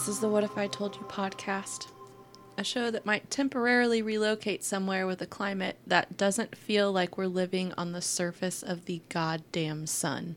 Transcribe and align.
This 0.00 0.08
is 0.08 0.20
the 0.20 0.30
What 0.30 0.44
If 0.44 0.56
I 0.56 0.66
Told 0.66 0.96
You 0.96 1.02
podcast, 1.02 1.88
a 2.56 2.64
show 2.64 2.90
that 2.90 3.04
might 3.04 3.30
temporarily 3.30 4.00
relocate 4.00 4.64
somewhere 4.64 5.06
with 5.06 5.20
a 5.20 5.26
climate 5.26 5.76
that 5.86 6.16
doesn't 6.16 6.56
feel 6.56 6.90
like 6.90 7.18
we're 7.18 7.26
living 7.26 7.74
on 7.76 7.92
the 7.92 8.00
surface 8.00 8.62
of 8.62 8.86
the 8.86 9.02
goddamn 9.10 9.86
sun. 9.86 10.36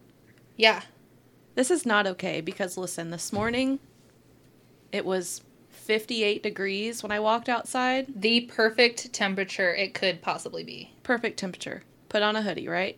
Yeah. 0.57 0.81
This 1.55 1.71
is 1.71 1.85
not 1.85 2.05
okay 2.07 2.41
because, 2.41 2.75
listen, 2.75 3.09
this 3.09 3.31
morning 3.31 3.79
it 4.91 5.05
was 5.05 5.43
58 5.69 6.43
degrees 6.43 7.01
when 7.01 7.13
I 7.13 7.21
walked 7.21 7.47
outside. 7.47 8.07
The 8.13 8.41
perfect 8.41 9.13
temperature 9.13 9.73
it 9.73 9.93
could 9.93 10.21
possibly 10.21 10.65
be. 10.65 10.93
Perfect 11.03 11.39
temperature. 11.39 11.83
Put 12.09 12.21
on 12.21 12.35
a 12.35 12.41
hoodie, 12.41 12.67
right? 12.67 12.97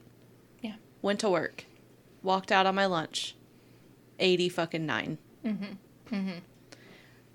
Yeah. 0.61 0.77
Went 1.03 1.19
to 1.19 1.29
work. 1.29 1.65
Walked 2.23 2.51
out 2.51 2.65
on 2.65 2.73
my 2.73 2.87
lunch. 2.87 3.35
80 4.17 4.49
fucking 4.49 4.85
9. 4.87 5.19
Mm-hmm. 5.45 5.65
Mm-hmm. 6.11 6.39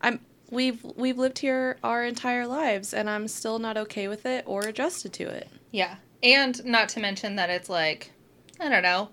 I'm 0.01 0.21
we've 0.51 0.85
we've 0.97 1.19
lived 1.19 1.39
here 1.39 1.79
our 1.83 2.05
entire 2.05 2.47
lives 2.47 2.93
and 2.93 3.09
I'm 3.09 3.29
still 3.29 3.59
not 3.59 3.77
okay 3.77 4.09
with 4.09 4.27
it 4.27 4.45
or 4.47 4.63
adjusted 4.63 5.13
to 5.15 5.24
it. 5.24 5.49
Yeah. 5.71 5.97
And 6.23 6.63
not 6.65 6.88
to 6.91 7.01
mention 7.01 7.37
that 7.37 7.51
it's 7.51 7.69
like, 7.69 8.13
I 8.59 8.69
don't 8.69 8.83
know, 8.83 9.09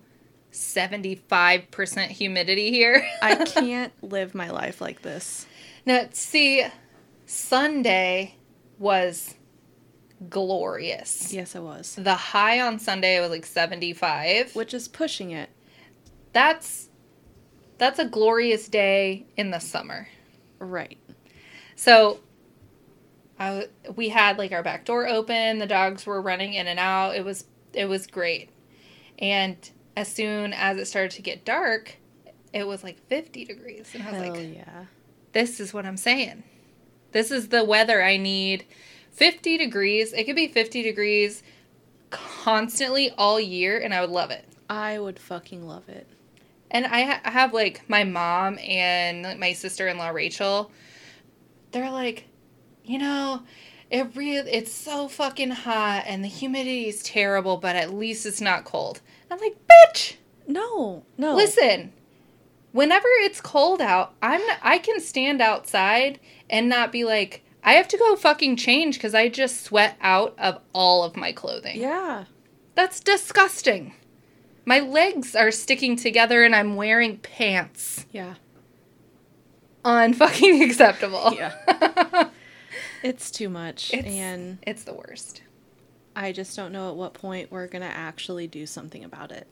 75% 0.52 2.08
humidity 2.08 2.72
here. 2.72 3.08
I 3.22 3.36
can't 3.45 3.94
live 4.03 4.36
my 4.36 4.50
life 4.50 4.81
like 4.81 5.02
this. 5.02 5.45
Now, 5.86 6.08
see, 6.11 6.66
Sunday 7.26 8.36
was 8.78 9.36
glorious. 10.30 11.31
Yes, 11.33 11.56
it 11.56 11.61
was. 11.61 11.95
The 11.95 12.16
high 12.16 12.59
on 12.59 12.80
Sunday 12.80 13.20
was 13.22 13.30
like 13.30 13.45
75. 13.45 14.56
Which 14.56 14.73
is 14.73 14.88
pushing 14.88 15.31
it. 15.31 15.50
That's 16.33 16.89
that's 17.78 18.00
a 18.00 18.06
glorious 18.06 18.67
day 18.67 19.28
in 19.38 19.52
the 19.52 19.59
summer. 19.59 20.08
Right. 20.59 20.97
So 21.75 22.19
I, 23.39 23.67
we 23.95 24.09
had 24.09 24.38
like 24.38 24.52
our 24.52 24.64
back 24.64 24.86
door 24.86 25.08
open, 25.08 25.59
the 25.59 25.67
dogs 25.67 26.05
were 26.05 26.22
running 26.22 26.53
in 26.53 26.67
and 26.67 26.80
out. 26.80 27.16
It 27.16 27.23
was 27.23 27.45
it 27.73 27.86
was 27.86 28.08
great. 28.08 28.49
And 29.19 29.58
as 29.95 30.08
soon 30.08 30.53
as 30.53 30.77
it 30.77 30.86
started 30.86 31.11
to 31.11 31.22
get 31.22 31.45
dark, 31.45 31.97
it 32.53 32.66
was 32.66 32.83
like 32.83 32.99
50 33.08 33.45
degrees 33.45 33.91
and 33.94 34.03
I 34.03 34.11
was 34.11 34.22
Hell 34.22 34.36
like 34.36 34.55
yeah. 34.55 34.86
this 35.33 35.59
is 35.59 35.73
what 35.73 35.86
I'm 35.86 35.97
saying. 35.97 36.44
This 37.11 37.31
is 37.31 37.49
the 37.49 37.64
weather 37.64 38.03
I 38.03 38.17
need. 38.17 38.66
50 39.11 39.58
degrees. 39.58 40.14
It 40.14 40.25
could 40.25 40.36
be 40.36 40.47
50 40.47 40.83
degrees 40.83 41.42
constantly 42.09 43.11
all 43.11 43.39
year 43.39 43.80
and 43.80 43.94
I 43.94 44.02
would 44.02 44.09
love 44.09 44.31
it. 44.31 44.45
I 44.69 44.99
would 44.99 45.19
fucking 45.19 45.66
love 45.66 45.88
it. 45.89 46.08
And 46.70 46.86
I, 46.86 47.04
ha- 47.04 47.22
I 47.23 47.32
have 47.32 47.54
like 47.54 47.88
my 47.90 48.04
mom 48.04 48.60
and 48.60 49.23
like, 49.23 49.40
my 49.40 49.54
sister-in-law 49.54 50.10
Rachel. 50.10 50.72
They're 51.72 51.92
like, 51.92 52.26
you 52.84 52.98
know, 52.98 53.44
it 53.90 54.08
really 54.16 54.50
it's 54.52 54.72
so 54.73 55.08
fucking 55.08 55.52
hot 55.52 56.04
and 56.08 56.23
the 56.23 56.28
humidity 56.30 56.88
is 56.88 57.04
terrible, 57.04 57.58
but 57.58 57.76
at 57.76 57.94
least 57.94 58.26
it's 58.26 58.42
not 58.42 58.66
cold. 58.66 59.02
I'm 59.32 59.39
like, 59.39 59.56
bitch, 59.67 60.16
No, 60.48 61.04
no. 61.17 61.36
listen. 61.36 61.94
Whenever 62.73 63.08
it's 63.22 63.42
cold 63.42 63.82
out, 63.82 64.14
I'm 64.22 64.45
not, 64.45 64.58
I 64.61 64.77
can 64.77 65.00
stand 65.00 65.42
outside 65.42 66.20
and 66.50 66.70
not 66.70 66.92
be 66.92 67.04
like 67.06 67.44
I 67.64 67.73
have 67.73 67.88
to 67.89 67.98
go 67.98 68.16
fucking 68.16 68.56
change 68.58 68.95
because 68.95 69.14
I 69.16 69.27
just 69.30 69.61
sweat 69.64 69.98
out 70.00 70.36
of 70.38 70.60
all 70.73 71.04
of 71.04 71.16
my 71.17 71.32
clothing. 71.32 71.80
Yeah. 71.80 72.26
That's 72.76 73.00
disgusting. 73.00 73.94
My 74.67 74.82
legs 74.82 75.33
are 75.33 75.50
sticking 75.50 75.95
together 75.95 76.44
and 76.44 76.54
I'm 76.54 76.76
wearing 76.76 77.20
pants. 77.20 78.05
Yeah. 78.11 78.33
Unfucking 79.86 80.61
acceptable. 80.70 81.33
Yeah. 81.33 82.30
It's 83.04 83.30
too 83.32 83.48
much. 83.48 83.94
It's- 83.94 84.11
and 84.11 84.58
It's 84.67 84.83
the 84.83 84.94
worst. 84.94 85.42
I 86.16 86.32
just 86.33 86.56
don't 86.58 86.72
know 86.73 86.89
at 86.89 86.95
what 86.98 87.14
point 87.14 87.52
we're 87.52 87.67
going 87.67 87.83
to 87.83 87.88
actually 87.88 88.48
do 88.48 88.66
something 88.66 89.04
about 89.04 89.32
it. 89.32 89.48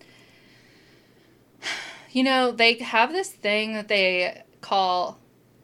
You 2.11 2.23
know, 2.23 2.51
they 2.51 2.75
have 2.75 3.11
this 3.11 3.29
thing 3.29 3.73
that 3.73 3.87
they 3.89 4.41
call 4.61 5.19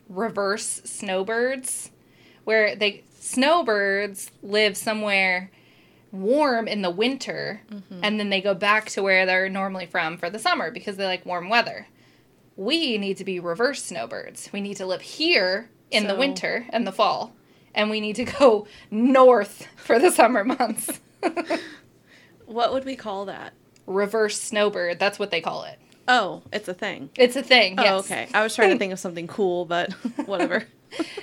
reverse 0.10 0.82
snowbirds, 0.84 1.92
where 2.44 2.76
they 2.76 3.04
snowbirds 3.20 4.32
live 4.44 4.76
somewhere 4.76 5.50
warm 6.12 6.68
in 6.68 6.82
the 6.82 6.90
winter 6.90 7.62
mm-hmm. 7.72 8.00
and 8.04 8.20
then 8.20 8.30
they 8.30 8.42
go 8.42 8.54
back 8.54 8.90
to 8.90 9.02
where 9.02 9.26
they're 9.26 9.50
normally 9.50 9.86
from 9.86 10.18
for 10.18 10.30
the 10.30 10.40
summer 10.40 10.72
because 10.72 10.98
they 10.98 11.06
like 11.06 11.26
warm 11.26 11.50
weather. 11.50 11.88
We 12.58 12.98
need 12.98 13.18
to 13.18 13.24
be 13.24 13.40
reverse 13.40 13.84
snowbirds. 13.84 14.50
We 14.52 14.62
need 14.62 14.78
to 14.78 14.86
live 14.86 15.02
here 15.02 15.70
in 15.90 16.08
the 16.08 16.16
winter 16.16 16.68
and 16.70 16.86
the 16.86 16.92
fall, 16.92 17.34
and 17.74 17.90
we 17.90 18.00
need 18.00 18.16
to 18.18 18.26
go 18.26 18.68
north 18.92 19.68
for 19.76 20.00
the 20.00 20.12
summer 20.12 20.44
months. 20.44 21.00
What 22.46 22.74
would 22.74 22.84
we 22.84 22.98
call 22.98 23.26
that? 23.28 23.54
reverse 23.86 24.40
snowbird, 24.40 25.00
that's 25.00 25.20
what 25.20 25.32
they 25.32 25.42
call 25.42 25.64
it. 25.64 25.80
Oh, 26.08 26.42
it's 26.52 26.68
a 26.68 26.74
thing. 26.74 27.10
It's 27.16 27.36
a 27.36 27.44
thing. 27.44 27.80
Oh, 27.80 27.84
yes. 27.84 27.92
Oh, 27.94 28.00
okay. 28.00 28.28
I 28.34 28.44
was 28.44 28.56
trying 28.56 28.72
to 28.72 28.78
think 28.80 28.94
of 28.94 29.00
something 29.00 29.28
cool, 29.28 29.66
but 29.66 29.92
whatever. 30.26 30.66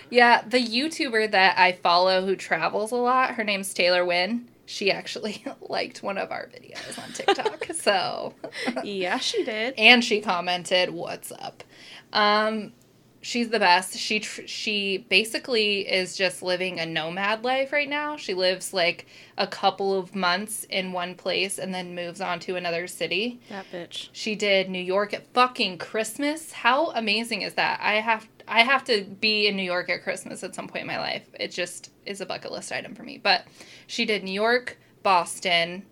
Yeah, 0.08 0.42
the 0.46 0.64
YouTuber 0.64 1.30
that 1.32 1.58
I 1.58 1.72
follow 1.72 2.24
who 2.24 2.36
travels 2.36 2.92
a 2.92 2.96
lot, 2.96 3.34
her 3.34 3.44
name's 3.44 3.74
Taylor 3.74 4.04
Wynn. 4.04 4.48
She 4.68 4.92
actually 4.92 5.42
liked 5.62 6.02
one 6.02 6.18
of 6.18 6.30
our 6.30 6.46
videos 6.48 7.02
on 7.02 7.10
TikTok. 7.12 7.72
so, 7.72 8.34
yeah, 8.84 9.16
she 9.18 9.42
did. 9.42 9.72
and 9.78 10.04
she 10.04 10.20
commented, 10.20 10.90
"What's 10.90 11.32
up?" 11.32 11.64
Um, 12.12 12.72
she's 13.20 13.48
the 13.48 13.58
best. 13.58 13.96
She 13.96 14.20
tr- 14.20 14.46
she 14.46 14.98
basically 15.08 15.80
is 15.80 16.16
just 16.16 16.42
living 16.42 16.78
a 16.78 16.86
nomad 16.86 17.44
life 17.44 17.72
right 17.72 17.88
now. 17.88 18.16
She 18.16 18.34
lives 18.34 18.72
like 18.72 19.06
a 19.36 19.46
couple 19.46 19.98
of 19.98 20.14
months 20.14 20.64
in 20.64 20.92
one 20.92 21.14
place 21.14 21.58
and 21.58 21.74
then 21.74 21.94
moves 21.94 22.20
on 22.20 22.40
to 22.40 22.56
another 22.56 22.86
city. 22.86 23.40
That 23.48 23.66
bitch. 23.72 24.08
She 24.12 24.34
did 24.34 24.70
New 24.70 24.82
York 24.82 25.12
at 25.14 25.26
fucking 25.32 25.78
Christmas. 25.78 26.52
How 26.52 26.90
amazing 26.92 27.42
is 27.42 27.54
that? 27.54 27.80
I 27.82 27.94
have 27.94 28.28
I 28.46 28.62
have 28.62 28.84
to 28.84 29.04
be 29.04 29.46
in 29.46 29.56
New 29.56 29.62
York 29.62 29.90
at 29.90 30.02
Christmas 30.02 30.42
at 30.42 30.54
some 30.54 30.68
point 30.68 30.82
in 30.82 30.86
my 30.86 30.98
life. 30.98 31.28
It 31.38 31.48
just 31.48 31.90
is 32.06 32.20
a 32.20 32.26
bucket 32.26 32.52
list 32.52 32.72
item 32.72 32.94
for 32.94 33.02
me. 33.02 33.18
But 33.18 33.44
she 33.86 34.04
did 34.04 34.22
New 34.24 34.32
York, 34.32 34.78
Boston. 35.02 35.84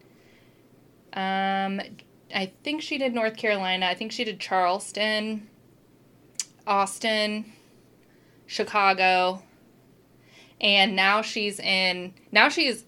Um 1.12 1.80
I 2.34 2.52
think 2.64 2.82
she 2.82 2.98
did 2.98 3.14
North 3.14 3.36
Carolina. 3.36 3.86
I 3.86 3.94
think 3.94 4.10
she 4.10 4.24
did 4.24 4.40
Charleston, 4.40 5.48
Austin, 6.66 7.52
Chicago. 8.46 9.42
And 10.60 10.96
now 10.96 11.20
she's 11.22 11.60
in 11.60 12.14
now 12.32 12.48
she's 12.48 12.84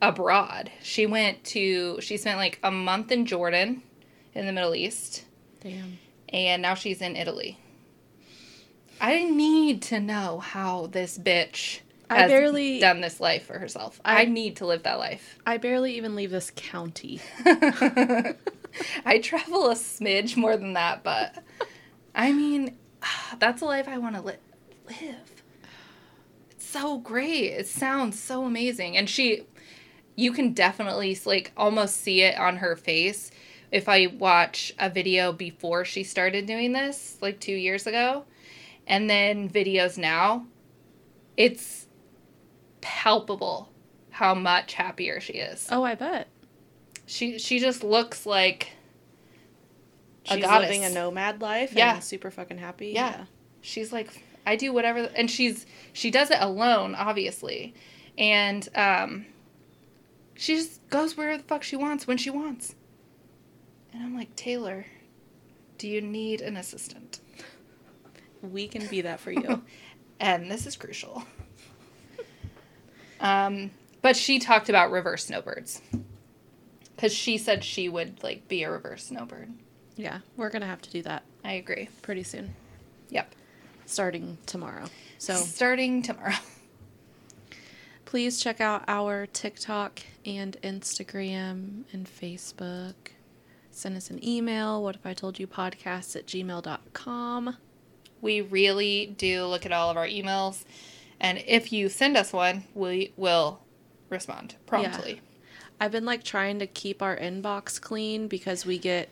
abroad. 0.00 0.70
She 0.82 1.06
went 1.06 1.44
to 1.44 2.00
she 2.00 2.16
spent 2.16 2.38
like 2.38 2.58
a 2.62 2.70
month 2.72 3.12
in 3.12 3.24
Jordan 3.26 3.82
in 4.34 4.46
the 4.46 4.52
Middle 4.52 4.74
East 4.74 5.24
Damn. 5.60 5.98
and 6.28 6.60
now 6.60 6.74
she's 6.74 7.00
in 7.00 7.14
Italy. 7.14 7.58
I 9.00 9.24
need 9.24 9.82
to 9.82 10.00
know 10.00 10.38
how 10.40 10.86
this 10.88 11.18
bitch 11.18 11.80
I 12.10 12.18
has 12.22 12.30
barely- 12.30 12.80
done 12.80 13.00
this 13.00 13.20
life 13.20 13.46
for 13.46 13.58
herself. 13.58 14.00
I, 14.04 14.22
I- 14.22 14.24
need 14.24 14.56
to 14.56 14.66
live 14.66 14.82
that 14.82 14.98
life. 14.98 15.38
I 15.46 15.58
barely 15.58 15.96
even 15.96 16.16
leave 16.16 16.30
this 16.32 16.50
county. 16.56 17.20
I 17.46 19.18
travel 19.22 19.70
a 19.70 19.74
smidge 19.74 20.36
more 20.36 20.56
than 20.56 20.72
that, 20.74 21.02
but 21.04 21.42
I 22.14 22.32
mean, 22.32 22.76
that's 23.38 23.62
a 23.62 23.64
life 23.64 23.88
I 23.88 23.98
want 23.98 24.16
to 24.16 24.22
li- 24.22 24.34
live. 24.86 25.42
It's 26.50 26.66
so 26.66 26.98
great. 26.98 27.52
It 27.52 27.66
sounds 27.66 28.18
so 28.18 28.44
amazing. 28.44 28.96
And 28.96 29.08
she, 29.08 29.42
you 30.16 30.32
can 30.32 30.52
definitely 30.52 31.18
like 31.24 31.52
almost 31.56 31.98
see 32.00 32.22
it 32.22 32.38
on 32.38 32.58
her 32.58 32.76
face 32.76 33.30
if 33.70 33.88
I 33.88 34.06
watch 34.06 34.74
a 34.78 34.90
video 34.90 35.32
before 35.32 35.84
she 35.84 36.04
started 36.04 36.46
doing 36.46 36.72
this, 36.72 37.16
like 37.20 37.40
two 37.40 37.54
years 37.54 37.86
ago, 37.86 38.24
and 38.86 39.08
then 39.08 39.48
videos 39.48 39.96
now. 39.96 40.46
It's 41.38 41.86
palpable 42.82 43.70
how 44.10 44.34
much 44.34 44.74
happier 44.74 45.20
she 45.20 45.34
is. 45.34 45.66
Oh, 45.72 45.82
I 45.82 45.94
bet. 45.94 46.28
She 47.06 47.38
she 47.38 47.58
just 47.58 47.82
looks 47.82 48.26
like 48.26 48.72
a 50.28 50.34
She's 50.34 50.44
goddess. 50.44 50.68
living 50.70 50.84
a 50.84 50.90
nomad 50.90 51.40
life 51.40 51.72
Yeah. 51.74 51.98
super 52.00 52.30
fucking 52.30 52.58
happy. 52.58 52.88
Yeah. 52.88 53.24
she's 53.60 53.92
like 53.92 54.24
I 54.46 54.56
do 54.56 54.72
whatever 54.72 55.08
and 55.14 55.30
she's 55.30 55.66
she 55.92 56.10
does 56.10 56.30
it 56.30 56.38
alone 56.40 56.94
obviously. 56.94 57.74
And 58.18 58.68
um 58.74 59.26
she 60.34 60.56
just 60.56 60.86
goes 60.88 61.16
where 61.16 61.36
the 61.36 61.44
fuck 61.44 61.62
she 61.62 61.76
wants 61.76 62.06
when 62.06 62.16
she 62.16 62.30
wants. 62.30 62.74
And 63.92 64.02
I'm 64.02 64.16
like, 64.16 64.34
"Taylor, 64.34 64.86
do 65.78 65.86
you 65.88 66.00
need 66.00 66.40
an 66.40 66.56
assistant?" 66.56 67.20
We 68.40 68.66
can 68.66 68.86
be 68.86 69.02
that 69.02 69.20
for 69.20 69.30
you. 69.30 69.62
and 70.20 70.50
this 70.50 70.66
is 70.66 70.76
crucial. 70.76 71.24
um 73.20 73.70
but 74.00 74.16
she 74.16 74.38
talked 74.40 74.68
about 74.68 74.90
reverse 74.90 75.26
snowbirds. 75.26 75.80
Cuz 76.98 77.12
she 77.12 77.38
said 77.38 77.62
she 77.62 77.88
would 77.88 78.22
like 78.22 78.48
be 78.48 78.62
a 78.64 78.70
reverse 78.70 79.06
snowbird. 79.06 79.52
Yeah, 79.96 80.20
we're 80.36 80.50
going 80.50 80.62
to 80.62 80.68
have 80.68 80.82
to 80.82 80.90
do 80.90 81.02
that 81.02 81.22
I 81.44 81.52
agree. 81.52 81.88
pretty 82.02 82.22
soon. 82.22 82.54
Yep. 83.10 83.34
starting 83.86 84.38
tomorrow. 84.46 84.86
So 85.18 85.34
starting 85.34 86.02
tomorrow. 86.02 86.34
please 88.12 88.40
check 88.40 88.60
out 88.60 88.84
our 88.88 89.26
TikTok 89.26 90.00
and 90.26 90.56
Instagram 90.62 91.84
and 91.94 92.06
Facebook. 92.06 92.94
Send 93.70 93.96
us 93.96 94.10
an 94.10 94.22
email. 94.22 94.82
What 94.82 94.96
if 94.96 95.06
I 95.06 95.14
told 95.14 95.38
you 95.38 95.46
podcast 95.46 96.14
at 96.14 96.26
gmail.com. 96.26 97.56
We 98.20 98.42
really 98.42 99.14
do 99.16 99.46
look 99.46 99.64
at 99.64 99.72
all 99.72 99.88
of 99.88 99.96
our 99.96 100.06
emails. 100.06 100.64
And 101.20 101.42
if 101.46 101.72
you 101.72 101.88
send 101.88 102.18
us 102.18 102.34
one, 102.34 102.64
we 102.74 103.14
will 103.16 103.62
respond 104.10 104.56
promptly. 104.66 105.14
Yeah. 105.14 105.20
I've 105.80 105.92
been 105.92 106.04
like 106.04 106.22
trying 106.22 106.58
to 106.58 106.66
keep 106.66 107.00
our 107.00 107.16
inbox 107.16 107.80
clean 107.80 108.28
because 108.28 108.66
we 108.66 108.76
get 108.76 109.08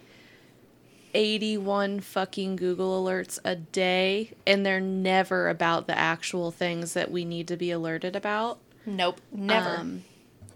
81 1.14 2.00
fucking 2.00 2.56
Google 2.56 3.04
alerts 3.04 3.38
a 3.44 3.56
day 3.56 4.32
and 4.46 4.64
they're 4.64 4.80
never 4.80 5.48
about 5.48 5.86
the 5.86 5.98
actual 5.98 6.50
things 6.50 6.94
that 6.94 7.10
we 7.10 7.24
need 7.24 7.48
to 7.48 7.56
be 7.56 7.70
alerted 7.70 8.16
about. 8.16 8.58
Nope, 8.86 9.20
never. 9.32 9.76
Um, 9.76 10.04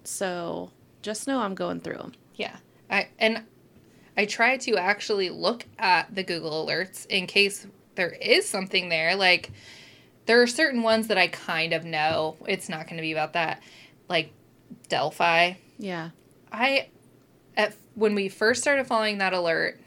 so 0.05 0.71
just 1.03 1.27
know 1.27 1.41
I'm 1.41 1.55
going 1.55 1.81
through 1.81 1.99
them. 1.99 2.13
Yeah. 2.35 2.57
I 2.91 3.09
and 3.19 3.43
I 4.17 4.27
try 4.27 4.57
to 4.59 4.77
actually 4.77 5.31
look 5.31 5.65
at 5.79 6.15
the 6.15 6.23
Google 6.23 6.67
alerts 6.67 7.07
in 7.07 7.27
case 7.27 7.67
there 7.95 8.11
is 8.11 8.49
something 8.49 8.89
there. 8.89 9.17
Like 9.17 9.51
there 10.27 10.41
are 10.41 10.47
certain 10.47 10.83
ones 10.83 11.09
that 11.09 11.19
I 11.19 11.29
kind 11.29 11.73
of 11.73 11.85
know 11.85 12.37
it's 12.47 12.69
not 12.69 12.87
going 12.87 12.97
to 12.97 13.03
be 13.03 13.13
about 13.13 13.35
that. 13.35 13.63
Like 14.09 14.33
Delphi. 14.89 15.55
Yeah. 15.79 16.11
I 16.53 16.89
at 17.57 17.75
when 17.95 18.15
we 18.15 18.29
first 18.29 18.63
started 18.63 18.87
following 18.87 19.19
that 19.19 19.33
alert, 19.33 19.81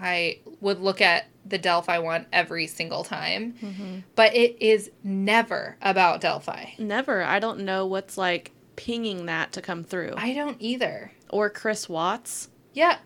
I 0.00 0.38
would 0.60 0.80
look 0.80 1.00
at 1.00 1.26
the 1.44 1.58
Delphi 1.58 1.98
one 1.98 2.26
every 2.32 2.66
single 2.66 3.04
time. 3.04 3.54
Mm-hmm. 3.62 3.98
But 4.14 4.34
it 4.34 4.60
is 4.60 4.90
never 5.02 5.76
about 5.82 6.20
Delphi. 6.20 6.70
Never. 6.78 7.22
I 7.22 7.38
don't 7.38 7.60
know 7.60 7.86
what's 7.86 8.16
like 8.18 8.52
pinging 8.76 9.26
that 9.26 9.52
to 9.52 9.62
come 9.62 9.84
through. 9.84 10.14
I 10.16 10.32
don't 10.34 10.56
either. 10.60 11.12
or 11.28 11.50
Chris 11.50 11.88
Watts. 11.88 12.48
Yeah. 12.72 12.98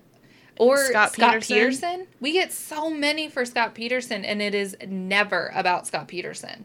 Or 0.58 0.79
Scott 0.79 1.12
Scott, 1.12 1.32
Peterson. 1.32 1.56
Peterson. 1.56 2.06
We 2.20 2.32
get 2.32 2.52
so 2.52 2.88
many 2.91 3.29
for 3.29 3.44
Scott 3.44 3.75
Peterson, 3.75 4.25
and 4.25 4.40
it 4.40 4.55
is 4.55 4.76
never 4.87 5.50
about 5.55 5.87
Scott 5.87 6.06
Peterson. 6.06 6.64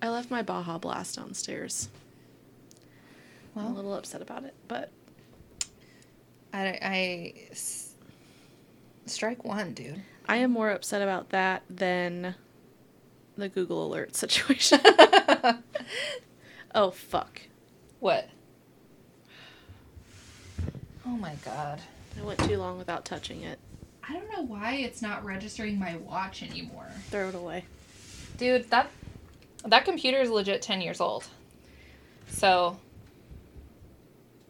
I 0.00 0.08
left 0.08 0.30
my 0.30 0.42
Baja 0.42 0.78
Blast 0.78 1.16
downstairs. 1.16 1.88
I'm 3.56 3.66
a 3.66 3.74
little 3.74 3.94
upset 3.94 4.22
about 4.22 4.44
it, 4.44 4.54
but 4.68 4.90
I, 6.52 6.78
I 6.80 7.34
strike 9.08 9.44
one, 9.44 9.72
dude. 9.74 10.02
I 10.26 10.36
am 10.38 10.50
more 10.50 10.70
upset 10.70 11.02
about 11.02 11.30
that 11.30 11.62
than 11.70 12.34
the 13.36 13.48
Google 13.48 13.86
alert 13.86 14.14
situation. 14.16 14.80
oh 16.74 16.90
fuck. 16.90 17.40
What? 18.00 18.28
Oh 21.06 21.10
my 21.16 21.34
god. 21.44 21.80
I 22.18 22.22
went 22.24 22.38
too 22.40 22.58
long 22.58 22.78
without 22.78 23.04
touching 23.04 23.42
it. 23.42 23.58
I 24.08 24.12
don't 24.14 24.30
know 24.32 24.42
why 24.42 24.74
it's 24.74 25.02
not 25.02 25.24
registering 25.24 25.78
my 25.78 25.96
watch 25.96 26.42
anymore. 26.42 26.88
Throw 27.10 27.28
it 27.28 27.34
away. 27.34 27.64
Dude, 28.36 28.68
that 28.70 28.90
that 29.66 29.84
computer 29.84 30.18
is 30.20 30.30
legit 30.30 30.62
10 30.62 30.80
years 30.80 31.00
old. 31.00 31.26
So 32.28 32.78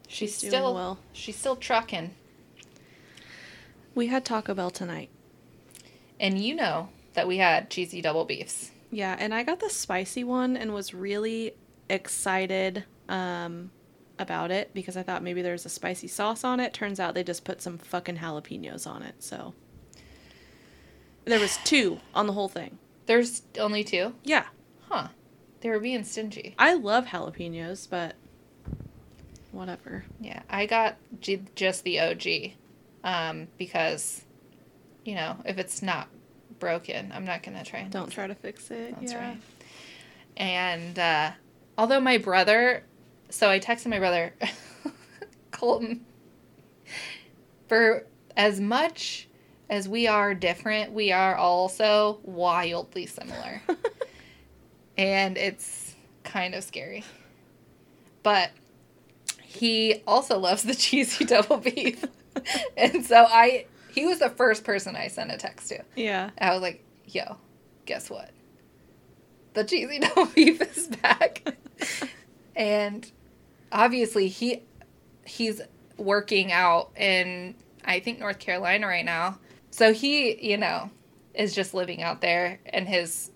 she's, 0.07 0.39
She's 0.39 0.49
still 0.49 0.73
well. 0.73 0.99
she's 1.13 1.35
still 1.35 1.55
trucking. 1.55 2.11
We 3.95 4.07
had 4.07 4.25
Taco 4.25 4.53
Bell 4.53 4.71
tonight. 4.71 5.09
And 6.19 6.37
you 6.37 6.55
know 6.55 6.89
that 7.13 7.27
we 7.27 7.37
had 7.37 7.69
cheesy 7.69 8.01
double 8.01 8.25
beefs. 8.25 8.71
Yeah, 8.91 9.15
and 9.19 9.33
I 9.33 9.43
got 9.43 9.59
the 9.59 9.69
spicy 9.69 10.23
one 10.23 10.57
and 10.57 10.73
was 10.73 10.93
really 10.93 11.53
excited 11.89 12.85
um, 13.07 13.71
about 14.17 14.51
it 14.51 14.73
because 14.73 14.97
I 14.97 15.03
thought 15.03 15.23
maybe 15.23 15.41
there 15.41 15.53
was 15.53 15.65
a 15.65 15.69
spicy 15.69 16.07
sauce 16.07 16.43
on 16.43 16.59
it. 16.59 16.73
Turns 16.73 16.99
out 16.99 17.13
they 17.13 17.23
just 17.23 17.43
put 17.43 17.61
some 17.61 17.77
fucking 17.77 18.17
jalapenos 18.17 18.87
on 18.87 19.03
it. 19.03 19.15
So 19.23 19.53
there 21.25 21.39
was 21.39 21.57
two 21.63 21.99
on 22.13 22.27
the 22.27 22.33
whole 22.33 22.49
thing. 22.49 22.77
There's 23.05 23.43
only 23.57 23.83
two? 23.83 24.13
Yeah, 24.23 24.45
Huh. 24.89 25.09
They 25.61 25.69
were 25.69 25.79
being 25.79 26.03
stingy. 26.03 26.55
I 26.57 26.73
love 26.73 27.05
jalapenos, 27.05 27.87
but 27.89 28.15
whatever. 29.51 30.05
Yeah, 30.19 30.41
I 30.49 30.65
got 30.65 30.97
just 31.55 31.83
the 31.83 31.99
OG 31.99 32.53
um, 33.03 33.47
because, 33.57 34.23
you 35.05 35.15
know, 35.15 35.37
if 35.45 35.57
it's 35.57 35.81
not 35.81 36.07
broken, 36.59 37.11
I'm 37.13 37.25
not 37.25 37.43
going 37.43 37.57
to 37.57 37.63
try 37.63 37.79
and 37.79 37.91
Don't 37.91 38.11
try 38.11 38.27
to 38.27 38.35
fix 38.35 38.69
it. 38.71 38.95
That's 38.99 39.13
yeah. 39.13 39.29
right. 39.29 39.41
And 40.37 40.97
uh, 40.97 41.31
although 41.77 41.99
my 41.99 42.17
brother, 42.17 42.83
so 43.29 43.49
I 43.49 43.59
texted 43.59 43.87
my 43.87 43.99
brother, 43.99 44.33
Colton, 45.51 46.05
for 47.67 48.05
as 48.35 48.59
much 48.59 49.27
as 49.69 49.87
we 49.87 50.07
are 50.07 50.33
different, 50.33 50.93
we 50.93 51.11
are 51.11 51.35
also 51.35 52.19
wildly 52.23 53.05
similar. 53.05 53.61
and 54.97 55.37
it's 55.37 55.95
kind 56.23 56.55
of 56.55 56.63
scary. 56.63 57.03
But 58.23 58.51
he 59.41 60.01
also 60.07 60.37
loves 60.37 60.63
the 60.63 60.75
cheesy 60.75 61.25
double 61.25 61.57
beef. 61.57 62.03
and 62.77 63.05
so 63.05 63.25
I, 63.27 63.65
he 63.91 64.05
was 64.05 64.19
the 64.19 64.29
first 64.29 64.63
person 64.63 64.95
I 64.95 65.07
sent 65.07 65.31
a 65.31 65.37
text 65.37 65.69
to. 65.69 65.83
Yeah. 65.95 66.29
I 66.39 66.53
was 66.53 66.61
like, 66.61 66.83
yo, 67.05 67.37
guess 67.85 68.09
what? 68.09 68.31
The 69.53 69.63
cheesy 69.63 69.99
double 69.99 70.25
beef 70.27 70.61
is 70.61 70.87
back. 70.87 71.55
and 72.55 73.09
obviously 73.71 74.27
he 74.27 74.63
he's 75.25 75.61
working 75.97 76.51
out 76.51 76.91
in 76.97 77.55
I 77.83 77.99
think 77.99 78.19
North 78.19 78.39
Carolina 78.39 78.87
right 78.87 79.05
now. 79.05 79.39
So 79.71 79.93
he, 79.93 80.49
you 80.49 80.57
know, 80.57 80.89
is 81.33 81.55
just 81.55 81.73
living 81.73 82.01
out 82.01 82.21
there 82.21 82.59
and 82.67 82.87
his 82.87 83.31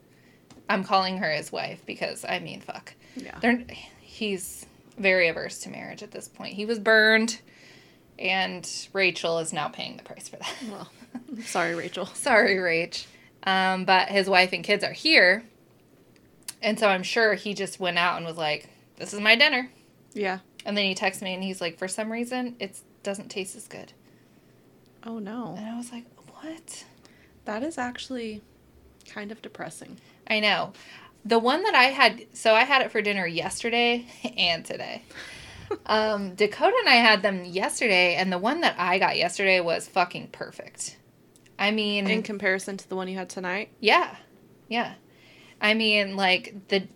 I'm 0.69 0.83
calling 0.83 1.17
her 1.17 1.31
his 1.31 1.51
wife 1.51 1.85
because 1.85 2.25
I 2.27 2.39
mean 2.39 2.61
fuck. 2.61 2.93
Yeah. 3.15 3.37
They're, 3.39 3.65
he's 3.99 4.65
very 4.97 5.27
averse 5.27 5.59
to 5.59 5.69
marriage 5.69 6.03
at 6.03 6.11
this 6.11 6.27
point. 6.27 6.53
He 6.53 6.65
was 6.65 6.79
burned 6.79 7.41
and 8.23 8.87
Rachel 8.93 9.39
is 9.39 9.51
now 9.51 9.67
paying 9.67 9.97
the 9.97 10.03
price 10.03 10.29
for 10.29 10.37
that. 10.37 10.53
Well, 10.71 10.89
sorry, 11.43 11.75
Rachel. 11.75 12.05
Sorry, 12.15 12.55
Rach. 12.55 13.05
Um, 13.43 13.83
but 13.83 14.07
his 14.07 14.29
wife 14.29 14.53
and 14.53 14.63
kids 14.63 14.83
are 14.83 14.93
here. 14.93 15.43
And 16.61 16.79
so 16.79 16.87
I'm 16.87 17.03
sure 17.03 17.33
he 17.33 17.53
just 17.53 17.81
went 17.81 17.99
out 17.99 18.15
and 18.15 18.25
was 18.25 18.37
like, 18.37 18.69
this 18.95 19.13
is 19.13 19.19
my 19.19 19.35
dinner. 19.35 19.69
Yeah. 20.13 20.39
And 20.65 20.77
then 20.77 20.85
he 20.85 20.95
texts 20.95 21.21
me 21.21 21.33
and 21.33 21.43
he's 21.43 21.59
like, 21.59 21.77
for 21.77 21.89
some 21.89 22.09
reason, 22.09 22.55
it 22.59 22.79
doesn't 23.03 23.27
taste 23.27 23.57
as 23.57 23.67
good. 23.67 23.91
Oh 25.05 25.19
no. 25.19 25.55
And 25.57 25.67
I 25.67 25.75
was 25.75 25.91
like, 25.91 26.05
what? 26.41 26.85
That 27.43 27.61
is 27.61 27.77
actually 27.77 28.41
kind 29.09 29.33
of 29.33 29.41
depressing. 29.41 29.97
I 30.27 30.39
know. 30.39 30.71
The 31.25 31.39
one 31.39 31.63
that 31.63 31.75
I 31.75 31.85
had, 31.85 32.25
so 32.31 32.53
I 32.53 32.63
had 32.63 32.81
it 32.81 32.91
for 32.91 33.01
dinner 33.01 33.27
yesterday 33.27 34.05
and 34.37 34.63
today. 34.63 35.03
Um, 35.85 36.35
Dakota 36.35 36.75
and 36.79 36.89
I 36.89 36.95
had 36.95 37.21
them 37.21 37.43
yesterday, 37.45 38.15
and 38.15 38.31
the 38.31 38.37
one 38.37 38.61
that 38.61 38.75
I 38.77 38.99
got 38.99 39.17
yesterday 39.17 39.59
was 39.59 39.87
fucking 39.87 40.27
perfect. 40.27 40.97
I 41.57 41.71
mean, 41.71 42.07
In 42.07 42.23
comparison 42.23 42.77
to 42.77 42.89
the 42.89 42.95
one 42.95 43.07
you 43.07 43.17
had 43.17 43.29
tonight. 43.29 43.69
Yeah. 43.79 44.15
Yeah. 44.67 44.93
I 45.61 45.73
mean, 45.73 46.15
like 46.15 46.67
the 46.67 46.87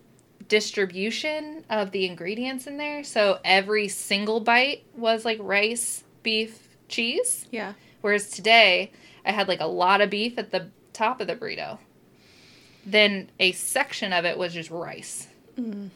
distribution 0.48 1.64
of 1.70 1.90
the 1.90 2.06
ingredients 2.06 2.66
in 2.66 2.76
there. 2.76 3.04
So 3.04 3.38
every 3.44 3.88
single 3.88 4.40
bite 4.40 4.84
was 4.96 5.24
like 5.24 5.38
rice, 5.40 6.04
beef, 6.22 6.76
cheese. 6.88 7.46
Yeah. 7.50 7.74
Whereas 8.00 8.30
today, 8.30 8.92
I 9.24 9.32
had 9.32 9.48
like 9.48 9.60
a 9.60 9.66
lot 9.66 10.00
of 10.00 10.10
beef 10.10 10.38
at 10.38 10.50
the 10.50 10.70
top 10.92 11.20
of 11.20 11.26
the 11.26 11.36
burrito. 11.36 11.78
Then 12.84 13.30
a 13.38 13.52
section 13.52 14.12
of 14.12 14.24
it 14.24 14.38
was 14.38 14.54
just 14.54 14.70
rice. 14.70 15.28
Mm. 15.58 15.90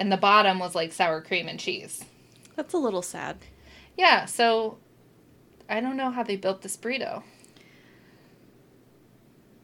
And 0.00 0.10
the 0.10 0.16
bottom 0.16 0.58
was 0.58 0.74
like 0.74 0.94
sour 0.94 1.20
cream 1.20 1.46
and 1.46 1.60
cheese. 1.60 2.02
That's 2.56 2.72
a 2.72 2.78
little 2.78 3.02
sad. 3.02 3.36
Yeah. 3.98 4.24
So 4.24 4.78
I 5.68 5.80
don't 5.80 5.98
know 5.98 6.10
how 6.10 6.22
they 6.22 6.36
built 6.36 6.62
this 6.62 6.76
burrito. 6.76 7.22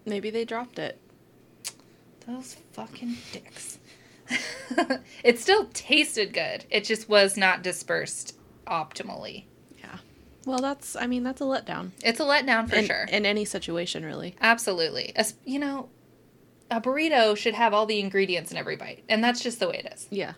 Maybe 0.04 0.28
they 0.28 0.44
dropped 0.44 0.78
it. 0.78 1.00
Those 2.26 2.56
fucking 2.72 3.16
dicks. 3.32 3.78
it 5.24 5.38
still 5.38 5.66
tasted 5.72 6.34
good. 6.34 6.66
It 6.70 6.84
just 6.84 7.08
was 7.08 7.38
not 7.38 7.62
dispersed 7.62 8.36
optimally. 8.66 9.44
Yeah. 9.78 9.98
Well, 10.44 10.58
that's, 10.58 10.96
I 10.96 11.06
mean, 11.06 11.22
that's 11.22 11.40
a 11.40 11.44
letdown. 11.44 11.92
It's 12.04 12.20
a 12.20 12.24
letdown 12.24 12.68
for 12.68 12.76
in, 12.76 12.84
sure. 12.84 13.06
In 13.10 13.24
any 13.24 13.46
situation, 13.46 14.04
really. 14.04 14.36
Absolutely. 14.40 15.12
As, 15.16 15.34
you 15.44 15.58
know, 15.58 15.88
a 16.70 16.80
burrito 16.80 17.37
should 17.37 17.54
have 17.54 17.73
all 17.75 17.87
the 17.87 18.00
ingredients 18.00 18.50
in 18.50 18.56
every 18.56 18.76
bite, 18.76 19.04
and 19.08 19.23
that's 19.23 19.40
just 19.40 19.61
the 19.61 19.68
way 19.68 19.82
it 19.85 19.92
is. 19.92 20.06
Yeah. 20.11 20.32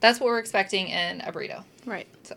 That's 0.00 0.20
what 0.20 0.26
we're 0.26 0.38
expecting 0.38 0.88
in 0.88 1.20
a 1.22 1.32
burrito. 1.32 1.64
Right. 1.84 2.06
So, 2.22 2.36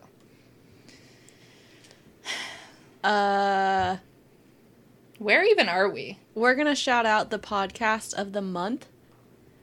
Uh, 3.03 3.97
Where 5.19 5.43
even 5.43 5.69
are 5.69 5.89
we? 5.89 6.17
We're 6.35 6.55
going 6.55 6.67
to 6.67 6.75
shout 6.75 7.05
out 7.05 7.29
the 7.29 7.39
podcast 7.39 8.13
of 8.13 8.31
the 8.33 8.41
month 8.41 8.87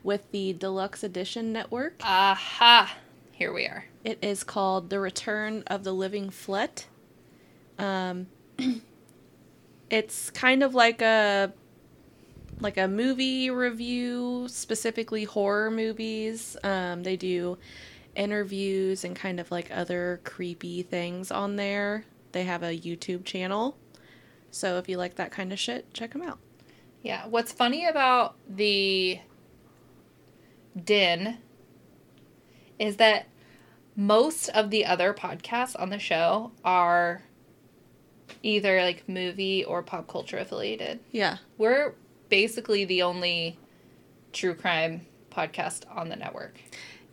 with 0.02 0.30
the 0.30 0.52
Deluxe 0.52 1.02
Edition 1.02 1.52
Network. 1.52 1.94
Aha! 2.02 2.96
Here 3.32 3.52
we 3.52 3.64
are. 3.66 3.86
It 4.04 4.18
is 4.22 4.44
called 4.44 4.88
The 4.90 5.00
Return 5.00 5.64
of 5.66 5.84
the 5.84 5.92
Living 5.92 6.30
Flet. 6.30 6.86
Um, 7.78 8.28
it's 9.90 10.30
kind 10.30 10.62
of 10.62 10.74
like 10.74 11.02
a 11.02 11.52
like 12.60 12.78
a 12.78 12.88
movie 12.88 13.50
review, 13.50 14.46
specifically 14.48 15.24
horror 15.24 15.70
movies. 15.70 16.56
Um, 16.62 17.02
they 17.02 17.16
do 17.16 17.58
interviews 18.14 19.04
and 19.04 19.14
kind 19.14 19.38
of 19.38 19.50
like 19.50 19.70
other 19.70 20.20
creepy 20.24 20.82
things 20.82 21.30
on 21.30 21.56
there. 21.56 22.04
They 22.32 22.44
have 22.44 22.62
a 22.62 22.78
YouTube 22.78 23.24
channel. 23.24 23.76
So 24.50 24.78
if 24.78 24.88
you 24.88 24.96
like 24.96 25.16
that 25.16 25.30
kind 25.30 25.52
of 25.52 25.58
shit, 25.58 25.92
check 25.92 26.12
them 26.12 26.22
out. 26.22 26.38
Yeah. 27.02 27.26
What's 27.26 27.52
funny 27.52 27.86
about 27.86 28.36
the 28.48 29.20
Den 30.82 31.38
is 32.78 32.96
that 32.96 33.26
most 33.94 34.48
of 34.50 34.70
the 34.70 34.84
other 34.84 35.14
podcasts 35.14 35.78
on 35.78 35.90
the 35.90 35.98
show 35.98 36.52
are 36.64 37.22
either 38.42 38.82
like 38.82 39.08
movie 39.08 39.64
or 39.64 39.82
pop 39.82 40.08
culture 40.08 40.38
affiliated. 40.38 41.00
Yeah. 41.12 41.38
We're 41.58 41.94
basically 42.28 42.84
the 42.84 43.02
only 43.02 43.58
true 44.32 44.54
crime 44.54 45.06
podcast 45.30 45.82
on 45.94 46.08
the 46.08 46.16
network. 46.16 46.58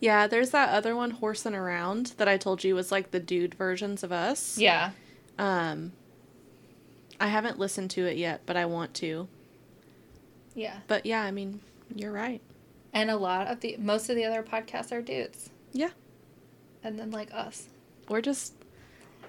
Yeah, 0.00 0.26
there's 0.26 0.50
that 0.50 0.70
other 0.70 0.94
one, 0.96 1.10
Horsing 1.12 1.54
Around, 1.54 2.14
that 2.18 2.28
I 2.28 2.36
told 2.36 2.62
you 2.64 2.74
was 2.74 2.92
like 2.92 3.10
the 3.10 3.20
dude 3.20 3.54
versions 3.54 4.02
of 4.02 4.12
us. 4.12 4.58
Yeah. 4.58 4.90
Um, 5.38 5.92
I 7.20 7.28
haven't 7.28 7.58
listened 7.58 7.90
to 7.92 8.04
it 8.06 8.16
yet, 8.16 8.42
but 8.44 8.56
I 8.56 8.66
want 8.66 8.92
to. 8.94 9.28
Yeah. 10.54 10.78
But 10.88 11.06
yeah, 11.06 11.22
I 11.22 11.30
mean, 11.30 11.60
you're 11.94 12.12
right. 12.12 12.40
And 12.92 13.10
a 13.10 13.16
lot 13.16 13.46
of 13.46 13.60
the 13.60 13.76
most 13.78 14.08
of 14.10 14.16
the 14.16 14.24
other 14.24 14.42
podcasts 14.42 14.92
are 14.92 15.00
dudes. 15.02 15.50
Yeah. 15.72 15.90
And 16.82 16.98
then 16.98 17.10
like 17.10 17.32
us. 17.32 17.68
We're 18.08 18.20
just 18.20 18.52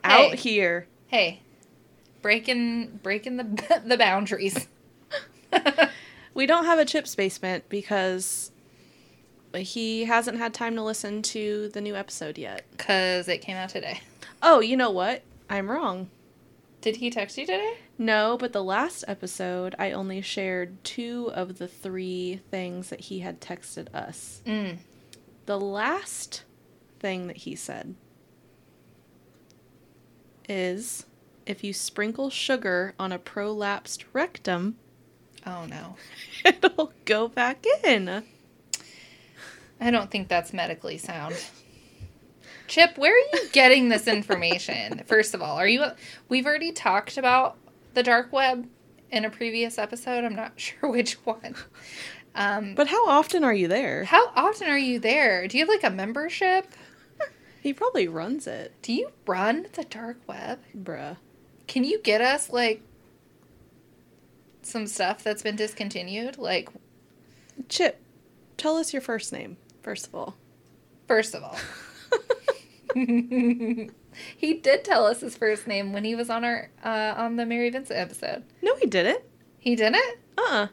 Hey. 0.03 0.29
out 0.31 0.35
here. 0.35 0.87
Hey, 1.07 1.41
breaking 2.21 2.99
breaking 3.01 3.37
the 3.37 3.81
the 3.85 3.97
boundaries. 3.97 4.67
We 6.35 6.45
don't 6.45 6.65
have 6.65 6.79
a 6.79 6.85
chips 6.85 7.15
basement 7.15 7.69
because 7.69 8.51
he 9.55 10.03
hasn't 10.03 10.37
had 10.37 10.53
time 10.53 10.75
to 10.75 10.83
listen 10.83 11.21
to 11.21 11.69
the 11.69 11.79
new 11.79 11.95
episode 11.95 12.37
yet. 12.37 12.65
Cuz 12.77 13.29
it 13.29 13.41
came 13.41 13.55
out 13.55 13.69
today. 13.69 14.01
Oh, 14.43 14.59
you 14.59 14.75
know 14.75 14.91
what? 14.91 15.23
I'm 15.49 15.71
wrong. 15.71 16.09
Did 16.81 16.97
he 16.97 17.09
text 17.09 17.37
you 17.37 17.45
today? 17.45 17.77
No, 17.97 18.37
but 18.37 18.51
the 18.51 18.63
last 18.63 19.05
episode, 19.07 19.75
I 19.79 19.91
only 19.91 20.21
shared 20.21 20.83
two 20.83 21.31
of 21.33 21.57
the 21.57 21.69
three 21.69 22.41
things 22.51 22.89
that 22.89 22.99
he 22.99 23.19
had 23.19 23.39
texted 23.39 23.87
us. 23.95 24.41
Mm. 24.45 24.79
The 25.45 25.59
last 25.59 26.43
thing 26.99 27.27
that 27.27 27.37
he 27.37 27.55
said 27.55 27.95
is 30.49 31.05
if 31.45 31.63
you 31.63 31.71
sprinkle 31.71 32.29
sugar 32.29 32.93
on 32.99 33.11
a 33.13 33.19
prolapsed 33.19 34.03
rectum, 34.11 34.77
Oh 35.45 35.65
no. 35.65 35.95
it'll 36.45 36.91
go 37.05 37.27
back 37.27 37.65
in. 37.83 38.23
I 39.79 39.91
don't 39.91 40.09
think 40.09 40.27
that's 40.27 40.53
medically 40.53 40.97
sound. 40.97 41.35
Chip, 42.67 42.97
where 42.97 43.13
are 43.13 43.37
you 43.37 43.49
getting 43.51 43.89
this 43.89 44.07
information? 44.07 45.03
First 45.07 45.33
of 45.35 45.41
all, 45.41 45.57
are 45.57 45.67
you 45.67 45.85
We've 46.29 46.45
already 46.45 46.71
talked 46.71 47.17
about 47.17 47.57
the 47.93 48.03
dark 48.03 48.33
web 48.33 48.67
in 49.11 49.23
a 49.25 49.29
previous 49.29 49.77
episode. 49.77 50.23
I'm 50.23 50.35
not 50.35 50.53
sure 50.59 50.89
which 50.89 51.13
one. 51.25 51.55
Um 52.33 52.73
But 52.75 52.87
how 52.87 53.07
often 53.07 53.43
are 53.43 53.53
you 53.53 53.67
there? 53.67 54.05
how 54.05 54.31
often 54.35 54.67
are 54.67 54.77
you 54.79 54.99
there? 54.99 55.47
Do 55.47 55.57
you 55.57 55.63
have 55.63 55.69
like 55.69 55.83
a 55.83 55.95
membership? 55.95 56.67
He 57.61 57.73
probably 57.73 58.07
runs 58.07 58.45
it. 58.45 58.73
Do 58.83 58.93
you 58.93 59.09
run 59.25 59.65
the 59.73 59.83
dark 59.83 60.17
web? 60.27 60.59
Bruh. 60.77 61.17
Can 61.65 61.83
you 61.83 61.99
get 61.99 62.21
us 62.21 62.51
like 62.51 62.81
some 64.65 64.87
stuff 64.87 65.23
that's 65.23 65.41
been 65.43 65.55
discontinued? 65.55 66.37
Like, 66.37 66.69
Chip, 67.69 68.01
tell 68.57 68.77
us 68.77 68.91
your 68.93 69.01
first 69.01 69.31
name, 69.31 69.57
first 69.81 70.07
of 70.07 70.15
all. 70.15 70.35
first 71.07 71.35
of 71.35 71.43
all, 71.43 71.57
he 72.95 74.53
did 74.61 74.83
tell 74.83 75.05
us 75.05 75.21
his 75.21 75.35
first 75.37 75.67
name 75.67 75.93
when 75.93 76.03
he 76.03 76.15
was 76.15 76.29
on 76.29 76.43
our 76.43 76.69
uh, 76.83 77.13
on 77.17 77.35
the 77.35 77.45
Mary 77.45 77.69
Vincent 77.69 77.99
episode. 77.99 78.43
no, 78.61 78.75
he 78.77 78.85
didn't. 78.87 79.21
He 79.59 79.75
didn't. 79.75 80.17
Uh-uh. 80.37 80.67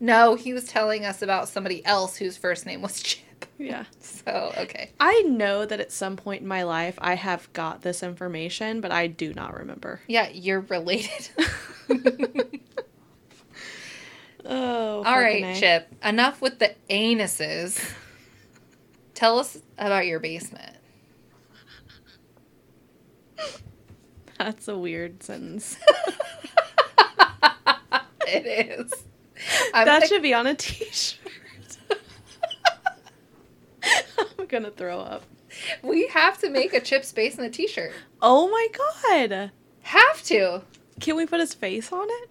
No, 0.00 0.34
he 0.34 0.52
was 0.52 0.64
telling 0.64 1.04
us 1.04 1.22
about 1.22 1.48
somebody 1.48 1.84
else 1.86 2.16
whose 2.16 2.36
first 2.36 2.66
name 2.66 2.82
was 2.82 3.00
Chip. 3.02 3.22
Yeah. 3.62 3.84
So 4.00 4.52
okay, 4.56 4.90
I 5.00 5.22
know 5.22 5.64
that 5.66 5.80
at 5.80 5.90
some 5.90 6.16
point 6.16 6.42
in 6.42 6.48
my 6.48 6.62
life 6.62 6.96
I 7.00 7.14
have 7.14 7.52
got 7.52 7.82
this 7.82 8.02
information, 8.04 8.80
but 8.80 8.92
I 8.92 9.08
do 9.08 9.34
not 9.34 9.56
remember. 9.58 10.00
yeah, 10.06 10.28
you're 10.28 10.60
related. 10.60 11.28
Oh. 14.44 15.04
All 15.04 15.20
right, 15.20 15.44
A. 15.44 15.60
Chip. 15.60 15.88
Enough 16.04 16.42
with 16.42 16.58
the 16.58 16.74
anuses. 16.90 17.92
Tell 19.14 19.38
us 19.38 19.56
about 19.78 20.06
your 20.06 20.18
basement. 20.18 20.76
That's 24.38 24.66
a 24.66 24.76
weird 24.76 25.22
sentence. 25.22 25.76
It 28.26 28.46
is. 28.46 28.92
I'm 29.74 29.84
that 29.84 29.96
gonna- 29.96 30.06
should 30.06 30.22
be 30.22 30.32
on 30.32 30.46
a 30.46 30.54
t-shirt. 30.54 31.18
I'm 34.38 34.41
gonna 34.52 34.70
throw 34.70 35.00
up. 35.00 35.24
We 35.82 36.06
have 36.08 36.38
to 36.38 36.48
make 36.50 36.72
a 36.72 36.80
Chip's 36.80 37.10
basement 37.12 37.54
T-shirt. 37.54 37.92
Oh 38.22 38.48
my 38.48 38.68
god. 39.28 39.50
Have 39.82 40.22
to. 40.24 40.62
Can 41.00 41.16
we 41.16 41.26
put 41.26 41.40
his 41.40 41.52
face 41.54 41.90
on 41.92 42.06
it? 42.08 42.30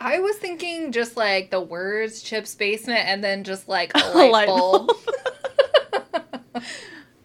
I 0.00 0.18
was 0.18 0.36
thinking 0.36 0.90
just 0.90 1.16
like 1.16 1.50
the 1.50 1.60
words 1.60 2.20
Chip's 2.22 2.54
basement 2.54 3.06
and 3.06 3.22
then 3.22 3.44
just 3.44 3.68
like 3.68 3.92
a 3.94 3.98
A 3.98 4.08
light, 4.14 4.32
light 4.32 4.46
bulb. 4.48 4.90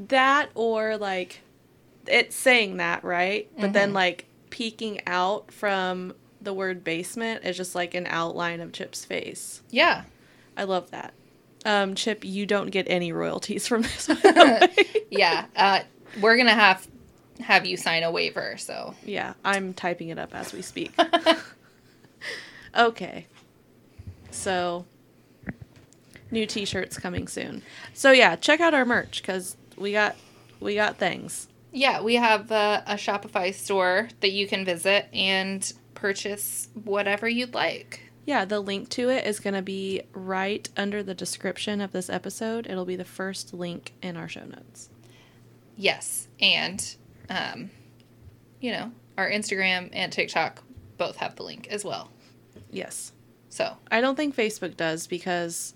That 0.07 0.49
or 0.55 0.97
like 0.97 1.41
it's 2.07 2.35
saying 2.35 2.77
that, 2.77 3.03
right? 3.03 3.49
But 3.59 3.73
then 3.73 3.91
Mhm. 3.91 3.95
like 3.95 4.25
peeking 4.49 5.01
out 5.05 5.51
from 5.51 6.13
the 6.41 6.53
word 6.53 6.83
basement 6.83 7.43
is 7.43 7.57
just 7.57 7.75
like 7.75 7.93
an 7.93 8.07
outline 8.07 8.61
of 8.61 8.71
Chip's 8.71 9.03
face. 9.05 9.61
yeah. 9.69 10.03
I 10.57 10.63
love 10.63 10.91
that. 10.91 11.13
Um, 11.65 11.95
Chip, 11.95 12.23
you 12.23 12.45
don't 12.45 12.69
get 12.69 12.85
any 12.89 13.11
royalties 13.11 13.67
from 13.67 13.81
this. 13.83 14.07
by 14.07 14.13
the 14.15 14.67
way. 14.77 14.85
Yeah. 15.11 15.45
Uh, 15.55 15.81
we're 16.21 16.37
gonna 16.37 16.53
have 16.53 16.87
have 17.41 17.65
you 17.65 17.77
sign 17.77 18.03
a 18.03 18.11
waiver. 18.11 18.55
So 18.57 18.95
yeah, 19.05 19.33
I'm 19.43 19.73
typing 19.73 20.09
it 20.09 20.17
up 20.19 20.33
as 20.33 20.53
we 20.53 20.61
speak. 20.61 20.91
Okay. 22.77 23.25
So, 24.29 24.85
new 26.29 26.45
t-shirts 26.45 26.99
coming 26.99 27.27
soon. 27.27 27.63
So 27.93 28.11
yeah, 28.11 28.35
check 28.35 28.59
out 28.59 28.73
our 28.75 28.85
merch 28.85 29.23
cuz 29.23 29.57
we 29.75 29.91
got 29.91 30.15
we 30.59 30.75
got 30.75 30.97
things. 30.97 31.47
yeah, 31.71 32.01
we 32.01 32.15
have 32.15 32.51
uh, 32.51 32.81
a 32.85 32.93
Shopify 32.95 33.53
store 33.53 34.09
that 34.19 34.31
you 34.31 34.47
can 34.47 34.65
visit 34.65 35.07
and 35.13 35.71
purchase 35.95 36.67
whatever 36.83 37.27
you'd 37.27 37.53
like. 37.55 38.08
Yeah, 38.29 38.45
the 38.45 38.59
link 38.59 38.89
to 38.89 39.09
it 39.09 39.25
is 39.25 39.39
going 39.39 39.55
to 39.55 39.63
be 39.63 40.03
right 40.13 40.69
under 40.77 41.01
the 41.01 41.15
description 41.15 41.81
of 41.81 41.91
this 41.91 42.11
episode. 42.11 42.67
It'll 42.67 42.85
be 42.85 42.95
the 42.95 43.03
first 43.03 43.55
link 43.55 43.93
in 44.03 44.15
our 44.15 44.27
show 44.27 44.45
notes. 44.45 44.91
Yes, 45.75 46.27
and 46.39 46.95
um, 47.27 47.71
you 48.61 48.71
know 48.71 48.91
our 49.17 49.27
Instagram 49.27 49.89
and 49.93 50.13
TikTok 50.13 50.61
both 50.97 51.15
have 51.15 51.37
the 51.37 51.43
link 51.43 51.69
as 51.71 51.83
well. 51.83 52.11
Yes. 52.69 53.13
So 53.49 53.77
I 53.89 53.99
don't 53.99 54.15
think 54.15 54.35
Facebook 54.35 54.77
does 54.77 55.07
because 55.07 55.73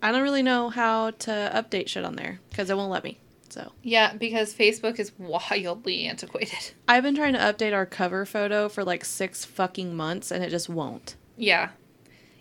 I 0.00 0.12
don't 0.12 0.22
really 0.22 0.42
know 0.42 0.70
how 0.70 1.10
to 1.10 1.52
update 1.54 1.88
shit 1.88 2.02
on 2.02 2.16
there 2.16 2.40
because 2.48 2.70
it 2.70 2.78
won't 2.78 2.90
let 2.90 3.04
me. 3.04 3.20
So 3.50 3.72
yeah, 3.82 4.14
because 4.14 4.54
Facebook 4.54 4.98
is 4.98 5.12
wildly 5.18 6.06
antiquated. 6.06 6.72
I've 6.88 7.02
been 7.02 7.16
trying 7.16 7.32
to 7.34 7.38
update 7.40 7.74
our 7.74 7.86
cover 7.86 8.24
photo 8.24 8.68
for 8.68 8.84
like 8.84 9.04
six 9.04 9.44
fucking 9.44 9.94
months 9.96 10.30
and 10.30 10.44
it 10.44 10.50
just 10.50 10.68
won't. 10.68 11.16
Yeah, 11.36 11.70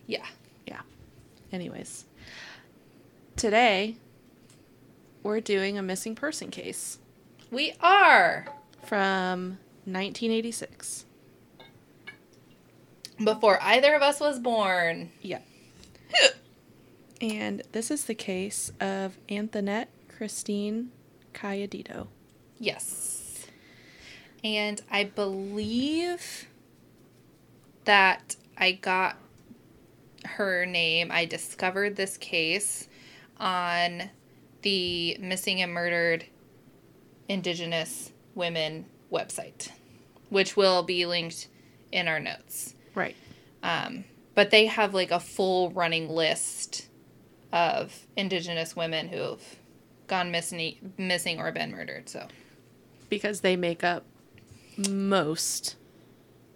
yeah. 0.05 0.25
Yeah. 0.67 0.81
Anyways, 1.51 2.05
today 3.35 3.95
we're 5.23 5.39
doing 5.41 5.77
a 5.77 5.81
missing 5.81 6.15
person 6.15 6.49
case 6.51 6.99
We 7.51 7.73
are 7.81 8.47
from 8.85 9.57
1986. 9.85 11.05
before 13.23 13.59
either 13.61 13.95
of 13.95 14.01
us 14.01 14.19
was 14.19 14.39
born. 14.39 15.11
Yeah. 15.21 15.39
and 17.21 17.63
this 17.71 17.89
is 17.91 18.05
the 18.05 18.15
case 18.15 18.71
of 18.79 19.17
Antoinette 19.29 19.89
Christine 20.07 20.91
Cayedito. 21.41 22.07
Yes. 22.59 23.47
And 24.43 24.81
I 24.91 25.03
believe 25.05 26.47
that 27.85 28.35
I 28.57 28.73
got 28.73 29.17
her 30.25 30.65
name. 30.65 31.09
I 31.11 31.25
discovered 31.25 31.95
this 31.95 32.17
case 32.17 32.87
on 33.39 34.09
the 34.61 35.17
Missing 35.19 35.61
and 35.61 35.73
Murdered 35.73 36.25
Indigenous 37.27 38.11
Women 38.35 38.85
website, 39.11 39.69
which 40.29 40.57
will 40.57 40.83
be 40.83 41.05
linked 41.05 41.47
in 41.91 42.07
our 42.07 42.19
notes. 42.19 42.75
Right. 42.95 43.15
Um, 43.63 44.05
but 44.35 44.51
they 44.51 44.67
have 44.67 44.93
like 44.93 45.11
a 45.11 45.19
full 45.19 45.71
running 45.71 46.09
list 46.09 46.87
of 47.51 48.05
Indigenous 48.15 48.75
women 48.75 49.07
who've 49.07 49.58
gone 50.09 50.31
missing, 50.31 50.93
missing 50.97 51.39
or 51.39 51.51
been 51.51 51.71
murdered. 51.71 52.09
So 52.09 52.27
Because 53.09 53.41
they 53.41 53.55
make 53.55 53.83
up 53.83 54.03
most. 54.89 55.75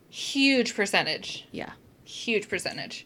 huge 0.10 0.75
percentage. 0.75 1.48
Yeah. 1.51 1.72
huge 2.03 2.48
percentage. 2.50 3.05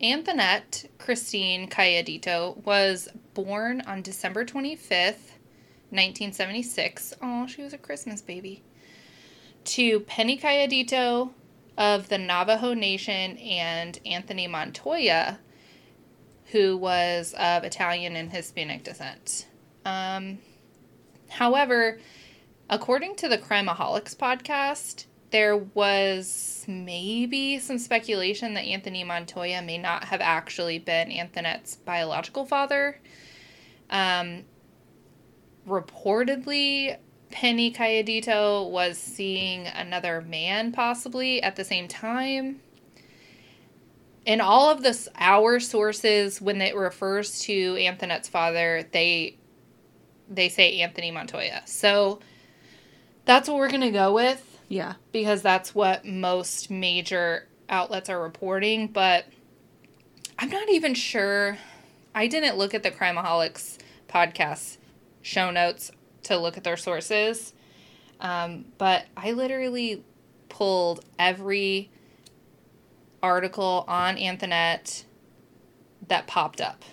Antoinette 0.00 0.84
Christine 0.98 1.68
Cayedito 1.68 2.62
was 2.64 3.08
born 3.34 3.80
on 3.86 4.02
December 4.02 4.44
25th, 4.44 5.32
1976. 5.90 7.14
Oh, 7.22 7.46
she 7.46 7.62
was 7.62 7.72
a 7.72 7.78
Christmas 7.78 8.20
baby. 8.20 8.62
To 9.64 10.00
Penny 10.00 10.36
Cayedito 10.38 11.30
of 11.78 12.08
the 12.08 12.18
Navajo 12.18 12.74
Nation 12.74 13.36
and 13.38 13.98
Anthony 14.06 14.46
Montoya, 14.46 15.38
who 16.52 16.76
was 16.76 17.34
of 17.38 17.64
Italian 17.64 18.16
and 18.16 18.30
Hispanic 18.30 18.84
descent. 18.84 19.46
Um, 19.84 20.38
however, 21.28 21.98
according 22.70 23.16
to 23.16 23.28
the 23.28 23.38
Crimeaholics 23.38 24.16
podcast, 24.16 25.06
there 25.30 25.56
was 25.56 26.64
maybe 26.68 27.58
some 27.58 27.78
speculation 27.78 28.54
that 28.54 28.62
Anthony 28.62 29.04
Montoya 29.04 29.60
may 29.62 29.78
not 29.78 30.04
have 30.04 30.20
actually 30.20 30.78
been 30.78 31.10
Antoinette's 31.10 31.76
biological 31.76 32.46
father. 32.46 33.00
Um, 33.90 34.44
reportedly, 35.66 36.96
Penny 37.30 37.72
Cayedito 37.72 38.70
was 38.70 38.98
seeing 38.98 39.66
another 39.66 40.20
man 40.20 40.72
possibly 40.72 41.42
at 41.42 41.56
the 41.56 41.64
same 41.64 41.88
time. 41.88 42.60
In 44.26 44.40
all 44.40 44.70
of 44.70 44.82
this, 44.82 45.08
our 45.16 45.60
sources, 45.60 46.40
when 46.40 46.60
it 46.60 46.74
refers 46.76 47.38
to 47.42 47.76
Antoinette's 47.78 48.28
father, 48.28 48.84
they 48.92 49.38
they 50.28 50.48
say 50.48 50.80
Anthony 50.80 51.12
Montoya. 51.12 51.62
So 51.66 52.18
that's 53.24 53.48
what 53.48 53.58
we're 53.58 53.70
gonna 53.70 53.92
go 53.92 54.12
with 54.12 54.58
Yeah. 54.68 54.94
because 55.12 55.40
that's 55.42 55.72
what 55.74 56.04
most 56.04 56.68
major 56.68 57.46
outlets 57.68 58.08
are 58.10 58.20
reporting. 58.20 58.88
But 58.88 59.26
I'm 60.38 60.50
not 60.50 60.68
even 60.68 60.94
sure. 60.94 61.58
I 62.12 62.26
didn't 62.26 62.56
look 62.58 62.74
at 62.74 62.82
the 62.82 62.90
Crimeaholics 62.90 63.78
podcast 64.08 64.78
show 65.22 65.52
notes 65.52 65.92
to 66.24 66.36
look 66.36 66.56
at 66.56 66.64
their 66.64 66.76
sources. 66.76 67.52
Um, 68.20 68.64
but 68.78 69.04
I 69.16 69.30
literally 69.32 70.02
pulled 70.48 71.04
every 71.18 71.90
article 73.22 73.84
on 73.88 74.18
Antoinette 74.18 75.04
that 76.08 76.26
popped 76.26 76.60
up 76.60 76.84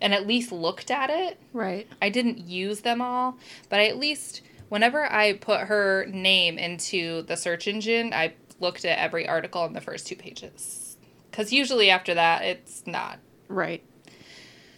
and 0.00 0.14
at 0.14 0.26
least 0.26 0.52
looked 0.52 0.90
at 0.90 1.10
it. 1.10 1.38
Right. 1.52 1.88
I 2.00 2.08
didn't 2.08 2.38
use 2.38 2.80
them 2.80 3.00
all, 3.00 3.38
but 3.68 3.80
I 3.80 3.86
at 3.86 3.98
least 3.98 4.42
whenever 4.68 5.10
I 5.10 5.34
put 5.34 5.62
her 5.62 6.06
name 6.06 6.58
into 6.58 7.22
the 7.22 7.36
search 7.36 7.66
engine, 7.66 8.12
I 8.12 8.34
looked 8.60 8.84
at 8.84 8.98
every 8.98 9.28
article 9.28 9.62
on 9.62 9.72
the 9.72 9.80
first 9.80 10.06
two 10.06 10.16
pages. 10.16 10.96
Cuz 11.32 11.52
usually 11.52 11.90
after 11.90 12.14
that 12.14 12.42
it's 12.42 12.86
not. 12.86 13.18
Right. 13.48 13.82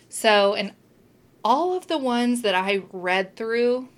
So, 0.08 0.54
and 0.54 0.72
all 1.44 1.76
of 1.76 1.86
the 1.86 1.98
ones 1.98 2.42
that 2.42 2.54
I 2.54 2.82
read 2.92 3.36
through 3.36 3.88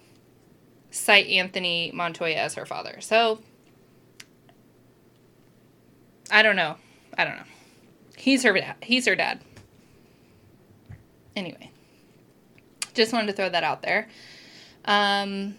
cite 0.90 1.26
Anthony 1.26 1.90
Montoya 1.92 2.36
as 2.36 2.54
her 2.54 2.66
father. 2.66 3.00
So, 3.00 3.40
I 6.30 6.42
don't 6.42 6.56
know. 6.56 6.76
I 7.16 7.24
don't 7.24 7.36
know. 7.36 7.42
He's 8.16 8.42
her 8.42 8.52
dad. 8.52 8.76
He's 8.82 9.06
her 9.06 9.16
dad. 9.16 9.40
Anyway, 11.34 11.70
just 12.94 13.12
wanted 13.12 13.28
to 13.28 13.32
throw 13.32 13.48
that 13.48 13.64
out 13.64 13.82
there. 13.82 14.08
Um, 14.84 15.56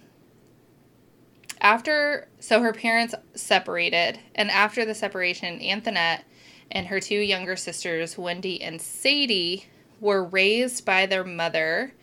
after, 1.62 2.28
so 2.40 2.62
her 2.62 2.74
parents 2.74 3.16
separated, 3.34 4.20
and 4.36 4.52
after 4.52 4.86
the 4.86 4.94
separation, 4.94 5.62
Antoinette 5.62 6.26
and 6.72 6.88
her 6.88 7.00
two 7.00 7.20
younger 7.20 7.56
sisters, 7.56 8.18
Wendy 8.18 8.62
and 8.62 8.82
Sadie, 8.82 9.66
were 10.00 10.24
raised 10.24 10.86
by 10.86 11.06
their 11.06 11.24
mother 11.24 11.94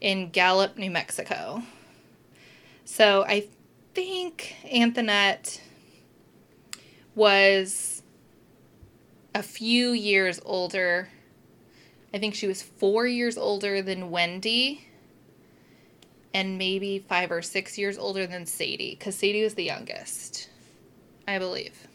in 0.00 0.30
Gallup, 0.30 0.78
New 0.78 0.90
Mexico. 0.90 1.62
So 2.84 3.24
I 3.24 3.46
think 3.94 4.56
Antoinette 4.72 5.60
was 7.14 7.99
a 9.34 9.42
few 9.42 9.90
years 9.90 10.40
older. 10.44 11.08
I 12.12 12.18
think 12.18 12.34
she 12.34 12.46
was 12.46 12.62
four 12.62 13.06
years 13.06 13.38
older 13.38 13.82
than 13.82 14.10
Wendy 14.10 14.86
and 16.34 16.58
maybe 16.58 16.98
five 17.08 17.30
or 17.30 17.42
six 17.42 17.78
years 17.78 17.98
older 17.98 18.26
than 18.26 18.46
Sadie 18.46 18.96
because 18.98 19.14
Sadie 19.14 19.42
was 19.42 19.54
the 19.54 19.64
youngest, 19.64 20.48
I 21.26 21.38
believe. 21.38 21.86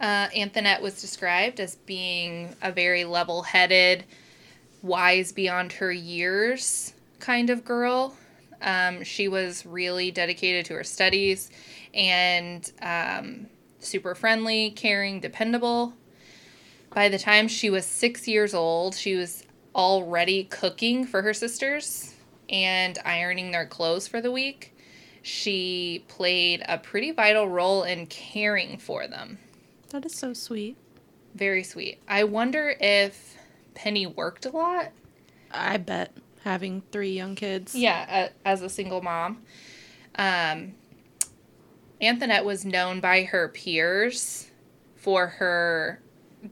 Uh, 0.00 0.28
Antoinette 0.36 0.82
was 0.82 1.00
described 1.00 1.58
as 1.58 1.76
being 1.76 2.54
a 2.62 2.70
very 2.70 3.04
level 3.04 3.42
headed, 3.42 4.04
wise 4.82 5.32
beyond 5.32 5.72
her 5.72 5.90
years 5.90 6.92
kind 7.18 7.50
of 7.50 7.64
girl. 7.64 8.16
Um, 8.62 9.04
she 9.04 9.28
was 9.28 9.66
really 9.66 10.10
dedicated 10.10 10.66
to 10.66 10.74
her 10.74 10.84
studies 10.84 11.50
and 11.94 12.70
um, 12.82 13.46
super 13.86 14.14
friendly, 14.14 14.70
caring, 14.70 15.20
dependable. 15.20 15.94
By 16.94 17.08
the 17.08 17.18
time 17.18 17.48
she 17.48 17.70
was 17.70 17.84
six 17.86 18.26
years 18.26 18.54
old, 18.54 18.94
she 18.94 19.14
was 19.14 19.44
already 19.74 20.44
cooking 20.44 21.04
for 21.04 21.22
her 21.22 21.34
sisters 21.34 22.14
and 22.48 22.98
ironing 23.04 23.50
their 23.50 23.66
clothes 23.66 24.08
for 24.08 24.20
the 24.20 24.32
week. 24.32 24.74
She 25.22 26.04
played 26.08 26.64
a 26.68 26.78
pretty 26.78 27.10
vital 27.10 27.48
role 27.48 27.82
in 27.82 28.06
caring 28.06 28.78
for 28.78 29.06
them. 29.08 29.38
That 29.90 30.06
is 30.06 30.14
so 30.14 30.32
sweet. 30.32 30.76
Very 31.34 31.64
sweet. 31.64 31.98
I 32.08 32.24
wonder 32.24 32.74
if 32.80 33.36
Penny 33.74 34.06
worked 34.06 34.46
a 34.46 34.50
lot. 34.50 34.92
I 35.50 35.76
bet 35.76 36.12
having 36.44 36.82
three 36.92 37.10
young 37.10 37.34
kids. 37.34 37.74
Yeah, 37.74 38.28
as 38.44 38.62
a 38.62 38.68
single 38.68 39.02
mom. 39.02 39.42
Um, 40.14 40.74
Antoinette 42.00 42.44
was 42.44 42.64
known 42.64 43.00
by 43.00 43.24
her 43.24 43.48
peers 43.48 44.50
for 44.96 45.26
her 45.26 46.00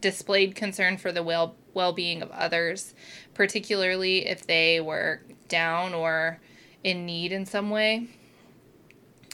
displayed 0.01 0.55
concern 0.55 0.97
for 0.97 1.13
the 1.13 1.23
well 1.23 1.57
well 1.75 1.93
being 1.93 2.23
of 2.23 2.31
others, 2.31 2.95
particularly 3.35 4.27
if 4.27 4.47
they 4.47 4.81
were 4.81 5.21
down 5.49 5.93
or 5.93 6.41
in 6.83 7.05
need 7.05 7.33
in 7.33 7.45
some 7.45 7.71
way. 7.71 8.07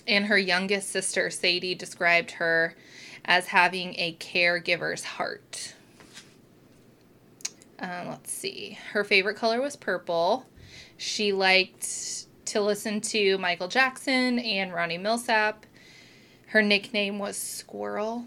And 0.07 0.27
her 0.27 0.39
youngest 0.39 0.89
sister, 0.89 1.31
Sadie, 1.31 1.75
described 1.75 2.33
her 2.33 2.75
as 3.25 3.49
having 3.49 3.95
a 3.99 4.15
caregiver's 4.15 5.05
heart. 5.05 5.75
Um, 7.79 8.09
let's 8.09 8.33
see. 8.33 8.79
Her 8.93 9.05
favorite 9.05 9.37
color 9.37 9.61
was 9.61 9.77
purple. 9.77 10.47
She 10.97 11.33
liked 11.33 12.27
to 12.47 12.61
listen 12.61 13.01
to 13.03 13.39
Michael 13.39 13.69
Jackson 13.69 14.39
and 14.39 14.73
Ronnie 14.73 14.99
Milsap. 14.99 15.55
Her 16.51 16.63
nickname 16.63 17.21
was 17.21 17.37
Squirrel. 17.37 18.25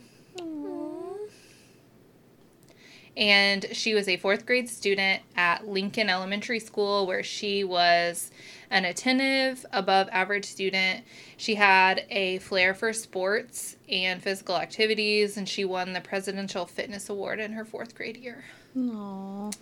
And 3.18 3.66
she 3.74 3.94
was 3.94 4.08
a 4.08 4.16
fourth 4.16 4.46
grade 4.46 4.70
student 4.70 5.22
at 5.36 5.68
Lincoln 5.68 6.10
Elementary 6.10 6.60
School, 6.60 7.06
where 7.06 7.22
she 7.22 7.66
was 7.66 8.32
an 8.72 8.86
attentive, 8.86 9.66
above 9.74 10.08
average 10.12 10.46
student. 10.46 11.04
She 11.36 11.56
had 11.56 12.06
a 12.10 12.40
flair 12.40 12.74
for 12.74 12.94
sports 12.94 13.76
and 13.90 14.24
physical 14.24 14.56
activities, 14.56 15.36
and 15.36 15.48
she 15.48 15.66
won 15.66 15.92
the 15.92 16.02
Presidential 16.02 16.66
Fitness 16.66 17.10
Award 17.10 17.42
in 17.42 17.52
her 17.52 17.66
fourth 17.66 17.94
grade 17.94 18.18
year. 18.18 18.46
Aww. 18.78 19.54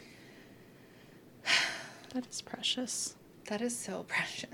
That 2.14 2.28
is 2.28 2.42
precious. 2.42 3.16
That 3.46 3.62
is 3.62 3.76
so 3.76 4.04
precious. 4.08 4.50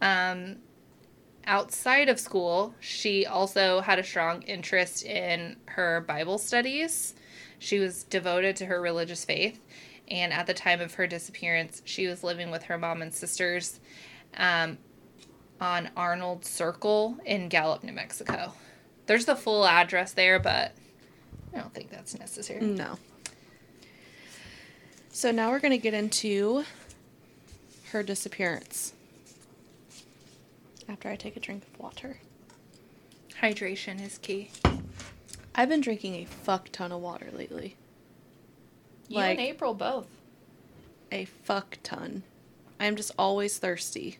Um, 0.00 0.58
outside 1.46 2.08
of 2.08 2.20
school, 2.20 2.74
she 2.80 3.26
also 3.26 3.80
had 3.80 3.98
a 3.98 4.04
strong 4.04 4.42
interest 4.42 5.04
in 5.04 5.56
her 5.66 6.00
Bible 6.02 6.38
studies. 6.38 7.14
She 7.58 7.78
was 7.78 8.04
devoted 8.04 8.56
to 8.56 8.66
her 8.66 8.80
religious 8.80 9.24
faith, 9.24 9.60
and 10.08 10.32
at 10.32 10.46
the 10.46 10.54
time 10.54 10.80
of 10.80 10.94
her 10.94 11.06
disappearance, 11.06 11.82
she 11.84 12.06
was 12.06 12.24
living 12.24 12.50
with 12.50 12.64
her 12.64 12.78
mom 12.78 13.02
and 13.02 13.12
sisters. 13.12 13.80
Um, 14.36 14.78
on 15.60 15.90
Arnold 15.96 16.44
Circle 16.44 17.18
in 17.24 17.48
Gallup, 17.48 17.84
New 17.84 17.92
Mexico. 17.92 18.54
There's 19.06 19.26
the 19.26 19.36
full 19.36 19.66
address 19.66 20.12
there, 20.12 20.38
but 20.38 20.72
I 21.54 21.58
don't 21.58 21.74
think 21.74 21.90
that's 21.90 22.18
necessary. 22.18 22.60
No. 22.60 22.98
So 25.10 25.30
now 25.30 25.50
we're 25.50 25.60
going 25.60 25.72
to 25.72 25.78
get 25.78 25.94
into 25.94 26.64
her 27.92 28.02
disappearance. 28.02 28.94
After 30.90 31.08
I 31.08 31.14
take 31.14 31.36
a 31.36 31.40
drink 31.40 31.62
of 31.72 31.78
water. 31.78 32.16
Hydration 33.40 34.04
is 34.04 34.18
key. 34.18 34.50
I've 35.54 35.68
been 35.68 35.80
drinking 35.80 36.14
a 36.16 36.24
fuck 36.24 36.68
ton 36.72 36.90
of 36.90 37.00
water 37.00 37.28
lately. 37.32 37.76
You 39.08 39.18
Like- 39.18 39.38
and 39.38 39.46
April 39.46 39.72
both. 39.72 40.08
A 41.12 41.26
fuck 41.26 41.78
ton. 41.84 42.24
I'm 42.80 42.96
just 42.96 43.12
always 43.16 43.56
thirsty. 43.58 44.18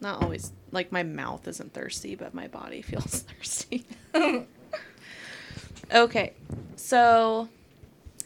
Not 0.00 0.22
always, 0.22 0.52
like 0.72 0.92
my 0.92 1.02
mouth 1.02 1.48
isn't 1.48 1.72
thirsty, 1.72 2.16
but 2.16 2.34
my 2.34 2.48
body 2.48 2.82
feels 2.90 3.22
thirsty. 3.22 3.86
Okay, 5.92 6.32
so 6.74 7.50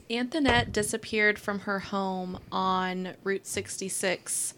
Antoinette 0.09 0.71
disappeared 0.73 1.37
from 1.37 1.61
her 1.61 1.81
home 1.81 2.39
on 2.53 3.15
Route 3.25 3.45
66 3.47 4.55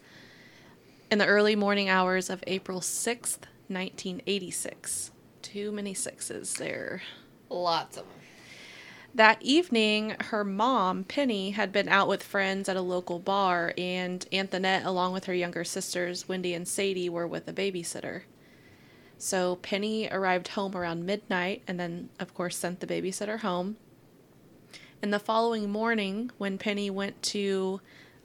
in 1.11 1.17
the 1.17 1.25
early 1.25 1.55
morning 1.55 1.89
hours 1.89 2.29
of 2.29 2.43
April 2.45 2.81
6th, 2.81 3.39
1986. 3.67 5.11
Too 5.41 5.71
many 5.71 5.93
sixes 5.93 6.53
there. 6.55 7.01
Lots 7.49 7.97
of 7.97 8.03
them. 8.03 8.13
That 9.15 9.41
evening, 9.41 10.15
her 10.19 10.43
mom, 10.43 11.03
Penny, 11.03 11.51
had 11.51 11.71
been 11.71 11.89
out 11.89 12.07
with 12.07 12.21
friends 12.21 12.69
at 12.69 12.77
a 12.77 12.81
local 12.81 13.17
bar, 13.17 13.73
and 13.75 14.23
Antoinette, 14.31 14.85
along 14.85 15.13
with 15.13 15.25
her 15.25 15.33
younger 15.33 15.63
sisters, 15.63 16.29
Wendy 16.29 16.53
and 16.53 16.67
Sadie, 16.67 17.09
were 17.09 17.25
with 17.25 17.47
a 17.47 17.53
babysitter. 17.53 18.21
So 19.17 19.55
Penny 19.57 20.07
arrived 20.11 20.49
home 20.49 20.77
around 20.77 21.05
midnight 21.05 21.63
and 21.67 21.79
then, 21.79 22.09
of 22.19 22.33
course, 22.35 22.55
sent 22.55 22.79
the 22.79 22.87
babysitter 22.87 23.39
home. 23.39 23.77
And 25.01 25.11
the 25.11 25.19
following 25.19 25.71
morning, 25.71 26.29
when 26.37 26.57
Penny 26.57 26.89
went 26.89 27.21
to 27.23 27.81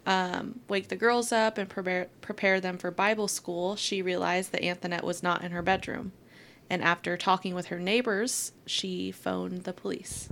um, 0.06 0.60
wake 0.68 0.88
the 0.88 0.96
girls 0.96 1.32
up 1.32 1.58
and 1.58 1.68
prepare, 1.68 2.08
prepare 2.20 2.60
them 2.60 2.78
for 2.78 2.90
Bible 2.90 3.28
school, 3.28 3.76
she 3.76 4.02
realized 4.02 4.52
that 4.52 4.64
Antoinette 4.64 5.04
was 5.04 5.22
not 5.22 5.42
in 5.42 5.52
her 5.52 5.62
bedroom. 5.62 6.12
And 6.68 6.82
after 6.82 7.16
talking 7.16 7.54
with 7.54 7.66
her 7.66 7.78
neighbors, 7.78 8.52
she 8.66 9.10
phoned 9.10 9.64
the 9.64 9.72
police. 9.72 10.28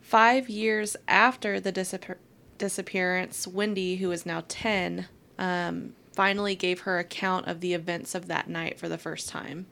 Five 0.00 0.48
years 0.48 0.96
after 1.06 1.60
the 1.60 1.72
disappear- 1.72 2.18
disappearance, 2.58 3.46
Wendy, 3.46 3.96
who 3.96 4.10
is 4.10 4.26
now 4.26 4.44
10, 4.48 5.06
um, 5.38 5.94
finally 6.12 6.54
gave 6.54 6.80
her 6.80 6.98
account 6.98 7.46
of 7.46 7.60
the 7.60 7.74
events 7.74 8.14
of 8.14 8.26
that 8.26 8.48
night 8.48 8.78
for 8.78 8.88
the 8.88 8.98
first 8.98 9.28
time. 9.28 9.66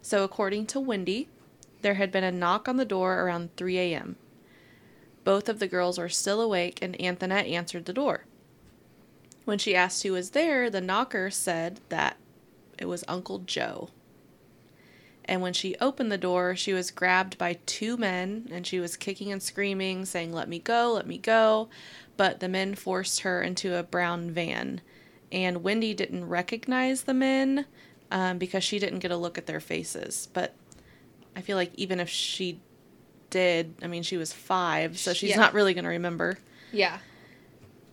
So, 0.00 0.22
according 0.22 0.66
to 0.66 0.80
Wendy, 0.80 1.28
there 1.82 1.94
had 1.94 2.12
been 2.12 2.24
a 2.24 2.32
knock 2.32 2.68
on 2.68 2.76
the 2.76 2.84
door 2.84 3.20
around 3.20 3.54
3 3.56 3.78
a.m. 3.78 4.16
Both 5.26 5.48
of 5.48 5.58
the 5.58 5.66
girls 5.66 5.98
were 5.98 6.08
still 6.08 6.40
awake, 6.40 6.78
and 6.80 7.02
Antoinette 7.02 7.46
answered 7.46 7.86
the 7.86 7.92
door. 7.92 8.26
When 9.44 9.58
she 9.58 9.74
asked 9.74 10.04
who 10.04 10.12
was 10.12 10.30
there, 10.30 10.70
the 10.70 10.80
knocker 10.80 11.32
said 11.32 11.80
that 11.88 12.16
it 12.78 12.84
was 12.84 13.02
Uncle 13.08 13.40
Joe. 13.40 13.90
And 15.24 15.42
when 15.42 15.52
she 15.52 15.74
opened 15.80 16.12
the 16.12 16.16
door, 16.16 16.54
she 16.54 16.72
was 16.72 16.92
grabbed 16.92 17.38
by 17.38 17.58
two 17.66 17.96
men 17.96 18.48
and 18.52 18.64
she 18.64 18.78
was 18.78 18.96
kicking 18.96 19.32
and 19.32 19.42
screaming, 19.42 20.04
saying, 20.04 20.32
Let 20.32 20.48
me 20.48 20.60
go, 20.60 20.92
let 20.92 21.08
me 21.08 21.18
go. 21.18 21.70
But 22.16 22.38
the 22.38 22.48
men 22.48 22.76
forced 22.76 23.22
her 23.22 23.42
into 23.42 23.74
a 23.74 23.82
brown 23.82 24.30
van. 24.30 24.80
And 25.32 25.64
Wendy 25.64 25.92
didn't 25.92 26.28
recognize 26.28 27.02
the 27.02 27.14
men 27.14 27.66
um, 28.12 28.38
because 28.38 28.62
she 28.62 28.78
didn't 28.78 29.00
get 29.00 29.10
a 29.10 29.16
look 29.16 29.38
at 29.38 29.46
their 29.46 29.58
faces. 29.58 30.28
But 30.32 30.54
I 31.34 31.40
feel 31.40 31.56
like 31.56 31.72
even 31.74 31.98
if 31.98 32.08
she 32.08 32.60
did, 33.30 33.74
I 33.82 33.86
mean, 33.86 34.02
she 34.02 34.16
was 34.16 34.32
five, 34.32 34.98
so 34.98 35.12
she's 35.12 35.30
Yeah. 35.30 35.36
not 35.36 35.54
really 35.54 35.74
going 35.74 35.84
to 35.84 35.90
remember. 35.90 36.38
Yeah. 36.72 36.98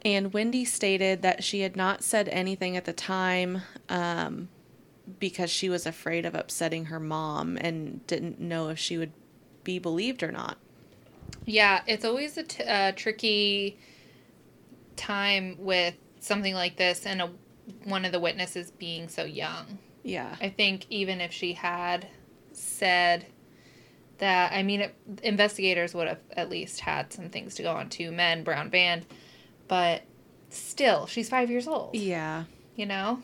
And 0.06 0.34
Wendy 0.34 0.66
stated 0.66 1.22
that 1.22 1.44
she 1.44 1.62
had 1.62 1.76
not 1.76 2.04
said 2.04 2.28
anything 2.30 2.76
at 2.76 2.86
the 2.86 2.94
time 2.94 3.62
um, 3.90 4.50
because 5.20 5.50
she 5.50 5.70
was 5.70 5.86
afraid 5.86 6.26
of 6.26 6.36
upsetting 6.36 6.86
her 6.86 7.00
mom 7.00 7.58
and 7.58 8.06
didn't 8.08 8.40
know 8.40 8.70
if 8.70 8.78
she 8.78 8.98
would 8.98 9.14
be 9.64 9.80
believed 9.80 10.22
or 10.24 10.32
not. 10.32 10.58
Yeah, 11.46 11.82
it's 11.88 12.04
always 12.06 12.38
a 12.38 12.44
t- 12.44 12.64
uh, 12.64 12.92
tricky 12.96 13.78
time 14.96 15.56
with 15.60 15.96
something 16.20 16.54
like 16.54 16.76
this 16.78 17.06
and 17.06 17.22
a, 17.22 17.30
one 17.86 18.06
of 18.06 18.12
the 18.12 18.20
witnesses 18.20 18.72
being 18.72 19.08
so 19.08 19.24
young. 19.24 19.78
Yeah. 20.04 20.36
I 20.42 20.50
think 20.50 20.86
even 20.90 21.22
if 21.22 21.32
she 21.32 21.54
had 21.54 22.08
said 22.52 23.26
that, 24.20 24.54
I 24.54 24.64
mean, 24.64 24.82
it, 24.82 24.96
investigators 25.24 25.94
would 25.94 26.08
have 26.08 26.20
at 26.32 26.50
least 26.50 26.80
had 26.82 27.12
some 27.12 27.30
things 27.30 27.56
to 27.56 27.64
go 27.64 27.72
on 27.72 27.90
to 27.90 28.12
men, 28.12 28.44
brown 28.44 28.70
band, 28.70 29.06
but 29.68 30.04
still, 30.50 31.06
she's 31.08 31.30
five 31.30 31.50
years 31.50 31.68
old. 31.68 31.96
Yeah. 31.96 32.46
You 32.76 32.86
know? 32.86 33.24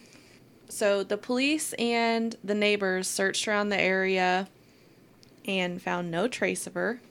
So 0.69 1.03
the 1.03 1.17
police 1.17 1.73
and 1.73 2.35
the 2.43 2.55
neighbors 2.55 3.07
searched 3.07 3.47
around 3.47 3.69
the 3.69 3.79
area 3.79 4.47
and 5.45 5.81
found 5.81 6.11
no 6.11 6.27
trace 6.27 6.67
of 6.67 6.75
her. 6.75 7.01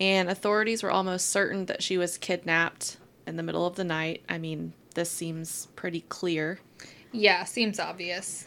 And 0.00 0.28
authorities 0.28 0.82
were 0.82 0.90
almost 0.90 1.30
certain 1.30 1.66
that 1.66 1.82
she 1.82 1.96
was 1.96 2.18
kidnapped 2.18 2.96
in 3.26 3.36
the 3.36 3.42
middle 3.42 3.66
of 3.66 3.76
the 3.76 3.84
night. 3.84 4.22
I 4.28 4.38
mean, 4.38 4.72
this 4.94 5.10
seems 5.10 5.68
pretty 5.76 6.00
clear. 6.08 6.58
Yeah, 7.12 7.44
seems 7.44 7.78
obvious. 7.78 8.46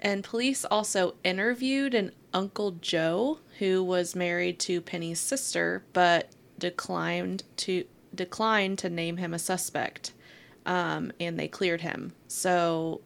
And 0.00 0.24
police 0.24 0.64
also 0.64 1.14
interviewed 1.22 1.94
an 1.94 2.12
Uncle 2.32 2.72
Joe 2.72 3.38
who 3.58 3.82
was 3.82 4.14
married 4.14 4.58
to 4.60 4.80
Penny's 4.80 5.20
sister, 5.20 5.84
but 5.92 6.30
declined 6.58 7.44
to 7.58 7.84
declined 8.14 8.78
to 8.78 8.90
name 8.90 9.16
him 9.18 9.32
a 9.34 9.38
suspect, 9.38 10.12
um, 10.66 11.12
and 11.20 11.38
they 11.38 11.48
cleared 11.48 11.80
him. 11.82 12.12
So 12.28 13.00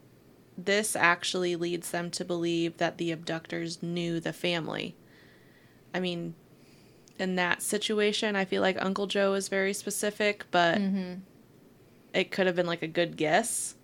this 0.57 0.95
actually 0.97 1.57
leads 1.57 1.91
them 1.91 2.11
to 2.13 2.25
believe 2.25 2.77
that 2.79 2.99
the 2.99 3.11
abductors 3.13 3.83
knew 3.83 4.21
the 4.21 4.33
family. 4.33 4.95
I 5.93 6.01
mean, 6.01 6.35
in 7.19 7.37
that 7.37 7.63
situation, 7.63 8.35
I 8.37 8.45
feel 8.45 8.63
like 8.63 8.77
Uncle 8.83 9.07
Joe 9.07 9.35
is 9.35 9.49
very 9.49 9.73
specific, 9.73 10.45
but 10.51 10.79
Mm-hmm. 10.79 11.21
it 12.13 12.31
could 12.31 12.47
have 12.47 12.57
been 12.57 12.67
like 12.67 12.83
a 12.83 12.89
good 12.89 13.17
guess. 13.17 13.75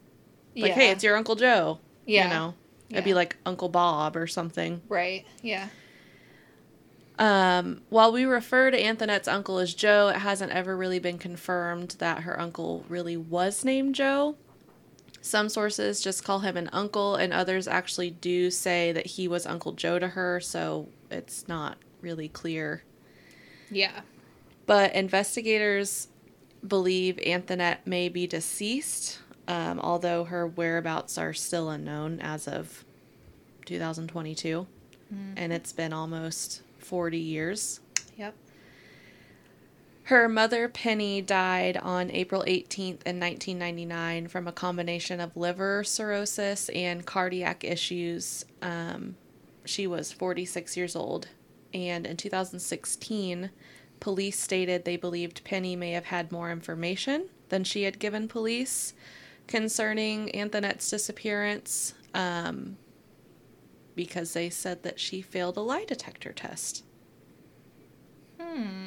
Like, 0.56 0.70
yeah. 0.70 0.74
hey, 0.74 0.90
it's 0.90 1.04
your 1.04 1.16
Uncle 1.16 1.36
Joe. 1.36 1.78
Yeah. 2.06 2.24
You 2.24 2.30
know, 2.30 2.54
it'd 2.90 3.04
be 3.04 3.14
like 3.14 3.36
Uncle 3.46 3.68
Bob 3.68 4.16
or 4.16 4.26
something. 4.26 4.82
Right. 4.88 5.26
Yeah. 5.42 5.68
Um, 7.18 7.82
while 7.90 8.12
we 8.12 8.24
refer 8.24 8.70
to 8.70 8.82
Antoinette's 8.82 9.28
uncle 9.28 9.58
as 9.58 9.74
Joe, 9.74 10.08
it 10.08 10.16
hasn't 10.16 10.52
ever 10.52 10.74
really 10.74 10.98
been 10.98 11.18
confirmed 11.18 11.96
that 11.98 12.20
her 12.20 12.40
uncle 12.40 12.84
really 12.88 13.16
was 13.16 13.62
named 13.62 13.94
Joe. 13.94 14.36
Some 15.20 15.50
sources 15.50 16.00
just 16.00 16.24
call 16.24 16.38
him 16.38 16.56
an 16.56 16.70
uncle, 16.72 17.16
and 17.16 17.30
others 17.32 17.68
actually 17.68 18.10
do 18.10 18.50
say 18.50 18.90
that 18.92 19.04
he 19.04 19.28
was 19.28 19.44
Uncle 19.44 19.72
Joe 19.72 19.98
to 19.98 20.08
her, 20.08 20.40
so 20.40 20.88
it's 21.10 21.46
not 21.46 21.76
really 22.00 22.28
clear. 22.28 22.84
Yeah. 23.70 24.00
But 24.64 24.94
investigators 24.94 26.08
believe 26.66 27.18
Antoinette 27.18 27.86
may 27.86 28.08
be 28.08 28.26
deceased, 28.26 29.18
um, 29.50 29.80
although 29.80 30.22
her 30.24 30.46
whereabouts 30.46 31.18
are 31.18 31.32
still 31.32 31.70
unknown 31.70 32.20
as 32.20 32.46
of 32.46 32.84
2022. 33.64 34.64
And 35.36 35.52
it's 35.52 35.72
been 35.72 35.92
almost 35.92 36.62
40 36.78 37.18
years. 37.18 37.80
Yep. 38.16 38.34
Her 40.04 40.28
mother, 40.28 40.68
Penny, 40.68 41.20
died 41.20 41.76
on 41.76 42.12
April 42.12 42.44
18th 42.46 43.02
in 43.04 43.18
1999 43.18 44.28
from 44.28 44.46
a 44.46 44.52
combination 44.52 45.18
of 45.18 45.36
liver 45.36 45.82
cirrhosis 45.82 46.68
and 46.68 47.04
cardiac 47.04 47.64
issues. 47.64 48.44
Um, 48.62 49.16
she 49.64 49.88
was 49.88 50.12
46 50.12 50.76
years 50.76 50.94
old. 50.94 51.26
And 51.74 52.06
in 52.06 52.16
2016, 52.16 53.50
police 53.98 54.38
stated 54.38 54.84
they 54.84 54.96
believed 54.96 55.42
Penny 55.42 55.74
may 55.74 55.90
have 55.90 56.06
had 56.06 56.30
more 56.30 56.52
information 56.52 57.26
than 57.48 57.64
she 57.64 57.82
had 57.82 57.98
given 57.98 58.28
police 58.28 58.94
concerning 59.50 60.34
Antoinette's 60.34 60.88
disappearance 60.88 61.92
um, 62.14 62.78
because 63.96 64.32
they 64.32 64.48
said 64.48 64.84
that 64.84 64.98
she 64.98 65.20
failed 65.20 65.56
a 65.56 65.60
lie 65.60 65.84
detector 65.84 66.32
test. 66.32 66.84
Hmm. 68.40 68.86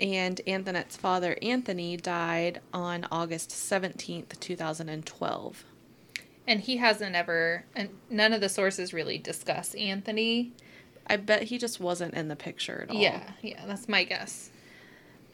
and 0.00 0.40
Antoinette's 0.46 0.96
father, 0.96 1.36
Anthony, 1.40 1.96
died 1.96 2.60
on 2.72 3.06
August 3.12 3.50
17th, 3.50 4.40
2012. 4.40 5.64
And 6.48 6.60
he 6.60 6.78
hasn't 6.78 7.14
ever, 7.14 7.64
and 7.76 7.90
none 8.10 8.32
of 8.32 8.40
the 8.40 8.48
sources 8.48 8.92
really 8.92 9.18
discuss 9.18 9.74
Anthony. 9.74 10.52
I 11.06 11.16
bet 11.16 11.44
he 11.44 11.58
just 11.58 11.78
wasn't 11.80 12.14
in 12.14 12.28
the 12.28 12.36
picture 12.36 12.82
at 12.82 12.90
all. 12.90 13.00
Yeah. 13.00 13.22
Yeah. 13.42 13.64
That's 13.66 13.88
my 13.88 14.04
guess. 14.04 14.50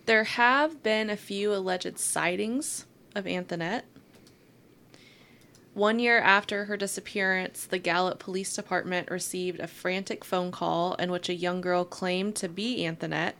There 0.07 0.25
have 0.25 0.83
been 0.83 1.09
a 1.09 1.17
few 1.17 1.55
alleged 1.55 1.99
sightings 1.99 2.87
of 3.15 3.27
Antoinette. 3.27 3.85
One 5.75 5.99
year 5.99 6.19
after 6.19 6.67
her 6.67 6.77
disappearance, 6.77 7.65
the 7.65 7.79
Gallup 7.79 8.19
Police 8.19 8.55
Department 8.55 9.11
received 9.11 9.59
a 9.59 9.67
frantic 9.67 10.23
phone 10.23 10.53
call 10.53 10.95
in 10.95 11.11
which 11.11 11.31
a 11.31 11.35
young 11.35 11.63
girl 11.63 11.85
claimed 11.85 12.37
to 12.37 12.49
be 12.49 12.85
Antoinette, 12.85 13.37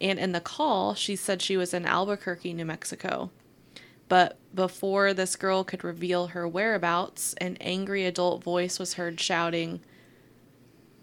and 0.00 0.18
in 0.18 0.32
the 0.32 0.40
call, 0.40 0.94
she 0.94 1.14
said 1.14 1.40
she 1.40 1.56
was 1.56 1.72
in 1.72 1.86
Albuquerque, 1.86 2.52
New 2.52 2.64
Mexico. 2.64 3.30
But 4.08 4.38
before 4.54 5.14
this 5.14 5.36
girl 5.36 5.62
could 5.62 5.84
reveal 5.84 6.28
her 6.28 6.48
whereabouts, 6.48 7.34
an 7.34 7.58
angry 7.60 8.06
adult 8.06 8.42
voice 8.42 8.78
was 8.78 8.94
heard 8.94 9.20
shouting, 9.20 9.80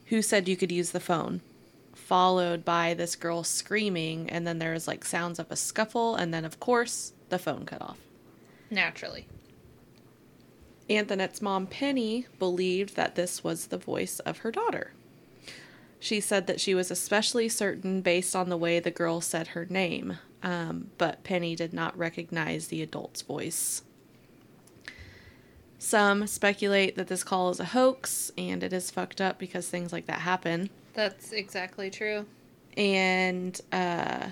Who 0.08 0.22
said 0.22 0.50
you 0.50 0.58
could 0.58 0.72
use 0.72 0.92
the 0.92 1.00
phone? 1.00 1.42
Followed 1.94 2.66
by 2.66 2.94
this 2.94 3.16
girl 3.16 3.44
screaming, 3.44 4.30
and 4.30 4.46
then 4.46 4.60
there 4.60 4.74
was 4.74 4.88
like 4.88 5.06
sounds 5.06 5.40
of 5.40 5.50
a 5.50 5.56
scuffle, 5.56 6.16
and 6.16 6.34
then, 6.34 6.44
of 6.44 6.60
course, 6.60 7.14
the 7.30 7.40
phone 7.40 7.66
cut 7.66 7.82
off. 7.82 8.05
Naturally. 8.70 9.28
Antoinette's 10.90 11.42
mom, 11.42 11.68
Penny, 11.68 12.28
believed 12.38 12.96
that 12.96 13.16
this 13.16 13.44
was 13.44 13.68
the 13.68 13.78
voice 13.78 14.20
of 14.20 14.40
her 14.40 14.52
daughter. 14.52 14.94
She 16.00 16.20
said 16.20 16.46
that 16.48 16.62
she 16.62 16.76
was 16.76 16.92
especially 16.92 17.50
certain 17.50 18.02
based 18.02 18.36
on 18.36 18.50
the 18.50 18.58
way 18.58 18.80
the 18.80 18.92
girl 18.92 19.22
said 19.22 19.48
her 19.48 19.66
name, 19.66 20.20
um, 20.44 20.92
but 21.00 21.24
Penny 21.24 21.56
did 21.56 21.74
not 21.74 21.98
recognize 21.98 22.68
the 22.68 22.84
adult's 22.84 23.24
voice. 23.24 23.82
Some 25.80 26.28
speculate 26.28 26.96
that 26.96 27.08
this 27.08 27.24
call 27.24 27.50
is 27.50 27.60
a 27.60 27.66
hoax, 27.66 28.32
and 28.38 28.62
it 28.64 28.74
is 28.74 28.92
fucked 28.92 29.20
up 29.20 29.40
because 29.40 29.68
things 29.68 29.92
like 29.92 30.06
that 30.06 30.20
happen. 30.20 30.70
That's 30.94 31.32
exactly 31.32 31.90
true. 31.90 32.26
And, 32.78 33.60
uh, 33.72 34.30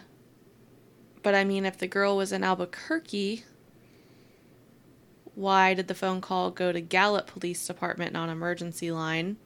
but 1.24 1.36
I 1.36 1.44
mean, 1.44 1.66
if 1.66 1.78
the 1.78 1.88
girl 1.88 2.18
was 2.18 2.32
in 2.32 2.44
Albuquerque, 2.44 3.44
why 5.36 5.74
did 5.74 5.88
the 5.88 5.96
phone 5.96 6.22
call 6.22 6.52
go 6.52 6.72
to 6.72 6.82
Gallup 6.82 7.28
Police 7.28 7.66
Department, 7.66 8.14
non 8.14 8.30
emergency 8.30 8.92
line? 8.92 9.38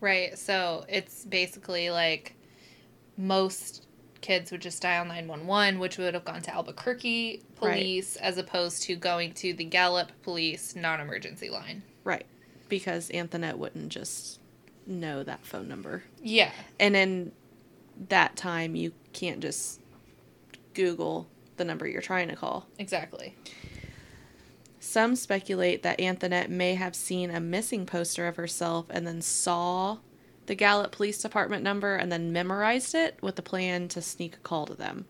Right. 0.00 0.38
So 0.38 0.84
it's 0.88 1.24
basically 1.24 1.90
like 1.90 2.34
most 3.16 3.86
kids 4.20 4.50
would 4.50 4.60
just 4.60 4.82
dial 4.82 5.04
911, 5.04 5.78
which 5.78 5.98
would 5.98 6.14
have 6.14 6.24
gone 6.24 6.42
to 6.42 6.54
Albuquerque 6.54 7.42
police 7.56 8.16
as 8.16 8.38
opposed 8.38 8.82
to 8.84 8.96
going 8.96 9.32
to 9.34 9.52
the 9.54 9.64
Gallup 9.64 10.12
police 10.22 10.76
non 10.76 11.00
emergency 11.00 11.50
line. 11.50 11.82
Right. 12.04 12.26
Because 12.68 13.10
Antoinette 13.12 13.58
wouldn't 13.58 13.88
just 13.88 14.40
know 14.86 15.22
that 15.22 15.44
phone 15.44 15.68
number. 15.68 16.04
Yeah. 16.22 16.50
And 16.78 16.94
in 16.96 17.32
that 18.08 18.36
time, 18.36 18.76
you 18.76 18.92
can't 19.12 19.40
just 19.40 19.80
Google 20.74 21.28
the 21.56 21.64
number 21.64 21.86
you're 21.86 22.02
trying 22.02 22.28
to 22.28 22.36
call. 22.36 22.66
Exactly. 22.78 23.34
Some 24.80 25.16
speculate 25.16 25.82
that 25.82 26.00
Antoinette 26.00 26.50
may 26.50 26.74
have 26.74 26.94
seen 26.94 27.30
a 27.30 27.40
missing 27.40 27.86
poster 27.86 28.26
of 28.26 28.36
herself 28.36 28.86
and 28.90 29.06
then 29.06 29.22
saw 29.22 29.98
the 30.46 30.54
Gallup 30.54 30.92
Police 30.92 31.20
Department 31.20 31.62
number 31.62 31.96
and 31.96 32.10
then 32.10 32.32
memorized 32.32 32.94
it 32.94 33.18
with 33.20 33.36
the 33.36 33.42
plan 33.42 33.88
to 33.88 34.00
sneak 34.00 34.36
a 34.36 34.38
call 34.38 34.66
to 34.66 34.74
them. 34.74 35.06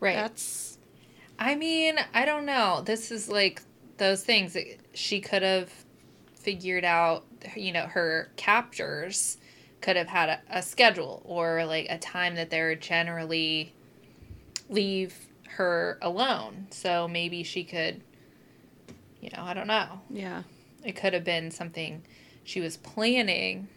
Right. 0.00 0.16
That's 0.16 0.78
I 1.38 1.54
mean, 1.54 1.96
I 2.14 2.24
don't 2.24 2.46
know. 2.46 2.82
This 2.84 3.10
is 3.10 3.28
like 3.28 3.62
those 3.96 4.22
things 4.22 4.52
that 4.52 4.78
she 4.94 5.20
could 5.20 5.42
have 5.42 5.72
figured 6.34 6.84
out, 6.84 7.24
you 7.56 7.72
know, 7.72 7.86
her 7.86 8.30
captors 8.36 9.38
could 9.80 9.96
have 9.96 10.08
had 10.08 10.28
a, 10.28 10.40
a 10.50 10.62
schedule 10.62 11.22
or 11.24 11.64
like 11.64 11.86
a 11.90 11.98
time 11.98 12.36
that 12.36 12.50
they're 12.50 12.74
generally 12.74 13.72
leave 14.68 15.14
her 15.48 15.98
alone. 16.00 16.68
So 16.70 17.08
maybe 17.08 17.42
she 17.42 17.64
could, 17.64 18.02
you 19.22 19.30
know, 19.34 19.42
I 19.42 19.54
don't 19.54 19.66
know. 19.68 20.00
yeah. 20.10 20.42
It 20.84 20.96
could 20.96 21.14
have 21.14 21.22
been 21.24 21.50
something 21.52 22.02
she 22.44 22.60
was 22.60 22.76
planning. 22.76 23.68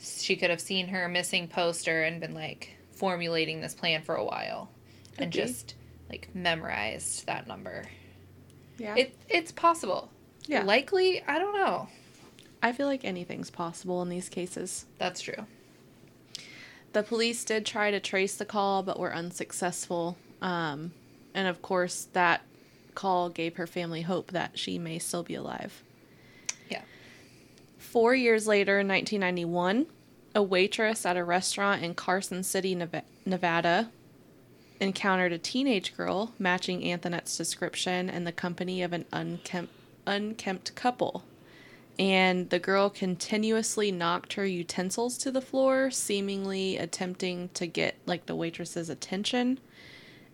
She 0.00 0.34
could 0.34 0.50
have 0.50 0.60
seen 0.60 0.88
her 0.88 1.08
missing 1.08 1.46
poster 1.46 2.02
and 2.02 2.20
been 2.20 2.34
like 2.34 2.76
formulating 2.90 3.60
this 3.60 3.72
plan 3.74 4.02
for 4.02 4.16
a 4.16 4.24
while 4.24 4.68
and 5.16 5.30
be. 5.32 5.38
just 5.38 5.76
like 6.10 6.28
memorized 6.34 7.26
that 7.26 7.46
number. 7.46 7.84
Yeah. 8.78 8.96
It 8.96 9.14
it's 9.28 9.52
possible. 9.52 10.10
Yeah. 10.46 10.64
Likely, 10.64 11.22
I 11.22 11.38
don't 11.38 11.54
know. 11.54 11.88
I 12.60 12.72
feel 12.72 12.88
like 12.88 13.04
anything's 13.04 13.50
possible 13.50 14.02
in 14.02 14.08
these 14.08 14.28
cases. 14.28 14.86
That's 14.98 15.20
true. 15.20 15.46
The 16.94 17.04
police 17.04 17.44
did 17.44 17.64
try 17.64 17.92
to 17.92 18.00
trace 18.00 18.34
the 18.34 18.44
call, 18.44 18.82
but 18.82 18.98
were 18.98 19.14
unsuccessful. 19.14 20.16
Um, 20.42 20.92
and 21.34 21.46
of 21.46 21.62
course, 21.62 22.08
that 22.14 22.40
call 22.98 23.28
gave 23.28 23.54
her 23.54 23.66
family 23.66 24.02
hope 24.02 24.32
that 24.32 24.58
she 24.58 24.76
may 24.76 24.98
still 24.98 25.22
be 25.22 25.36
alive. 25.36 25.84
Yeah. 26.68 26.82
Four 27.78 28.16
years 28.16 28.48
later, 28.48 28.80
in 28.80 28.88
1991, 28.88 29.86
a 30.34 30.42
waitress 30.42 31.06
at 31.06 31.16
a 31.16 31.22
restaurant 31.22 31.84
in 31.84 31.94
Carson 31.94 32.42
City, 32.42 32.76
Nevada, 33.24 33.90
encountered 34.80 35.32
a 35.32 35.38
teenage 35.38 35.96
girl 35.96 36.32
matching 36.40 36.90
Antoinette's 36.90 37.36
description 37.36 38.10
in 38.10 38.24
the 38.24 38.32
company 38.32 38.82
of 38.82 38.92
an 38.92 39.04
unkempt, 39.12 39.72
unkempt 40.04 40.74
couple. 40.74 41.22
And 42.00 42.50
the 42.50 42.58
girl 42.58 42.90
continuously 42.90 43.92
knocked 43.92 44.32
her 44.32 44.44
utensils 44.44 45.16
to 45.18 45.30
the 45.30 45.40
floor, 45.40 45.92
seemingly 45.92 46.76
attempting 46.76 47.50
to 47.54 47.68
get 47.68 47.94
like 48.06 48.26
the 48.26 48.34
waitress's 48.34 48.90
attention. 48.90 49.60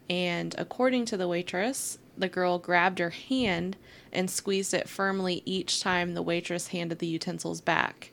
And 0.08 0.54
according 0.56 1.04
to 1.06 1.18
the 1.18 1.28
waitress, 1.28 1.98
the 2.16 2.28
girl 2.28 2.58
grabbed 2.58 2.98
her 2.98 3.10
hand 3.10 3.76
and 4.12 4.30
squeezed 4.30 4.74
it 4.74 4.88
firmly 4.88 5.42
each 5.44 5.80
time 5.80 6.14
the 6.14 6.22
waitress 6.22 6.68
handed 6.68 6.98
the 6.98 7.06
utensils 7.06 7.60
back. 7.60 8.12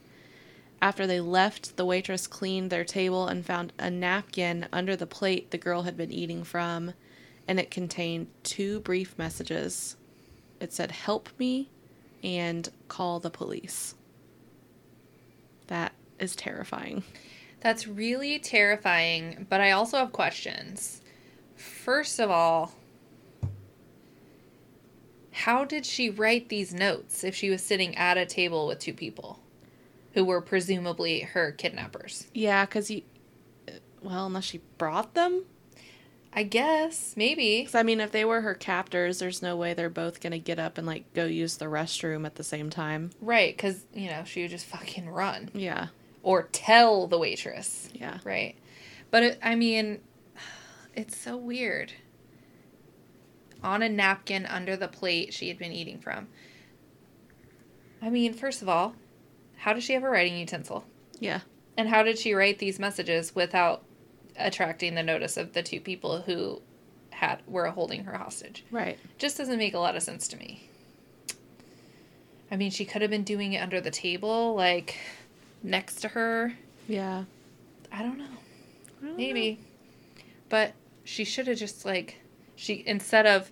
After 0.82 1.06
they 1.06 1.20
left, 1.20 1.78
the 1.78 1.86
waitress 1.86 2.26
cleaned 2.26 2.72
their 2.72 2.84
table 2.84 3.28
and 3.28 3.46
found 3.46 3.72
a 3.78 3.92
napkin 3.92 4.68
under 4.74 4.96
the 4.96 5.06
plate 5.06 5.52
the 5.52 5.58
girl 5.60 5.84
had 5.84 5.96
been 5.96 6.12
eating 6.12 6.44
from, 6.44 6.94
and 7.48 7.60
it 7.60 7.70
contained 7.70 8.28
two 8.44 8.80
brief 8.80 9.16
messages. 9.18 9.96
It 10.60 10.74
said, 10.74 10.92
Help 10.92 11.30
me 11.38 11.70
and 12.24 12.70
call 12.88 13.20
the 13.20 13.30
police. 13.30 13.94
That 15.68 15.94
is 16.20 16.36
terrifying. 16.36 17.04
That's 17.62 17.88
really 17.88 18.40
terrifying, 18.40 19.46
but 19.50 19.62
I 19.62 19.72
also 19.72 19.98
have 19.98 20.12
questions. 20.12 21.02
First 21.56 22.20
of 22.20 22.32
all, 22.32 22.74
how 25.42 25.66
did 25.66 25.86
she 25.86 26.10
write 26.10 26.50
these 26.50 26.74
notes 26.74 27.24
if 27.24 27.36
she 27.36 27.50
was 27.50 27.64
sitting 27.64 27.96
at 27.96 28.18
a 28.18 28.26
table 28.26 28.68
with 28.68 28.80
two 28.80 28.94
people 28.94 29.40
who 30.14 30.24
were 30.24 30.42
presumably 30.42 31.22
her 31.22 31.52
kidnappers? 31.52 32.28
Yeah, 32.34 32.66
because 32.66 32.92
you. 32.92 33.02
Uh, 33.68 33.74
well, 34.04 34.28
unless 34.28 34.46
she 34.46 34.62
brought 34.78 35.16
them? 35.16 35.46
I 36.34 36.44
guess, 36.44 37.16
maybe. 37.18 37.62
Because, 37.62 37.76
I 37.76 37.84
mean, 37.84 38.00
if 38.00 38.12
they 38.12 38.24
were 38.24 38.42
her 38.42 38.54
captors, 38.54 39.20
there's 39.20 39.42
no 39.42 39.58
way 39.58 39.74
they're 39.74 39.90
both 39.90 40.22
going 40.22 40.32
to 40.32 40.40
get 40.40 40.60
up 40.60 40.78
and, 40.78 40.88
like, 40.88 41.12
go 41.14 41.26
use 41.26 41.58
the 41.58 41.66
restroom 41.66 42.26
at 42.26 42.36
the 42.36 42.44
same 42.44 42.70
time. 42.70 43.10
Right, 43.20 43.56
because, 43.56 43.86
you 43.94 44.10
know, 44.10 44.24
she 44.24 44.44
would 44.44 44.52
just 44.52 44.66
fucking 44.66 45.10
run. 45.10 45.50
Yeah. 45.54 45.88
Or 46.24 46.44
tell 46.54 47.08
the 47.08 47.18
waitress. 47.18 47.90
Yeah. 47.94 48.20
Right. 48.24 48.56
But, 49.10 49.24
it, 49.24 49.40
I 49.44 49.56
mean, 49.56 50.00
it's 50.96 51.18
so 51.18 51.36
weird. 51.36 51.92
On 53.64 53.84
a 53.84 53.90
napkin 53.90 54.46
under 54.46 54.76
the 54.76 54.88
plate 54.88 55.34
she 55.34 55.48
had 55.48 55.58
been 55.58 55.72
eating 55.72 56.00
from. 56.00 56.28
I 58.02 58.10
mean, 58.10 58.34
first 58.34 58.62
of 58.62 58.70
all, 58.70 58.96
how 59.58 59.74
does 59.74 59.84
she 59.84 59.94
have 59.94 60.04
a 60.04 60.10
writing 60.10 60.38
utensil? 60.38 60.86
Yeah. 61.20 61.42
And 61.78 61.88
how 61.88 62.04
did 62.04 62.18
she 62.18 62.34
write 62.34 62.60
these 62.60 62.80
messages 62.80 63.36
without 63.36 63.84
attracting 64.38 64.96
the 64.96 65.04
notice 65.04 65.38
of 65.38 65.54
the 65.54 65.62
two 65.62 65.80
people 65.80 66.22
who 66.22 66.62
had 67.12 67.42
were 67.48 67.68
holding 67.68 68.06
her 68.06 68.18
hostage? 68.18 68.64
Right. 68.72 68.98
Just 69.20 69.38
doesn't 69.38 69.58
make 69.58 69.76
a 69.76 69.80
lot 69.80 69.96
of 69.96 70.02
sense 70.02 70.28
to 70.30 70.38
me. 70.38 70.68
I 72.52 72.58
mean, 72.58 72.72
she 72.72 72.84
could 72.84 73.02
have 73.02 73.12
been 73.12 73.24
doing 73.24 73.54
it 73.54 73.60
under 73.60 73.80
the 73.80 73.92
table, 73.92 74.56
like 74.56 74.98
next 75.64 76.02
to 76.02 76.10
her. 76.10 76.54
Yeah. 76.88 77.24
I 77.92 78.02
don't 78.02 78.18
know. 78.18 78.26
I 79.02 79.06
don't 79.06 79.18
Maybe. 79.18 79.60
But 80.50 80.74
she 81.04 81.24
should 81.24 81.48
have 81.48 81.58
just 81.58 81.86
like 81.86 82.21
she 82.62 82.84
instead 82.86 83.26
of 83.26 83.52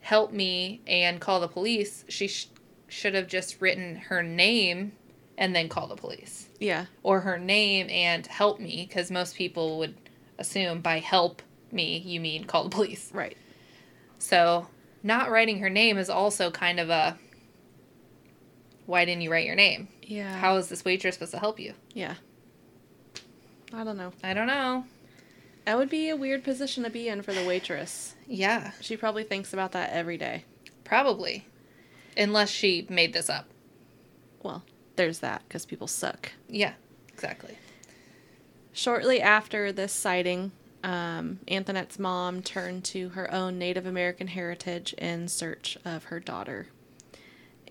help 0.00 0.32
me 0.32 0.80
and 0.88 1.20
call 1.20 1.38
the 1.38 1.46
police, 1.46 2.04
she 2.08 2.26
sh- 2.26 2.48
should 2.88 3.14
have 3.14 3.28
just 3.28 3.60
written 3.60 3.94
her 3.94 4.24
name 4.24 4.90
and 5.38 5.54
then 5.54 5.68
call 5.68 5.86
the 5.86 5.94
police. 5.94 6.48
Yeah. 6.58 6.86
Or 7.04 7.20
her 7.20 7.38
name 7.38 7.88
and 7.88 8.26
help 8.26 8.58
me 8.58 8.86
cuz 8.86 9.08
most 9.12 9.36
people 9.36 9.78
would 9.78 9.94
assume 10.36 10.80
by 10.80 10.98
help 10.98 11.42
me 11.70 11.98
you 11.98 12.18
mean 12.18 12.42
call 12.44 12.64
the 12.64 12.70
police. 12.70 13.12
Right. 13.14 13.36
So, 14.18 14.66
not 15.04 15.30
writing 15.30 15.60
her 15.60 15.70
name 15.70 15.96
is 15.96 16.10
also 16.10 16.50
kind 16.50 16.80
of 16.80 16.90
a 16.90 17.16
why 18.86 19.04
didn't 19.04 19.22
you 19.22 19.30
write 19.30 19.46
your 19.46 19.54
name? 19.54 19.86
Yeah. 20.02 20.36
How 20.38 20.56
is 20.56 20.68
this 20.68 20.84
waitress 20.84 21.14
supposed 21.14 21.30
to 21.32 21.38
help 21.38 21.60
you? 21.60 21.74
Yeah. 21.94 22.16
I 23.72 23.84
don't 23.84 23.96
know. 23.96 24.12
I 24.24 24.34
don't 24.34 24.48
know. 24.48 24.84
That 25.64 25.78
would 25.78 25.88
be 25.90 26.08
a 26.08 26.16
weird 26.16 26.42
position 26.44 26.82
to 26.84 26.90
be 26.90 27.08
in 27.08 27.22
for 27.22 27.32
the 27.32 27.44
waitress. 27.46 28.14
Yeah, 28.26 28.72
She 28.80 28.96
probably 28.96 29.22
thinks 29.24 29.52
about 29.52 29.72
that 29.72 29.90
every 29.92 30.16
day. 30.18 30.44
probably. 30.84 31.46
unless 32.16 32.50
she 32.50 32.86
made 32.90 33.12
this 33.12 33.30
up. 33.30 33.46
Well, 34.42 34.64
there's 34.96 35.20
that 35.20 35.42
because 35.48 35.64
people 35.64 35.86
suck. 35.86 36.32
Yeah, 36.48 36.74
exactly. 37.12 37.56
Shortly 38.72 39.20
after 39.22 39.72
this 39.72 39.92
sighting, 39.92 40.52
um, 40.84 41.38
Anthonette's 41.48 41.98
mom 41.98 42.42
turned 42.42 42.84
to 42.86 43.10
her 43.10 43.32
own 43.32 43.58
Native 43.58 43.86
American 43.86 44.26
heritage 44.26 44.92
in 44.94 45.28
search 45.28 45.78
of 45.84 46.04
her 46.04 46.18
daughter. 46.20 46.66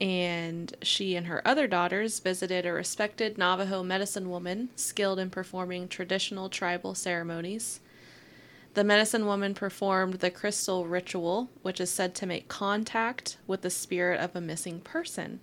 And 0.01 0.75
she 0.81 1.15
and 1.15 1.27
her 1.27 1.47
other 1.47 1.67
daughters 1.67 2.19
visited 2.19 2.65
a 2.65 2.73
respected 2.73 3.37
Navajo 3.37 3.83
medicine 3.83 4.31
woman 4.31 4.69
skilled 4.75 5.19
in 5.19 5.29
performing 5.29 5.87
traditional 5.87 6.49
tribal 6.49 6.95
ceremonies. 6.95 7.81
The 8.73 8.83
medicine 8.83 9.27
woman 9.27 9.53
performed 9.53 10.15
the 10.15 10.31
crystal 10.31 10.87
ritual, 10.87 11.51
which 11.61 11.79
is 11.79 11.91
said 11.91 12.15
to 12.15 12.25
make 12.25 12.47
contact 12.47 13.37
with 13.45 13.61
the 13.61 13.69
spirit 13.69 14.19
of 14.19 14.35
a 14.35 14.41
missing 14.41 14.79
person. 14.79 15.39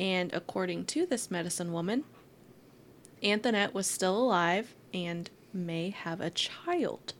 And 0.00 0.32
according 0.32 0.86
to 0.86 1.04
this 1.04 1.30
medicine 1.30 1.70
woman, 1.70 2.04
Anthonette 3.22 3.74
was 3.74 3.86
still 3.86 4.16
alive 4.16 4.74
and 4.94 5.28
may 5.52 5.90
have 5.90 6.22
a 6.22 6.30
child. 6.30 7.12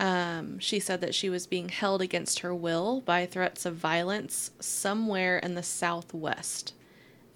Um, 0.00 0.58
she 0.58 0.80
said 0.80 1.02
that 1.02 1.14
she 1.14 1.28
was 1.28 1.46
being 1.46 1.68
held 1.68 2.00
against 2.00 2.38
her 2.38 2.54
will 2.54 3.02
by 3.02 3.26
threats 3.26 3.66
of 3.66 3.76
violence 3.76 4.50
somewhere 4.58 5.38
in 5.38 5.54
the 5.54 5.62
southwest. 5.62 6.72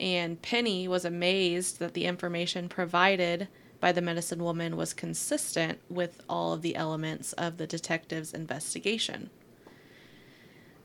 And 0.00 0.40
Penny 0.40 0.88
was 0.88 1.04
amazed 1.04 1.78
that 1.78 1.92
the 1.92 2.06
information 2.06 2.70
provided 2.70 3.48
by 3.80 3.92
the 3.92 4.00
medicine 4.00 4.42
woman 4.42 4.78
was 4.78 4.94
consistent 4.94 5.78
with 5.90 6.22
all 6.26 6.54
of 6.54 6.62
the 6.62 6.74
elements 6.74 7.34
of 7.34 7.58
the 7.58 7.66
detective's 7.66 8.32
investigation. 8.32 9.28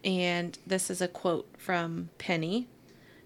And 0.03 0.59
this 0.67 0.89
is 0.89 1.01
a 1.01 1.07
quote 1.07 1.47
from 1.57 2.09
Penny. 2.17 2.67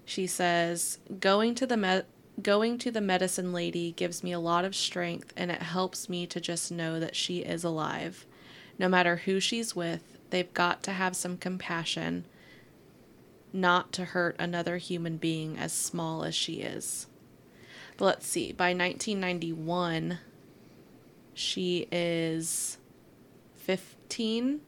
She 0.04 0.28
says, 0.28 0.98
"Going 1.18 1.56
to 1.56 1.66
the 1.66 1.76
me- 1.76 2.02
going 2.40 2.78
to 2.78 2.92
the 2.92 3.00
medicine 3.00 3.52
lady 3.52 3.90
gives 3.92 4.22
me 4.22 4.30
a 4.30 4.38
lot 4.38 4.64
of 4.64 4.76
strength 4.76 5.32
and 5.36 5.50
it 5.50 5.62
helps 5.62 6.08
me 6.08 6.24
to 6.28 6.40
just 6.40 6.70
know 6.70 7.00
that 7.00 7.16
she 7.16 7.38
is 7.38 7.64
alive. 7.64 8.26
No 8.78 8.88
matter 8.88 9.16
who 9.16 9.40
she's 9.40 9.76
with, 9.76 10.18
they've 10.30 10.52
got 10.52 10.82
to 10.84 10.92
have 10.92 11.16
some 11.16 11.36
compassion 11.36 12.24
not 13.52 13.92
to 13.92 14.04
hurt 14.04 14.34
another 14.38 14.78
human 14.78 15.16
being 15.16 15.56
as 15.56 15.72
small 15.72 16.24
as 16.24 16.34
she 16.34 16.54
is. 16.54 17.06
But 17.96 18.04
let's 18.06 18.26
see, 18.26 18.52
by 18.52 18.70
1991, 18.70 20.18
she 21.34 21.86
is 21.92 22.78
15. 23.54 24.60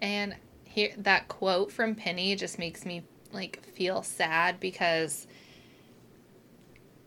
And 0.00 0.36
here 0.64 0.92
that 0.96 1.28
quote 1.28 1.72
from 1.72 1.94
Penny 1.94 2.36
just 2.36 2.58
makes 2.58 2.84
me 2.84 3.02
like 3.32 3.64
feel 3.64 4.02
sad 4.02 4.60
because 4.60 5.26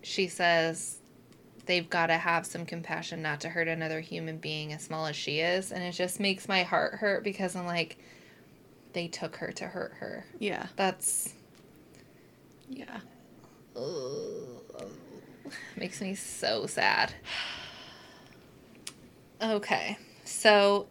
she 0.01 0.27
says 0.27 0.96
they've 1.67 1.89
got 1.89 2.07
to 2.07 2.17
have 2.17 2.45
some 2.45 2.65
compassion 2.65 3.21
not 3.21 3.41
to 3.41 3.49
hurt 3.49 3.67
another 3.67 3.99
human 3.99 4.37
being 4.37 4.73
as 4.73 4.83
small 4.83 5.05
as 5.05 5.15
she 5.15 5.39
is 5.39 5.71
and 5.71 5.83
it 5.83 5.91
just 5.91 6.19
makes 6.19 6.47
my 6.47 6.63
heart 6.63 6.95
hurt 6.95 7.23
because 7.23 7.55
I'm 7.55 7.65
like 7.65 7.97
they 8.93 9.07
took 9.07 9.35
her 9.37 9.51
to 9.51 9.65
hurt 9.67 9.93
her. 9.99 10.25
Yeah. 10.39 10.67
That's 10.75 11.33
Yeah. 12.69 12.99
ugh, 13.75 14.91
makes 15.75 16.01
me 16.01 16.15
so 16.15 16.65
sad. 16.65 17.13
Okay. 19.41 19.97
So 20.23 20.87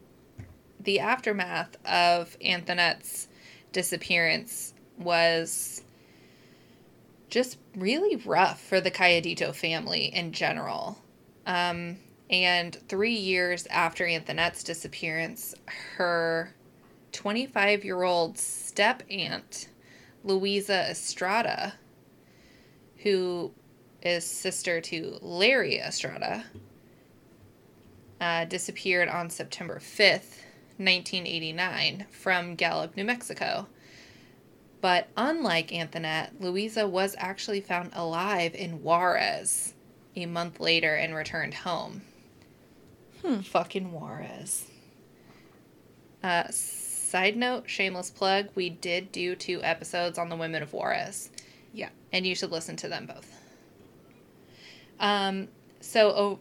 the 0.80 1.00
aftermath 1.00 1.76
of 1.84 2.36
Anthonette's 2.40 3.28
disappearance 3.72 4.72
was 4.98 5.82
just 7.36 7.58
really 7.76 8.16
rough 8.16 8.62
for 8.62 8.80
the 8.80 8.90
Cayedito 8.90 9.54
family 9.54 10.06
in 10.06 10.32
general. 10.32 10.96
Um, 11.44 11.98
and 12.30 12.74
three 12.88 13.14
years 13.14 13.66
after 13.66 14.06
Anthonette's 14.06 14.64
disappearance, 14.64 15.54
her 15.98 16.54
25 17.12 17.84
year 17.84 18.04
old 18.04 18.38
step 18.38 19.02
aunt, 19.10 19.68
Louisa 20.24 20.88
Estrada, 20.88 21.74
who 23.02 23.52
is 24.00 24.24
sister 24.24 24.80
to 24.80 25.18
Larry 25.20 25.76
Estrada, 25.76 26.42
uh, 28.18 28.46
disappeared 28.46 29.10
on 29.10 29.28
September 29.28 29.78
5th, 29.78 30.40
1989, 30.78 32.06
from 32.10 32.54
Gallup, 32.54 32.96
New 32.96 33.04
Mexico. 33.04 33.66
But 34.80 35.08
unlike 35.16 35.72
Anthonette, 35.72 36.40
Louisa 36.40 36.86
was 36.86 37.14
actually 37.18 37.60
found 37.60 37.90
alive 37.94 38.54
in 38.54 38.82
Juarez 38.82 39.74
a 40.14 40.26
month 40.26 40.60
later 40.60 40.94
and 40.94 41.14
returned 41.14 41.54
home. 41.54 42.02
Hmm. 43.22 43.40
Fucking 43.40 43.92
Juarez. 43.92 44.66
Uh, 46.22 46.44
side 46.50 47.36
note, 47.36 47.68
shameless 47.68 48.10
plug, 48.10 48.48
we 48.54 48.68
did 48.70 49.12
do 49.12 49.34
two 49.34 49.62
episodes 49.62 50.18
on 50.18 50.28
the 50.28 50.36
women 50.36 50.62
of 50.62 50.72
Juarez. 50.72 51.30
Yeah. 51.72 51.90
And 52.12 52.26
you 52.26 52.34
should 52.34 52.50
listen 52.50 52.76
to 52.76 52.88
them 52.88 53.06
both. 53.06 53.32
Um, 54.98 55.48
so, 55.80 56.08
oh, 56.08 56.38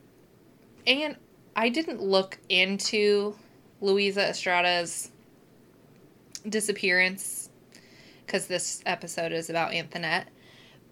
and 0.87 1.17
I 1.55 1.69
didn't 1.69 2.01
look 2.01 2.37
into 2.49 3.35
Louisa 3.81 4.29
Estrada's 4.29 5.11
disappearance 6.47 7.44
because 8.25 8.47
this 8.47 8.81
episode 8.85 9.31
is 9.31 9.49
about 9.49 9.71
Anthonette. 9.71 10.25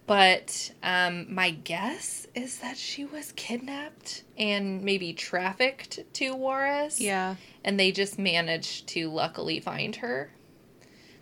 But 0.06 0.72
um, 0.84 1.34
my 1.34 1.52
guess 1.52 2.28
is 2.36 2.60
that 2.60 2.78
she 2.78 3.06
was 3.06 3.32
kidnapped 3.34 4.24
and 4.38 4.84
maybe 4.84 5.14
trafficked 5.14 6.02
to 6.16 6.34
Juarez. 6.34 7.00
Yeah. 7.00 7.36
And 7.64 7.80
they 7.80 7.92
just 7.92 8.20
managed 8.20 8.88
to 8.90 9.10
luckily 9.10 9.62
find 9.62 9.96
her. 9.98 10.32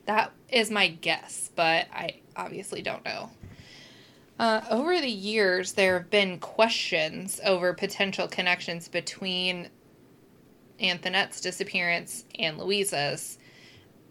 That 0.05 0.31
is 0.49 0.71
my 0.71 0.87
guess, 0.87 1.51
but 1.55 1.87
I 1.93 2.21
obviously 2.35 2.81
don't 2.81 3.05
know. 3.05 3.29
Uh, 4.39 4.61
over 4.71 4.99
the 4.99 5.07
years, 5.07 5.73
there 5.73 5.99
have 5.99 6.09
been 6.09 6.39
questions 6.39 7.39
over 7.45 7.73
potential 7.73 8.27
connections 8.27 8.87
between 8.87 9.69
Anthonette's 10.79 11.41
disappearance 11.41 12.25
and 12.39 12.57
Louisa's, 12.57 13.37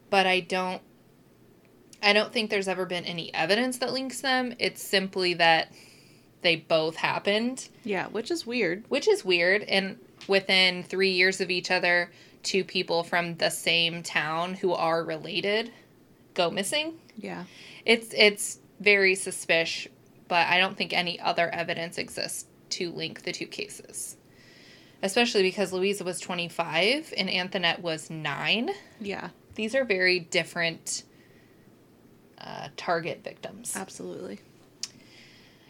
but 0.08 0.28
I 0.28 0.38
don't 0.38 0.82
I 2.02 2.12
don't 2.12 2.32
think 2.32 2.50
there's 2.50 2.68
ever 2.68 2.86
been 2.86 3.04
any 3.04 3.32
evidence 3.34 3.78
that 3.78 3.92
links 3.92 4.20
them. 4.20 4.54
It's 4.58 4.82
simply 4.82 5.34
that 5.34 5.72
they 6.42 6.56
both 6.56 6.96
happened, 6.96 7.68
Yeah, 7.84 8.06
which 8.08 8.30
is 8.30 8.46
weird. 8.46 8.84
which 8.88 9.06
is 9.06 9.24
weird. 9.24 9.62
And 9.62 9.98
within 10.26 10.82
three 10.82 11.10
years 11.10 11.40
of 11.40 11.50
each 11.50 11.70
other, 11.70 12.10
two 12.42 12.64
people 12.64 13.02
from 13.02 13.36
the 13.36 13.50
same 13.50 14.02
town 14.02 14.54
who 14.54 14.72
are 14.72 15.05
related 15.05 15.70
go 16.32 16.51
missing. 16.51 16.94
Yeah. 17.18 17.44
It's 17.84 18.14
it's 18.16 18.59
very 18.80 19.14
suspicious, 19.14 19.92
but 20.28 20.46
I 20.46 20.59
don't 20.59 20.76
think 20.78 20.92
any 20.94 21.20
other 21.20 21.51
evidence 21.53 21.98
exists 21.98 22.46
to 22.70 22.90
link 22.92 23.22
the 23.24 23.32
two 23.32 23.46
cases. 23.46 24.16
Especially 25.03 25.42
because 25.42 25.72
Louisa 25.72 26.05
was 26.05 26.20
25 26.20 27.12
and 27.16 27.28
Anthonette 27.28 27.80
was 27.80 28.09
9. 28.11 28.70
Yeah. 29.01 29.30
These 29.55 29.74
are 29.74 29.84
very 29.84 30.20
different 30.20 31.03
uh, 32.41 32.68
target 32.76 33.22
victims. 33.22 33.74
Absolutely. 33.76 34.41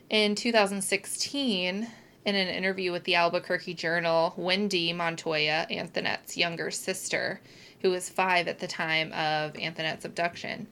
In 0.09 0.35
2016, 0.35 1.87
in 2.25 2.35
an 2.35 2.49
interview 2.49 2.93
with 2.93 3.05
the 3.05 3.15
Albuquerque 3.15 3.75
Journal, 3.75 4.35
Wendy 4.37 4.93
Montoya, 4.93 5.67
Anthonette's 5.71 6.37
younger 6.37 6.71
sister, 6.71 7.41
who 7.81 7.91
was 7.91 8.09
five 8.09 8.49
at 8.49 8.59
the 8.59 8.67
time 8.67 9.13
of 9.13 9.55
Anthonette's 9.55 10.05
abduction, 10.05 10.67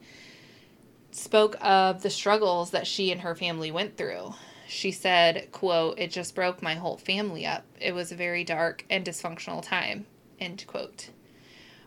spoke 1.11 1.55
of 1.61 2.03
the 2.03 2.09
struggles 2.09 2.71
that 2.71 2.85
she 2.85 3.11
and 3.11 3.21
her 3.21 3.35
family 3.35 3.71
went 3.71 3.97
through. 3.97 4.33
She 4.67 4.91
said, 4.91 5.51
quote, 5.51 5.97
It 5.97 6.11
just 6.11 6.35
broke 6.35 6.61
my 6.61 6.75
whole 6.75 6.97
family 6.97 7.45
up. 7.45 7.65
It 7.79 7.95
was 7.95 8.11
a 8.11 8.15
very 8.15 8.43
dark 8.43 8.85
and 8.89 9.03
dysfunctional 9.03 9.63
time, 9.63 10.05
end 10.39 10.63
quote. 10.67 11.09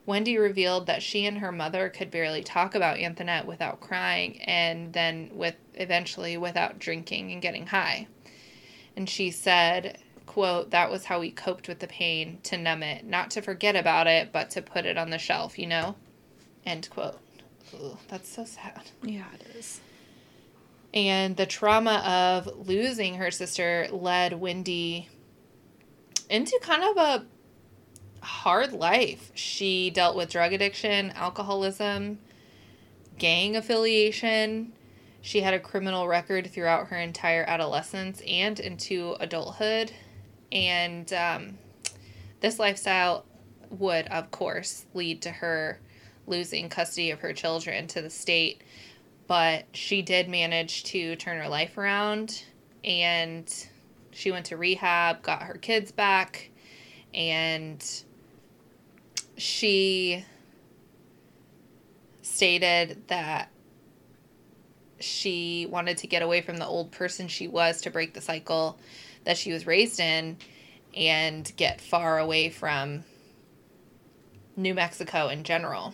Wendy 0.04 0.36
revealed 0.36 0.86
that 0.86 1.02
she 1.02 1.26
and 1.26 1.38
her 1.38 1.52
mother 1.52 1.88
could 1.88 2.10
barely 2.10 2.42
talk 2.42 2.74
about 2.74 2.98
Anthonette 2.98 3.46
without 3.46 3.80
crying 3.80 4.40
and 4.42 4.92
then 4.92 5.30
with 5.32 5.54
eventually 5.74 6.36
without 6.36 6.78
drinking 6.78 7.30
and 7.30 7.40
getting 7.40 7.68
high. 7.68 8.08
And 8.96 9.08
she 9.08 9.30
said, 9.30 9.98
quote, 10.26 10.70
that 10.70 10.90
was 10.90 11.04
how 11.04 11.20
we 11.20 11.30
coped 11.30 11.68
with 11.68 11.78
the 11.78 11.86
pain, 11.86 12.38
to 12.44 12.58
numb 12.58 12.82
it, 12.82 13.04
not 13.04 13.30
to 13.32 13.42
forget 13.42 13.76
about 13.76 14.06
it, 14.06 14.32
but 14.32 14.50
to 14.50 14.62
put 14.62 14.86
it 14.86 14.98
on 14.98 15.10
the 15.10 15.18
shelf, 15.18 15.58
you 15.58 15.66
know? 15.66 15.94
End 16.66 16.88
quote. 16.90 17.18
Ooh, 17.74 17.96
that's 18.08 18.28
so 18.28 18.44
sad. 18.44 18.82
Yeah, 19.02 19.24
it 19.34 19.56
is. 19.56 19.80
And 20.92 21.36
the 21.36 21.46
trauma 21.46 22.02
of 22.04 22.66
losing 22.68 23.14
her 23.14 23.30
sister 23.30 23.88
led 23.90 24.34
Wendy 24.34 25.08
into 26.28 26.58
kind 26.62 26.82
of 26.82 26.96
a 26.96 27.26
hard 28.22 28.72
life. 28.72 29.30
She 29.34 29.90
dealt 29.90 30.16
with 30.16 30.30
drug 30.30 30.52
addiction, 30.52 31.10
alcoholism, 31.10 32.18
gang 33.18 33.56
affiliation. 33.56 34.72
She 35.20 35.40
had 35.40 35.54
a 35.54 35.60
criminal 35.60 36.08
record 36.08 36.50
throughout 36.50 36.88
her 36.88 36.98
entire 36.98 37.44
adolescence 37.46 38.22
and 38.26 38.58
into 38.58 39.16
adulthood. 39.20 39.92
And 40.50 41.12
um, 41.12 41.58
this 42.40 42.58
lifestyle 42.58 43.24
would, 43.70 44.06
of 44.08 44.30
course, 44.30 44.86
lead 44.94 45.22
to 45.22 45.30
her 45.30 45.78
losing 46.26 46.68
custody 46.68 47.10
of 47.10 47.20
her 47.20 47.32
children 47.32 47.86
to 47.88 48.02
the 48.02 48.10
state. 48.10 48.62
But 49.26 49.66
she 49.72 50.02
did 50.02 50.28
manage 50.28 50.84
to 50.84 51.16
turn 51.16 51.40
her 51.40 51.48
life 51.48 51.78
around 51.78 52.44
and 52.84 53.52
she 54.10 54.30
went 54.30 54.46
to 54.46 54.56
rehab, 54.56 55.22
got 55.22 55.42
her 55.42 55.54
kids 55.54 55.90
back, 55.90 56.50
and 57.14 57.84
she 59.42 60.24
stated 62.22 63.08
that 63.08 63.50
she 65.00 65.66
wanted 65.68 65.98
to 65.98 66.06
get 66.06 66.22
away 66.22 66.40
from 66.40 66.58
the 66.58 66.66
old 66.66 66.92
person 66.92 67.26
she 67.26 67.48
was 67.48 67.80
to 67.80 67.90
break 67.90 68.14
the 68.14 68.20
cycle 68.20 68.78
that 69.24 69.36
she 69.36 69.52
was 69.52 69.66
raised 69.66 69.98
in 69.98 70.36
and 70.96 71.52
get 71.56 71.80
far 71.80 72.20
away 72.20 72.50
from 72.50 73.02
New 74.56 74.74
Mexico 74.74 75.26
in 75.26 75.42
general. 75.42 75.92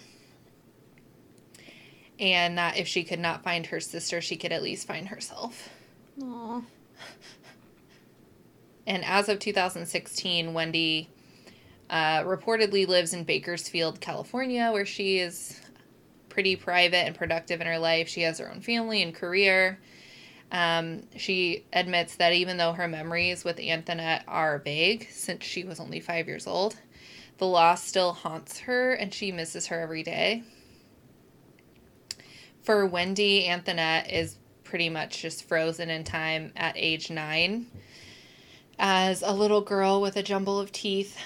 And 2.21 2.59
that 2.59 2.77
if 2.77 2.87
she 2.87 3.03
could 3.03 3.21
not 3.21 3.43
find 3.43 3.65
her 3.67 3.81
sister, 3.81 4.21
she 4.21 4.37
could 4.37 4.53
at 4.53 4.63
least 4.63 4.87
find 4.87 5.09
herself. 5.09 5.71
Aw. 6.23 6.61
And 8.87 9.05
as 9.07 9.31
of 9.31 9.39
2016, 9.39 10.53
Wendy 10.53 11.09
uh, 11.91 12.23
reportedly 12.23 12.87
lives 12.87 13.13
in 13.13 13.25
Bakersfield, 13.25 14.01
California, 14.01 14.71
where 14.73 14.87
she 14.87 15.19
is 15.19 15.61
pretty 16.29 16.57
private 16.57 17.07
and 17.07 17.15
productive 17.15 17.61
in 17.61 17.67
her 17.67 17.79
life. 17.79 18.09
She 18.09 18.23
has 18.23 18.39
her 18.39 18.51
own 18.51 18.61
family 18.61 19.03
and 19.03 19.15
career. 19.15 19.79
Um, 20.51 21.03
she 21.17 21.65
admits 21.73 22.17
that 22.17 22.33
even 22.33 22.57
though 22.57 22.73
her 22.73 22.89
memories 22.89 23.45
with 23.45 23.59
Antoinette 23.59 24.25
are 24.27 24.59
vague, 24.59 25.09
since 25.11 25.45
she 25.45 25.65
was 25.65 25.81
only 25.81 26.01
five 26.01 26.27
years 26.27 26.47
old, 26.47 26.77
the 27.39 27.47
loss 27.47 27.85
still 27.85 28.13
haunts 28.13 28.61
her 28.61 28.93
and 28.95 29.13
she 29.13 29.33
misses 29.33 29.67
her 29.67 29.81
every 29.81 30.03
day. 30.03 30.43
For 32.63 32.87
Wendy, 32.87 33.49
Antoinette 33.49 34.13
is 34.13 34.37
pretty 34.65 34.91
much 34.91 35.23
just 35.23 35.45
frozen 35.45 35.89
in 35.89 36.05
time 36.05 36.53
at 36.57 36.75
age 36.77 37.11
nine 37.11 37.67
as 38.79 39.23
a 39.23 39.33
little 39.33 39.61
girl 39.61 40.01
with 40.01 40.17
a 40.17 40.23
jumble 40.23 40.61
of 40.61 40.71
teeth, 40.71 41.19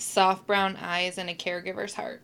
soft 0.00 0.46
brown 0.46 0.76
eyes, 0.76 1.18
and 1.18 1.30
a 1.30 1.34
caregiver's 1.34 1.94
heart. 1.94 2.22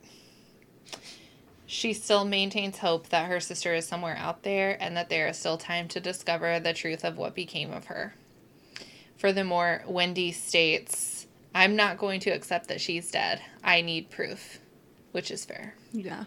She 1.67 1.93
still 1.93 2.25
maintains 2.25 2.79
hope 2.79 3.09
that 3.09 3.29
her 3.29 3.41
sister 3.41 3.75
is 3.75 3.87
somewhere 3.87 4.17
out 4.17 4.43
there 4.45 4.77
and 4.81 4.97
that 4.97 5.09
there 5.09 5.27
is 5.27 5.37
still 5.37 5.59
time 5.59 5.89
to 5.89 6.01
discover 6.01 6.61
the 6.61 6.73
truth 6.73 7.05
of 7.05 7.19
what 7.19 7.35
became 7.35 7.73
of 7.73 7.87
her. 7.87 8.15
Furthermore, 9.17 9.83
Wendy 9.87 10.31
states, 10.31 11.27
I'm 11.55 11.75
not 11.75 11.99
going 11.99 12.21
to 12.21 12.31
accept 12.31 12.69
that 12.69 12.81
she's 12.81 13.11
dead. 13.11 13.41
I 13.65 13.81
need 13.81 14.11
proof, 14.11 14.61
which 15.11 15.31
is 15.31 15.45
fair. 15.45 15.75
Yeah. 15.93 16.25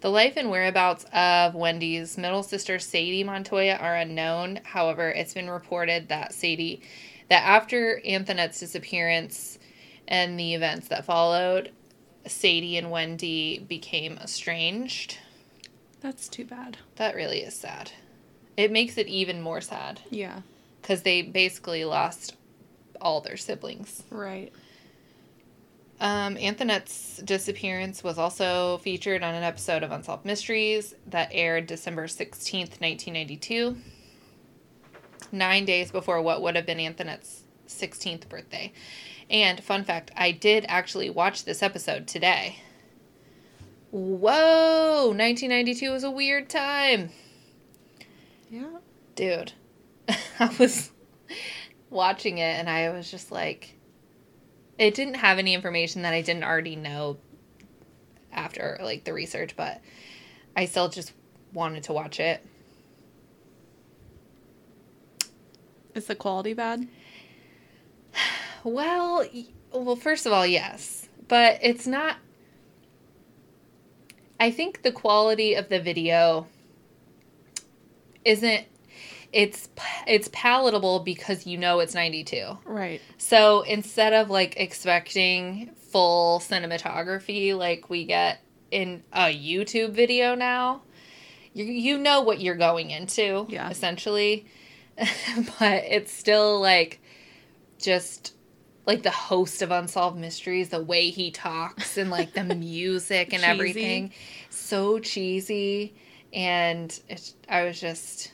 The 0.00 0.10
life 0.10 0.34
and 0.36 0.50
whereabouts 0.50 1.06
of 1.14 1.54
Wendy's 1.54 2.18
middle 2.18 2.42
sister 2.42 2.78
Sadie 2.78 3.24
Montoya 3.24 3.76
are 3.76 3.96
unknown. 3.96 4.60
However, 4.64 5.08
it's 5.08 5.32
been 5.32 5.48
reported 5.48 6.08
that 6.08 6.34
Sadie, 6.34 6.82
that 7.30 7.44
after 7.44 8.02
Antoinette's 8.04 8.58
disappearance 8.58 9.60
and 10.08 10.38
the 10.38 10.54
events 10.54 10.88
that 10.88 11.04
followed, 11.04 11.70
Sadie 12.26 12.76
and 12.76 12.90
Wendy 12.90 13.58
became 13.58 14.18
estranged. 14.18 15.18
That's 16.00 16.28
too 16.28 16.44
bad. 16.44 16.78
That 16.96 17.14
really 17.14 17.40
is 17.40 17.54
sad. 17.54 17.92
It 18.56 18.70
makes 18.72 18.98
it 18.98 19.06
even 19.06 19.40
more 19.40 19.60
sad 19.60 20.00
Yeah. 20.10 20.42
because 20.80 21.02
they 21.02 21.22
basically 21.22 21.84
lost 21.84 22.36
all 23.00 23.20
their 23.20 23.36
siblings. 23.36 24.02
Right. 24.10 24.52
Um, 26.00 26.36
Antoinette's 26.36 27.18
disappearance 27.24 28.02
was 28.02 28.18
also 28.18 28.78
featured 28.78 29.22
on 29.22 29.34
an 29.34 29.44
episode 29.44 29.84
of 29.84 29.92
Unsolved 29.92 30.24
Mysteries 30.24 30.94
that 31.06 31.28
aired 31.32 31.68
December 31.68 32.08
16th, 32.08 32.80
1992, 32.80 33.76
nine 35.30 35.64
days 35.64 35.92
before 35.92 36.20
what 36.20 36.42
would 36.42 36.56
have 36.56 36.66
been 36.66 36.80
Antoinette's 36.80 37.44
16th 37.68 38.28
birthday. 38.28 38.72
And 39.32 39.64
fun 39.64 39.82
fact, 39.82 40.10
I 40.14 40.30
did 40.30 40.66
actually 40.68 41.08
watch 41.08 41.44
this 41.44 41.62
episode 41.62 42.06
today. 42.06 42.58
Whoa, 43.90 45.06
1992 45.08 45.90
was 45.90 46.04
a 46.04 46.10
weird 46.10 46.50
time. 46.50 47.10
Yeah. 48.50 48.78
Dude, 49.14 49.52
I 50.38 50.54
was 50.58 50.90
watching 51.88 52.36
it 52.38 52.58
and 52.58 52.68
I 52.68 52.90
was 52.90 53.10
just 53.10 53.32
like, 53.32 53.74
it 54.78 54.94
didn't 54.94 55.14
have 55.14 55.38
any 55.38 55.54
information 55.54 56.02
that 56.02 56.12
I 56.12 56.20
didn't 56.20 56.44
already 56.44 56.76
know 56.76 57.16
after 58.32 58.78
like 58.82 59.04
the 59.04 59.14
research, 59.14 59.56
but 59.56 59.80
I 60.54 60.66
still 60.66 60.90
just 60.90 61.12
wanted 61.54 61.84
to 61.84 61.94
watch 61.94 62.20
it. 62.20 62.44
Is 65.94 66.06
the 66.06 66.14
quality 66.14 66.52
bad? 66.52 66.86
Well, 68.64 69.24
well, 69.72 69.96
first 69.96 70.26
of 70.26 70.32
all, 70.32 70.46
yes, 70.46 71.08
but 71.28 71.58
it's 71.62 71.86
not. 71.86 72.16
I 74.38 74.50
think 74.50 74.82
the 74.82 74.92
quality 74.92 75.54
of 75.54 75.68
the 75.68 75.80
video 75.80 76.46
isn't. 78.24 78.66
It's 79.32 79.68
it's 80.06 80.28
palatable 80.32 81.00
because 81.00 81.46
you 81.46 81.56
know 81.56 81.80
it's 81.80 81.94
ninety 81.94 82.22
two. 82.22 82.58
Right. 82.64 83.00
So 83.18 83.62
instead 83.62 84.12
of 84.12 84.28
like 84.30 84.58
expecting 84.58 85.70
full 85.90 86.38
cinematography 86.40 87.56
like 87.56 87.88
we 87.88 88.04
get 88.04 88.40
in 88.70 89.02
a 89.12 89.34
YouTube 89.34 89.92
video 89.92 90.34
now, 90.34 90.82
you 91.54 91.64
you 91.64 91.98
know 91.98 92.20
what 92.20 92.40
you're 92.40 92.56
going 92.56 92.90
into, 92.90 93.46
Yeah. 93.48 93.70
essentially. 93.70 94.46
but 94.96 95.84
it's 95.84 96.12
still 96.12 96.60
like 96.60 97.00
just 97.78 98.34
like 98.86 99.02
the 99.02 99.10
host 99.10 99.62
of 99.62 99.70
Unsolved 99.70 100.18
Mysteries, 100.18 100.70
the 100.70 100.82
way 100.82 101.10
he 101.10 101.30
talks 101.30 101.96
and 101.96 102.10
like 102.10 102.32
the 102.32 102.42
music 102.54 103.32
and 103.32 103.44
everything, 103.44 104.12
so 104.50 104.98
cheesy, 104.98 105.94
and 106.32 106.98
it's, 107.08 107.34
I 107.48 107.64
was 107.64 107.80
just, 107.80 108.32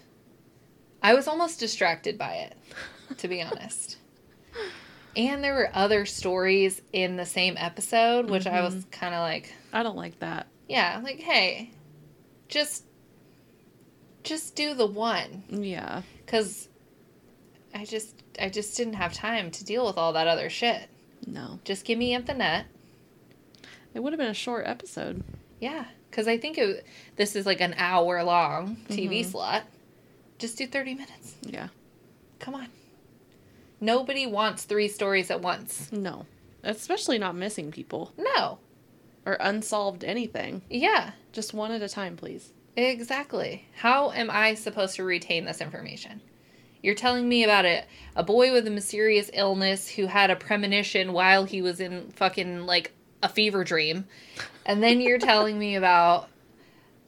I 1.03 1.14
was 1.14 1.28
almost 1.28 1.61
distracted 1.61 2.16
by 2.16 2.34
it, 2.34 2.57
to 3.18 3.28
be 3.28 3.42
honest. 3.42 3.96
And 5.16 5.42
there 5.42 5.55
were 5.55 5.70
other 5.74 6.07
stories 6.07 6.80
in 6.92 7.16
the 7.16 7.26
same 7.26 7.57
episode, 7.59 8.30
which 8.30 8.46
I 8.46 8.61
was 8.62 8.74
mm-hmm. 8.74 8.90
kind 8.90 9.14
of 9.14 9.20
like, 9.20 9.53
I 9.72 9.82
don't 9.82 9.96
like 9.96 10.20
that. 10.20 10.46
yeah, 10.68 11.01
like, 11.03 11.18
hey, 11.18 11.72
just, 12.49 12.84
just 14.22 14.55
do 14.55 14.74
the 14.74 14.86
one, 14.86 15.42
Yeah. 15.49 16.03
because 16.24 16.68
I 17.74 17.84
just, 17.84 18.22
I 18.41 18.49
just 18.49 18.76
didn't 18.76 18.95
have 18.95 19.12
time 19.12 19.51
to 19.53 19.64
deal 19.64 19.86
with 19.86 19.97
all 19.99 20.12
that 20.14 20.26
other 20.28 20.49
shit. 20.51 20.89
No. 21.26 21.59
Just 21.64 21.84
give 21.84 21.99
me 21.99 22.14
Antoinette. 22.14 22.66
It 23.95 24.01
would 24.03 24.12
have 24.12 24.18
been 24.20 24.28
a 24.30 24.34
short 24.34 24.66
episode. 24.66 25.22
Yeah, 25.61 25.86
because 26.11 26.28
I 26.28 26.39
think 26.39 26.57
it, 26.59 26.86
this 27.16 27.34
is 27.34 27.47
like 27.47 27.61
an 27.61 27.74
hour 27.76 28.22
long 28.22 28.76
TV 28.89 29.20
Mhm. 29.22 29.26
slot. 29.30 29.64
Just 30.39 30.57
do 30.59 30.66
30 30.66 30.95
minutes. 30.95 31.34
Yeah. 31.43 31.68
Come 32.39 32.55
on. 32.55 32.68
Nobody 33.80 34.26
wants 34.26 34.64
three 34.64 34.89
stories 34.89 35.30
at 35.30 35.41
once. 35.41 35.91
No. 35.93 36.26
Especially 36.62 37.18
not 37.18 37.34
missing 37.36 37.70
people 37.70 38.12
No. 38.16 38.59
or 39.26 39.36
unsolved 39.41 40.05
anything. 40.05 40.62
Yeah, 40.68 41.12
Just 41.32 41.55
one 41.55 41.70
at 41.72 41.82
a 41.82 41.89
time, 41.89 42.16
please. 42.16 42.53
exactly. 42.76 43.66
How 43.76 44.11
am 44.12 44.30
I 44.30 44.55
supposed 44.55 44.97
to 44.97 45.05
retain 45.05 45.45
this 45.45 45.61
information? 45.61 46.20
You're 46.83 46.95
telling 46.95 47.29
me 47.29 47.45
about 47.45 47.64
a, 47.64 47.85
a 48.14 48.22
boy 48.22 48.53
with 48.53 48.66
a 48.66 48.70
mysterious 48.70 49.31
illness 49.33 49.89
who 49.89 50.07
had 50.07 50.31
a 50.31 50.37
premonition 50.37 51.12
while 51.12 51.45
he 51.45 51.62
was 51.62 51.81
in 51.81 52.11
fucking 52.12 52.66
like 52.66 52.93
a 53.22 53.29
fever 53.29 53.64
dream. 53.64 54.07
And 54.64 54.83
then 54.83 55.01
you're 55.01 55.18
telling 55.18 55.59
me 55.59 55.74
about 55.74 56.29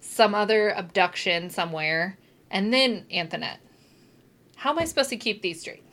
some 0.01 0.35
other 0.35 0.71
abduction 0.71 1.51
somewhere. 1.51 2.18
And 2.51 2.73
then 2.73 3.07
Antoinette. 3.12 3.61
How 4.57 4.71
am 4.71 4.79
I 4.79 4.85
supposed 4.85 5.11
to 5.11 5.16
keep 5.16 5.41
these 5.43 5.61
straight? 5.61 5.85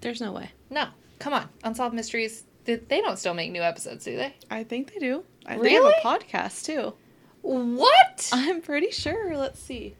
There's 0.00 0.20
no 0.20 0.32
way. 0.32 0.50
No. 0.70 0.88
Come 1.18 1.32
on. 1.32 1.48
Unsolved 1.62 1.94
Mysteries. 1.94 2.44
They 2.64 2.76
they 2.76 3.00
don't 3.00 3.18
still 3.18 3.34
make 3.34 3.52
new 3.52 3.62
episodes, 3.62 4.04
do 4.04 4.16
they? 4.16 4.34
I 4.50 4.64
think 4.64 4.92
they 4.92 4.98
do. 4.98 5.24
I 5.46 5.54
Really? 5.54 5.68
They 5.68 5.74
have 5.74 5.84
a 5.84 6.06
podcast 6.06 6.64
too. 6.64 6.94
What? 7.42 8.28
I'm 8.32 8.60
pretty 8.60 8.90
sure. 8.90 9.36
Let's 9.36 9.60
see. 9.60 9.94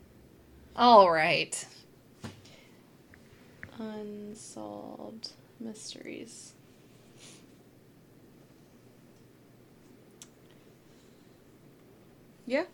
All 0.75 1.11
right. 1.11 1.65
Unsolved 3.79 5.33
mysteries. 5.61 6.55
Yeah. 12.47 12.65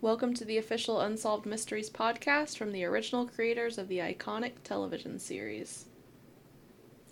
Welcome 0.00 0.34
to 0.34 0.44
the 0.44 0.56
official 0.56 1.00
Unsolved 1.00 1.46
Mysteries 1.46 1.90
podcast 1.90 2.56
from 2.56 2.72
the 2.72 2.84
original 2.84 3.26
creators 3.26 3.76
of 3.76 3.88
the 3.88 3.98
iconic 3.98 4.52
television 4.64 5.18
series. 5.18 5.86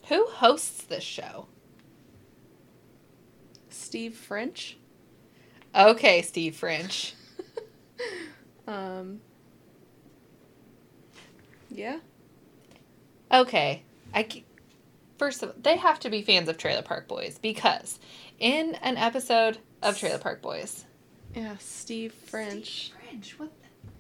Who 0.09 0.27
hosts 0.27 0.83
this 0.83 1.05
show? 1.05 1.47
Steve 3.69 4.17
French. 4.17 4.79
Okay, 5.75 6.23
Steve 6.23 6.57
French. 6.57 7.15
Um. 8.67 9.21
Yeah. 11.71 11.99
Okay. 13.35 13.82
I 14.14 14.26
first 15.18 15.43
of 15.43 15.51
all, 15.51 15.55
they 15.61 15.76
have 15.76 15.99
to 16.01 16.11
be 16.11 16.22
fans 16.22 16.49
of 16.49 16.57
Trailer 16.57 16.82
Park 16.82 17.09
Boys 17.09 17.39
because 17.39 17.99
in 18.39 18.76
an 18.76 18.97
episode 18.97 19.59
of 19.82 19.99
Trailer 19.99 20.18
Park 20.18 20.41
Boys, 20.41 20.85
Yeah, 21.35 21.57
Steve 21.59 22.12
French. 22.12 22.93
French, 23.09 23.39
what? 23.39 23.51
The- 23.61 23.91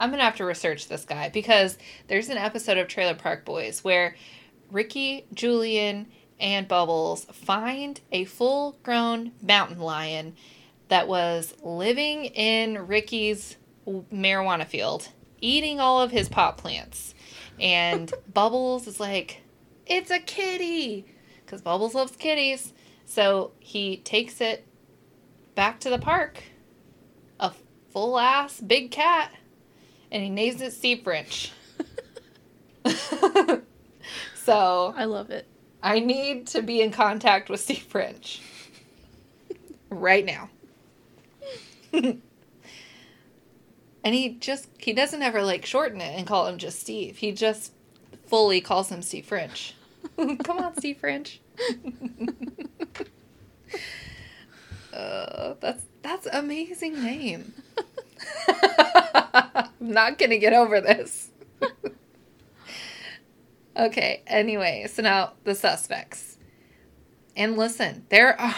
I'm 0.00 0.10
gonna 0.10 0.22
have 0.22 0.36
to 0.36 0.44
research 0.44 0.88
this 0.88 1.04
guy 1.04 1.28
because 1.28 1.76
there's 2.06 2.28
an 2.28 2.38
episode 2.38 2.78
of 2.78 2.88
Trailer 2.88 3.14
Park 3.14 3.44
Boys 3.44 3.84
where 3.84 4.16
Ricky, 4.70 5.26
Julian, 5.34 6.06
and 6.40 6.68
Bubbles 6.68 7.24
find 7.26 8.00
a 8.12 8.24
full-grown 8.24 9.32
mountain 9.42 9.80
lion 9.80 10.34
that 10.88 11.08
was 11.08 11.54
living 11.62 12.26
in 12.26 12.86
Ricky's 12.86 13.56
marijuana 13.86 14.66
field, 14.66 15.08
eating 15.40 15.80
all 15.80 16.00
of 16.00 16.10
his 16.12 16.28
pot 16.28 16.56
plants. 16.58 17.14
And 17.60 18.12
Bubbles 18.34 18.86
is 18.86 19.00
like, 19.00 19.42
"It's 19.86 20.10
a 20.10 20.18
kitty," 20.18 21.06
because 21.44 21.62
Bubbles 21.62 21.94
loves 21.94 22.16
kitties. 22.16 22.72
So 23.04 23.52
he 23.58 23.98
takes 23.98 24.40
it 24.40 24.66
back 25.54 25.80
to 25.80 25.90
the 25.90 25.98
park, 25.98 26.42
a 27.40 27.52
full 27.90 28.18
ass 28.18 28.60
big 28.60 28.90
cat, 28.90 29.32
and 30.10 30.22
he 30.22 30.30
names 30.30 30.60
it 30.60 30.72
Steve 30.72 31.02
French. 31.02 31.52
so 34.34 34.94
I 34.96 35.04
love 35.04 35.30
it. 35.30 35.46
I 35.82 36.00
need 36.00 36.48
to 36.48 36.62
be 36.62 36.82
in 36.82 36.90
contact 36.90 37.48
with 37.48 37.60
Steve 37.60 37.82
French 37.82 38.40
right 39.90 40.24
now. 40.24 40.50
And 44.04 44.14
he 44.14 44.30
just 44.30 44.68
he 44.78 44.92
doesn't 44.92 45.22
ever 45.22 45.42
like 45.42 45.66
shorten 45.66 46.00
it 46.00 46.16
and 46.18 46.26
call 46.26 46.46
him 46.46 46.58
just 46.58 46.80
Steve. 46.80 47.18
He 47.18 47.32
just 47.32 47.72
fully 48.26 48.60
calls 48.60 48.90
him 48.90 49.02
Steve 49.02 49.26
French. 49.26 49.74
Come 50.16 50.58
on, 50.58 50.76
Steve 50.76 50.98
French. 50.98 51.40
uh, 54.92 55.54
that's 55.60 55.84
that's 56.02 56.26
amazing 56.26 57.02
name. 57.02 57.52
I'm 58.48 59.68
not 59.80 60.18
gonna 60.18 60.38
get 60.38 60.52
over 60.52 60.80
this. 60.80 61.28
okay. 63.76 64.22
Anyway, 64.26 64.86
so 64.88 65.02
now 65.02 65.32
the 65.44 65.54
suspects. 65.54 66.36
And 67.36 67.56
listen, 67.56 68.04
there 68.08 68.40
are, 68.40 68.54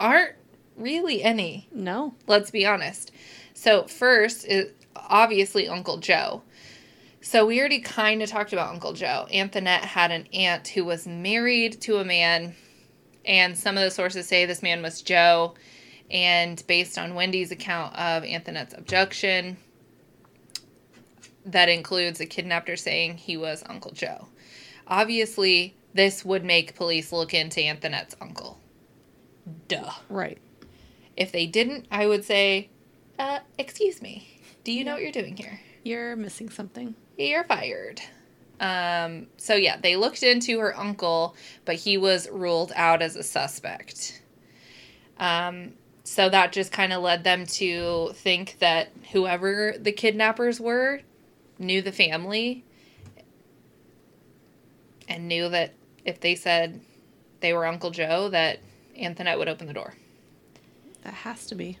aren't 0.00 0.34
really 0.76 1.22
any 1.22 1.68
No. 1.72 2.14
let's 2.26 2.50
be 2.50 2.66
honest. 2.66 3.12
So 3.56 3.84
first 3.84 4.46
is 4.46 4.70
obviously 4.94 5.66
Uncle 5.66 5.96
Joe. 5.96 6.42
So 7.22 7.46
we 7.46 7.58
already 7.58 7.80
kind 7.80 8.22
of 8.22 8.28
talked 8.28 8.52
about 8.52 8.68
Uncle 8.68 8.92
Joe. 8.92 9.26
Antoinette 9.32 9.82
had 9.82 10.10
an 10.10 10.28
aunt 10.34 10.68
who 10.68 10.84
was 10.84 11.06
married 11.06 11.80
to 11.80 11.96
a 11.96 12.04
man, 12.04 12.54
and 13.24 13.56
some 13.56 13.78
of 13.78 13.82
the 13.82 13.90
sources 13.90 14.28
say 14.28 14.44
this 14.44 14.62
man 14.62 14.82
was 14.82 15.00
Joe. 15.00 15.54
And 16.10 16.62
based 16.66 16.98
on 16.98 17.14
Wendy's 17.14 17.50
account 17.50 17.96
of 17.96 18.24
Antoinette's 18.24 18.74
abduction, 18.74 19.56
that 21.46 21.70
includes 21.70 22.20
a 22.20 22.26
kidnapper 22.26 22.76
saying 22.76 23.16
he 23.16 23.38
was 23.38 23.64
Uncle 23.66 23.92
Joe. 23.92 24.28
Obviously, 24.86 25.74
this 25.94 26.26
would 26.26 26.44
make 26.44 26.76
police 26.76 27.10
look 27.10 27.32
into 27.32 27.64
Antoinette's 27.64 28.16
uncle. 28.20 28.60
Duh. 29.66 29.92
Right. 30.10 30.38
If 31.16 31.32
they 31.32 31.46
didn't, 31.46 31.86
I 31.90 32.06
would 32.06 32.24
say, 32.24 32.68
uh, 33.18 33.40
excuse 33.58 34.02
me. 34.02 34.40
Do 34.64 34.72
you 34.72 34.84
know 34.84 34.94
what 34.94 35.02
you're 35.02 35.12
doing 35.12 35.36
here? 35.36 35.60
You're 35.84 36.16
missing 36.16 36.50
something. 36.50 36.94
You're 37.16 37.44
fired. 37.44 38.00
Um, 38.58 39.26
so 39.36 39.54
yeah, 39.54 39.76
they 39.78 39.96
looked 39.96 40.22
into 40.22 40.58
her 40.60 40.76
uncle, 40.76 41.36
but 41.64 41.76
he 41.76 41.98
was 41.98 42.28
ruled 42.30 42.72
out 42.74 43.02
as 43.02 43.16
a 43.16 43.22
suspect. 43.22 44.22
Um, 45.18 45.74
so 46.04 46.28
that 46.28 46.52
just 46.52 46.72
kind 46.72 46.92
of 46.92 47.02
led 47.02 47.24
them 47.24 47.46
to 47.46 48.12
think 48.14 48.56
that 48.60 48.92
whoever 49.12 49.74
the 49.78 49.92
kidnappers 49.92 50.60
were 50.60 51.00
knew 51.58 51.82
the 51.82 51.92
family 51.92 52.64
and 55.08 55.28
knew 55.28 55.48
that 55.48 55.74
if 56.04 56.20
they 56.20 56.34
said 56.34 56.80
they 57.40 57.52
were 57.52 57.66
Uncle 57.66 57.90
Joe, 57.90 58.28
that 58.30 58.60
Antoinette 58.98 59.38
would 59.38 59.48
open 59.48 59.66
the 59.66 59.72
door. 59.72 59.94
That 61.02 61.14
has 61.14 61.46
to 61.46 61.54
be. 61.54 61.78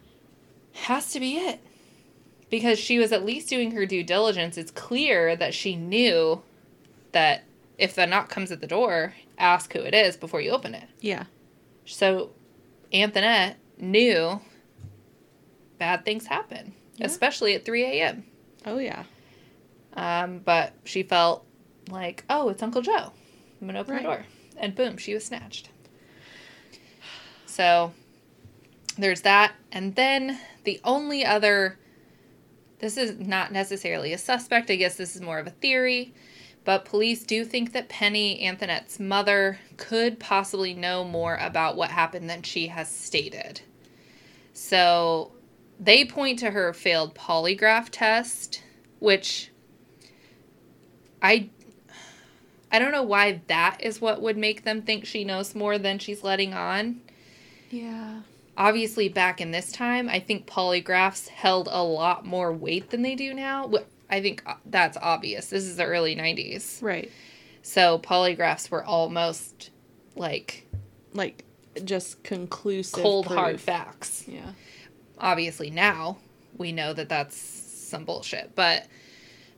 Has 0.76 1.10
to 1.12 1.20
be 1.20 1.36
it. 1.36 1.60
Because 2.48 2.78
she 2.78 2.98
was 2.98 3.10
at 3.12 3.24
least 3.24 3.48
doing 3.48 3.72
her 3.72 3.86
due 3.86 4.04
diligence. 4.04 4.56
It's 4.56 4.70
clear 4.70 5.34
that 5.36 5.52
she 5.52 5.74
knew 5.74 6.42
that 7.12 7.44
if 7.76 7.94
the 7.94 8.06
knock 8.06 8.28
comes 8.28 8.52
at 8.52 8.60
the 8.60 8.66
door, 8.68 9.14
ask 9.36 9.72
who 9.72 9.80
it 9.80 9.94
is 9.94 10.16
before 10.16 10.40
you 10.40 10.50
open 10.52 10.74
it. 10.74 10.88
Yeah. 11.00 11.24
So 11.86 12.30
Antoinette 12.92 13.56
knew 13.78 14.40
bad 15.78 16.04
things 16.04 16.26
happen, 16.26 16.72
Yeah. 16.96 17.06
especially 17.06 17.54
at 17.54 17.64
3 17.64 17.82
a.m. 17.84 18.24
Oh 18.64 18.78
yeah. 18.78 19.04
Um, 19.94 20.38
but 20.38 20.72
she 20.84 21.02
felt 21.02 21.44
like, 21.90 22.24
oh, 22.30 22.48
it's 22.50 22.62
Uncle 22.62 22.82
Joe. 22.82 23.12
I'm 23.60 23.66
going 23.66 23.74
to 23.74 23.80
open 23.80 23.94
Right. 23.94 24.02
the 24.02 24.08
door. 24.08 24.24
And 24.58 24.74
boom, 24.74 24.96
she 24.98 25.14
was 25.14 25.24
snatched. 25.24 25.68
So 27.46 27.92
there's 28.96 29.22
that. 29.22 29.52
And 29.72 29.94
then 29.94 30.38
the 30.64 30.80
only 30.84 31.24
other, 31.24 31.78
this 32.78 32.96
is 32.96 33.18
not 33.18 33.52
necessarily 33.52 34.12
a 34.12 34.18
suspect. 34.18 34.70
I 34.70 34.76
guess 34.76 34.96
this 34.96 35.16
is 35.16 35.22
more 35.22 35.38
of 35.38 35.46
a 35.46 35.50
theory. 35.50 36.14
But 36.64 36.84
police 36.84 37.22
do 37.22 37.44
think 37.44 37.72
that 37.72 37.88
Penny, 37.88 38.44
Antoinette's 38.44 38.98
mother, 38.98 39.60
could 39.76 40.18
possibly 40.18 40.74
know 40.74 41.04
more 41.04 41.36
about 41.36 41.76
what 41.76 41.90
happened 41.90 42.28
than 42.28 42.42
she 42.42 42.66
has 42.66 42.90
stated. 42.90 43.60
So 44.52 45.30
they 45.78 46.04
point 46.04 46.40
to 46.40 46.50
her 46.50 46.72
failed 46.72 47.14
polygraph 47.14 47.88
test, 47.92 48.62
which 48.98 49.52
I 51.22 51.50
I 52.72 52.80
don't 52.80 52.90
know 52.90 53.02
why 53.02 53.42
that 53.46 53.78
is 53.80 54.00
what 54.00 54.20
would 54.20 54.36
make 54.36 54.64
them 54.64 54.82
think 54.82 55.06
she 55.06 55.22
knows 55.22 55.54
more 55.54 55.78
than 55.78 56.00
she's 56.00 56.24
letting 56.24 56.52
on. 56.52 57.00
Yeah. 57.70 58.22
Obviously, 58.58 59.08
back 59.08 59.40
in 59.40 59.50
this 59.50 59.70
time, 59.72 60.08
I 60.08 60.18
think 60.20 60.46
polygraphs 60.46 61.28
held 61.28 61.68
a 61.70 61.82
lot 61.82 62.24
more 62.24 62.52
weight 62.52 62.90
than 62.90 63.02
they 63.02 63.14
do 63.14 63.34
now. 63.34 63.70
I 64.08 64.20
think 64.22 64.42
uh, 64.46 64.54
that's 64.66 64.96
obvious. 64.96 65.48
This 65.50 65.64
is 65.64 65.76
the 65.76 65.84
early 65.84 66.16
90s. 66.16 66.82
Right. 66.82 67.10
So 67.62 67.98
polygraphs 67.98 68.70
were 68.70 68.84
almost 68.84 69.70
like 70.14 70.66
Like 71.12 71.44
just 71.84 72.22
conclusive. 72.22 73.02
cold, 73.02 73.26
hard 73.26 73.60
facts. 73.60 74.24
Yeah. 74.26 74.52
obviously 75.18 75.70
now 75.70 76.16
we 76.56 76.72
know 76.72 76.92
that 76.94 77.08
that's 77.08 77.36
some 77.36 78.04
bullshit 78.04 78.54
but 78.54 78.86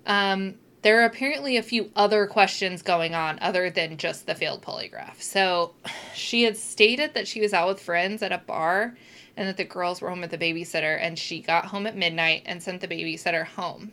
um, 0.06 0.54
there 0.82 1.00
are 1.00 1.04
apparently 1.04 1.56
a 1.56 1.62
few 1.62 1.90
other 1.96 2.26
questions 2.26 2.82
going 2.82 3.14
on 3.14 3.38
other 3.40 3.70
than 3.70 3.96
just 3.96 4.26
the 4.26 4.34
failed 4.34 4.62
polygraph. 4.62 5.20
So 5.20 5.74
she 6.14 6.44
had 6.44 6.56
stated 6.56 7.14
that 7.14 7.28
she 7.28 7.40
was 7.40 7.52
out 7.52 7.68
with 7.68 7.80
friends 7.80 8.22
at 8.22 8.32
a 8.32 8.38
bar 8.38 8.96
and 9.36 9.48
that 9.48 9.56
the 9.56 9.64
girls 9.64 10.00
were 10.00 10.10
home 10.10 10.20
with 10.20 10.30
the 10.30 10.38
babysitter 10.38 10.98
and 11.00 11.18
she 11.18 11.40
got 11.40 11.66
home 11.66 11.86
at 11.86 11.96
midnight 11.96 12.42
and 12.46 12.62
sent 12.62 12.80
the 12.80 12.88
babysitter 12.88 13.44
home. 13.44 13.92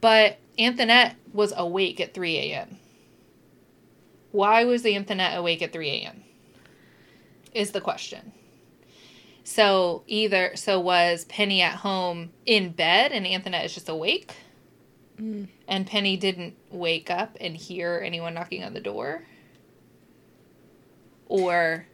But 0.00 0.38
antoinette 0.58 1.16
was 1.32 1.52
awake 1.56 2.00
at 2.00 2.14
3 2.14 2.36
a.m 2.36 2.78
why 4.32 4.64
was 4.64 4.84
antoinette 4.86 5.36
awake 5.36 5.62
at 5.62 5.72
3 5.72 5.88
a.m 5.88 6.22
is 7.52 7.72
the 7.72 7.80
question. 7.80 8.32
So 9.44 10.04
either 10.06 10.52
so 10.54 10.78
was 10.78 11.24
Penny 11.24 11.62
at 11.62 11.76
home 11.76 12.30
in 12.46 12.70
bed 12.70 13.12
and 13.12 13.26
Antoinette 13.26 13.64
is 13.64 13.74
just 13.74 13.88
awake? 13.88 14.34
Mm. 15.20 15.48
And 15.68 15.86
Penny 15.86 16.16
didn't 16.16 16.54
wake 16.70 17.10
up 17.10 17.36
and 17.40 17.56
hear 17.56 18.00
anyone 18.04 18.34
knocking 18.34 18.64
on 18.64 18.74
the 18.74 18.80
door? 18.80 19.22
Or 21.28 21.86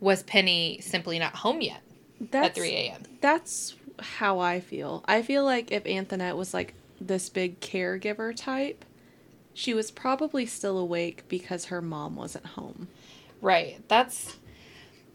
was 0.00 0.22
Penny 0.22 0.80
simply 0.82 1.18
not 1.18 1.36
home 1.36 1.60
yet 1.60 1.82
That's 2.20 2.48
at 2.48 2.54
3 2.56 2.68
a.m.? 2.70 3.02
that's 3.20 3.74
how 4.00 4.40
I 4.40 4.60
feel. 4.60 5.04
I 5.06 5.22
feel 5.22 5.44
like 5.44 5.70
if 5.70 5.86
Antoinette 5.86 6.36
was 6.36 6.52
like 6.52 6.74
this 7.00 7.28
big 7.28 7.60
caregiver 7.60 8.34
type, 8.34 8.84
she 9.54 9.72
was 9.72 9.90
probably 9.90 10.46
still 10.46 10.78
awake 10.78 11.24
because 11.28 11.66
her 11.66 11.80
mom 11.80 12.16
wasn't 12.16 12.46
home. 12.46 12.88
Right. 13.40 13.82
That's 13.88 14.36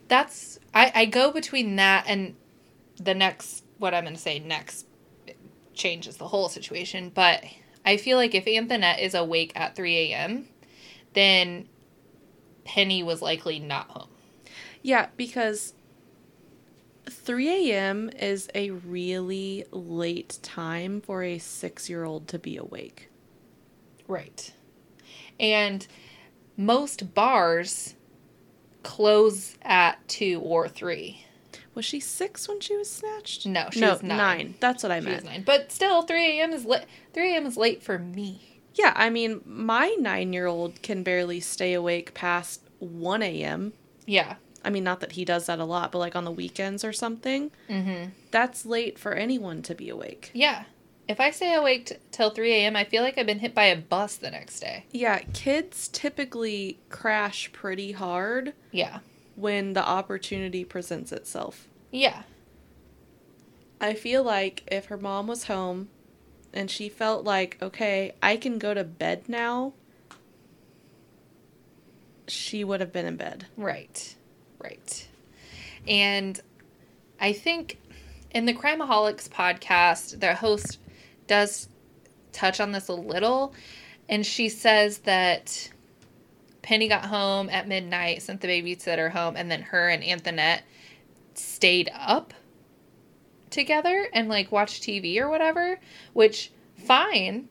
that's 0.07 0.59
I, 0.73 0.91
I 0.95 1.05
go 1.05 1.31
between 1.31 1.75
that 1.75 2.05
and 2.07 2.35
the 2.97 3.13
next 3.13 3.63
what 3.77 3.93
I'm 3.93 4.03
going 4.03 4.15
to 4.15 4.21
say 4.21 4.39
next 4.39 4.85
changes 5.79 6.17
the 6.17 6.27
whole 6.27 6.49
situation, 6.49 7.09
but 7.13 7.43
I 7.85 7.97
feel 7.97 8.17
like 8.17 8.35
if 8.35 8.47
Antoinette 8.47 8.99
is 8.99 9.15
awake 9.15 9.51
at 9.55 9.75
3 9.75 10.11
a.m., 10.11 10.47
then 11.13 11.67
Penny 12.65 13.01
was 13.01 13.21
likely 13.21 13.57
not 13.57 13.87
home. 13.89 14.09
Yeah, 14.83 15.07
because 15.17 15.73
3 17.09 17.71
a.m. 17.71 18.09
is 18.09 18.49
a 18.53 18.69
really 18.69 19.65
late 19.71 20.37
time 20.43 21.01
for 21.01 21.23
a 21.23 21.39
six 21.39 21.89
year 21.89 22.03
old 22.03 22.27
to 22.27 22.37
be 22.37 22.57
awake. 22.57 23.09
Right. 24.07 24.53
And 25.39 25.87
most 26.57 27.13
bars 27.15 27.95
close 28.83 29.57
at 29.61 30.07
2 30.07 30.41
or 30.41 30.67
3. 30.67 31.25
Was 31.75 31.85
she 31.85 31.99
six 31.99 32.47
when 32.47 32.59
she 32.59 32.75
was 32.75 32.89
snatched? 32.89 33.45
No, 33.45 33.69
she 33.71 33.79
no, 33.81 33.91
was 33.91 34.03
nine. 34.03 34.55
That's 34.59 34.83
what 34.83 34.91
I 34.91 34.99
She 34.99 35.05
meant. 35.05 35.25
9. 35.25 35.43
But 35.45 35.71
still 35.71 36.01
3 36.01 36.39
a.m. 36.39 36.51
is 36.51 36.65
li- 36.65 36.83
3 37.13 37.33
a.m. 37.35 37.45
is 37.45 37.57
late 37.57 37.83
for 37.83 37.99
me. 37.99 38.61
Yeah, 38.75 38.93
I 38.95 39.09
mean, 39.09 39.41
my 39.45 39.95
nine 39.99 40.33
year 40.33 40.45
old 40.47 40.81
can 40.81 41.03
barely 41.03 41.39
stay 41.39 41.73
awake 41.73 42.13
past 42.13 42.61
1 42.79 43.21
a.m. 43.21 43.73
Yeah. 44.05 44.35
I 44.63 44.69
mean, 44.69 44.83
not 44.83 44.99
that 45.01 45.13
he 45.13 45.23
does 45.25 45.45
that 45.45 45.59
a 45.59 45.65
lot, 45.65 45.91
but 45.91 45.99
like 45.99 46.15
on 46.15 46.25
the 46.25 46.31
weekends 46.31 46.83
or 46.83 46.91
something. 46.91 47.51
Mhm. 47.69 48.11
That's 48.31 48.65
late 48.65 48.99
for 48.99 49.13
anyone 49.13 49.61
to 49.63 49.75
be 49.75 49.89
awake. 49.89 50.31
Yeah. 50.33 50.65
If 51.07 51.19
I 51.19 51.31
stay 51.31 51.55
awake 51.55 51.87
t- 51.87 51.95
till 52.11 52.29
3 52.29 52.53
a.m., 52.53 52.75
I 52.75 52.83
feel 52.83 53.01
like 53.01 53.17
I've 53.17 53.25
been 53.25 53.39
hit 53.39 53.55
by 53.55 53.65
a 53.65 53.75
bus 53.75 54.15
the 54.15 54.29
next 54.29 54.59
day. 54.59 54.85
Yeah, 54.91 55.19
kids 55.33 55.87
typically 55.87 56.79
crash 56.89 57.51
pretty 57.51 57.93
hard 57.93 58.53
Yeah. 58.71 58.99
When 59.39 59.73
the 59.73 59.87
opportunity 59.87 60.63
presents 60.65 61.11
itself. 61.11 61.67
Yeah. 61.91 62.23
I 63.81 63.93
feel 63.93 64.23
like 64.23 64.63
if 64.71 64.85
her 64.85 64.97
mom 64.97 65.27
was 65.27 65.45
home 65.45 65.89
and 66.53 66.69
she 66.69 66.89
felt 66.89 67.23
like, 67.23 67.57
okay, 67.61 68.13
I 68.21 68.37
can 68.37 68.59
go 68.59 68.73
to 68.73 68.83
bed 68.83 69.29
now, 69.29 69.73
she 72.27 72.63
would 72.63 72.81
have 72.81 72.91
been 72.91 73.05
in 73.05 73.15
bed. 73.15 73.45
Right. 73.55 74.15
Right. 74.59 75.07
And 75.87 76.39
I 77.19 77.33
think 77.33 77.79
in 78.31 78.45
the 78.45 78.53
Crimeaholics 78.53 79.29
podcast, 79.29 80.19
the 80.19 80.35
host 80.35 80.79
does 81.27 81.69
touch 82.31 82.59
on 82.59 82.71
this 82.71 82.87
a 82.87 82.93
little. 82.93 83.53
And 84.07 84.25
she 84.25 84.49
says 84.49 84.99
that 84.99 85.71
Penny 86.69 86.87
got 86.87 87.05
home 87.05 87.49
at 87.49 87.67
midnight, 87.67 88.21
sent 88.21 88.41
the 88.41 88.47
babysitter 88.47 89.09
home, 89.09 89.35
and 89.35 89.49
then 89.49 89.63
her 89.63 89.89
and 89.89 90.03
Antoinette 90.03 90.61
stayed 91.33 91.89
up 91.95 92.31
together 93.49 94.07
and 94.13 94.29
like 94.29 94.51
watched 94.51 94.83
TV 94.83 95.17
or 95.17 95.27
whatever, 95.31 95.79
which 96.13 96.51
fine. 96.77 97.49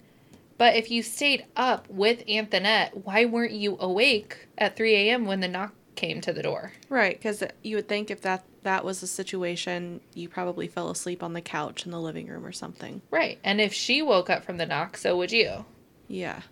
But 0.57 0.77
if 0.77 0.89
you 0.93 1.03
stayed 1.03 1.47
up 1.57 1.91
with 1.91 2.23
Antoinette, 2.29 3.05
why 3.05 3.25
weren't 3.25 3.55
you 3.55 3.77
awake 3.81 4.47
at 4.57 4.77
3 4.77 4.95
a.m. 4.95 5.27
when 5.27 5.41
the 5.41 5.49
knock 5.49 5.75
came 5.97 6.21
to 6.21 6.33
the 6.33 6.45
door? 6.45 6.75
Right, 6.89 7.19
because 7.19 7.43
you 7.65 7.75
would 7.75 7.89
think 7.89 8.13
if 8.13 8.21
that 8.21 8.45
that 8.63 8.85
was 8.85 9.01
the 9.01 9.09
situation, 9.09 10.01
you 10.15 10.29
probably 10.29 10.69
fell 10.69 10.91
asleep 10.91 11.25
on 11.25 11.33
the 11.33 11.41
couch 11.41 11.85
in 11.85 11.91
the 11.91 12.01
living 12.01 12.29
room 12.29 12.47
or 12.47 12.53
something. 12.53 13.03
Right. 13.11 13.41
And 13.43 13.61
if 13.61 13.73
she 13.73 14.01
woke 14.01 14.31
up 14.31 14.45
from 14.45 14.59
the 14.59 14.67
knock, 14.67 14.97
so 14.97 15.17
would 15.17 15.33
you. 15.33 15.65
Yeah. 16.07 16.43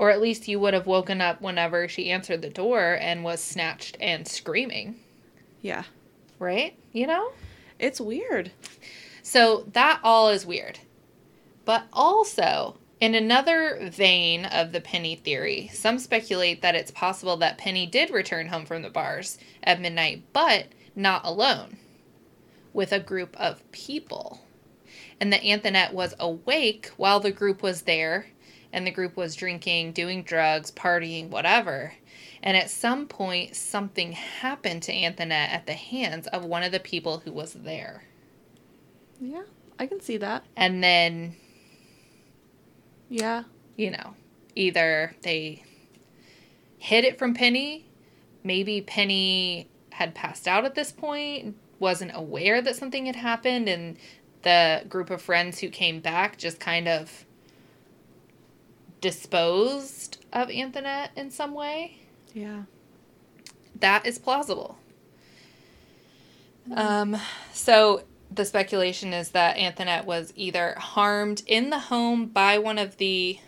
Or 0.00 0.10
at 0.10 0.22
least 0.22 0.48
you 0.48 0.58
would 0.60 0.72
have 0.72 0.86
woken 0.86 1.20
up 1.20 1.42
whenever 1.42 1.86
she 1.86 2.10
answered 2.10 2.40
the 2.40 2.48
door 2.48 2.96
and 2.98 3.22
was 3.22 3.38
snatched 3.38 3.98
and 4.00 4.26
screaming. 4.26 4.98
Yeah. 5.60 5.84
Right? 6.38 6.74
You 6.94 7.06
know? 7.06 7.32
It's 7.78 8.00
weird. 8.00 8.50
So 9.22 9.66
that 9.74 10.00
all 10.02 10.30
is 10.30 10.46
weird. 10.46 10.78
But 11.66 11.84
also, 11.92 12.78
in 12.98 13.14
another 13.14 13.90
vein 13.92 14.46
of 14.46 14.72
the 14.72 14.80
Penny 14.80 15.16
theory, 15.16 15.70
some 15.74 15.98
speculate 15.98 16.62
that 16.62 16.74
it's 16.74 16.90
possible 16.90 17.36
that 17.36 17.58
Penny 17.58 17.86
did 17.86 18.08
return 18.08 18.46
home 18.46 18.64
from 18.64 18.80
the 18.80 18.88
bars 18.88 19.36
at 19.62 19.82
midnight, 19.82 20.22
but 20.32 20.68
not 20.96 21.26
alone, 21.26 21.76
with 22.72 22.90
a 22.92 23.00
group 23.00 23.36
of 23.38 23.70
people. 23.70 24.40
And 25.20 25.30
that 25.30 25.44
Antoinette 25.44 25.92
was 25.92 26.14
awake 26.18 26.90
while 26.96 27.20
the 27.20 27.30
group 27.30 27.62
was 27.62 27.82
there, 27.82 28.28
and 28.72 28.86
the 28.86 28.90
group 28.90 29.16
was 29.16 29.34
drinking, 29.34 29.92
doing 29.92 30.22
drugs, 30.22 30.70
partying, 30.70 31.28
whatever. 31.28 31.94
And 32.42 32.56
at 32.56 32.70
some 32.70 33.06
point, 33.06 33.54
something 33.56 34.12
happened 34.12 34.82
to 34.84 34.92
Antoinette 34.94 35.50
at 35.50 35.66
the 35.66 35.74
hands 35.74 36.26
of 36.28 36.44
one 36.44 36.62
of 36.62 36.72
the 36.72 36.80
people 36.80 37.18
who 37.18 37.32
was 37.32 37.52
there. 37.52 38.04
Yeah, 39.20 39.42
I 39.78 39.86
can 39.86 40.00
see 40.00 40.16
that. 40.18 40.44
And 40.56 40.82
then 40.82 41.36
Yeah. 43.08 43.44
you 43.76 43.90
know, 43.90 44.14
either 44.54 45.14
they 45.22 45.64
hid 46.78 47.04
it 47.04 47.18
from 47.18 47.34
Penny, 47.34 47.86
maybe 48.42 48.80
Penny 48.80 49.68
had 49.92 50.14
passed 50.14 50.48
out 50.48 50.64
at 50.64 50.74
this 50.74 50.92
point, 50.92 51.56
wasn't 51.78 52.12
aware 52.14 52.62
that 52.62 52.76
something 52.76 53.06
had 53.06 53.16
happened, 53.16 53.68
and 53.68 53.98
the 54.42 54.84
group 54.88 55.10
of 55.10 55.20
friends 55.20 55.58
who 55.58 55.68
came 55.68 56.00
back 56.00 56.38
just 56.38 56.58
kind 56.58 56.88
of 56.88 57.26
disposed 59.00 60.24
of 60.32 60.50
Antoinette 60.50 61.10
in 61.16 61.30
some 61.30 61.54
way. 61.54 61.98
Yeah. 62.34 62.62
That 63.78 64.06
is 64.06 64.18
plausible. 64.18 64.78
Um, 66.74 67.16
so 67.52 68.04
the 68.30 68.44
speculation 68.44 69.12
is 69.12 69.30
that 69.30 69.56
Antoinette 69.56 70.06
was 70.06 70.32
either 70.36 70.74
harmed 70.78 71.42
in 71.46 71.70
the 71.70 71.78
home 71.78 72.26
by 72.26 72.58
one 72.58 72.78
of 72.78 72.98
the 72.98 73.38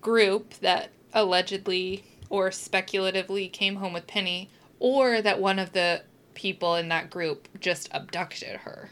group 0.00 0.54
that 0.54 0.90
allegedly 1.14 2.04
or 2.28 2.50
speculatively 2.50 3.46
came 3.48 3.76
home 3.76 3.92
with 3.92 4.06
Penny, 4.06 4.50
or 4.78 5.20
that 5.20 5.38
one 5.38 5.58
of 5.58 5.72
the 5.72 6.02
people 6.34 6.74
in 6.76 6.88
that 6.88 7.10
group 7.10 7.46
just 7.60 7.88
abducted 7.92 8.60
her. 8.60 8.88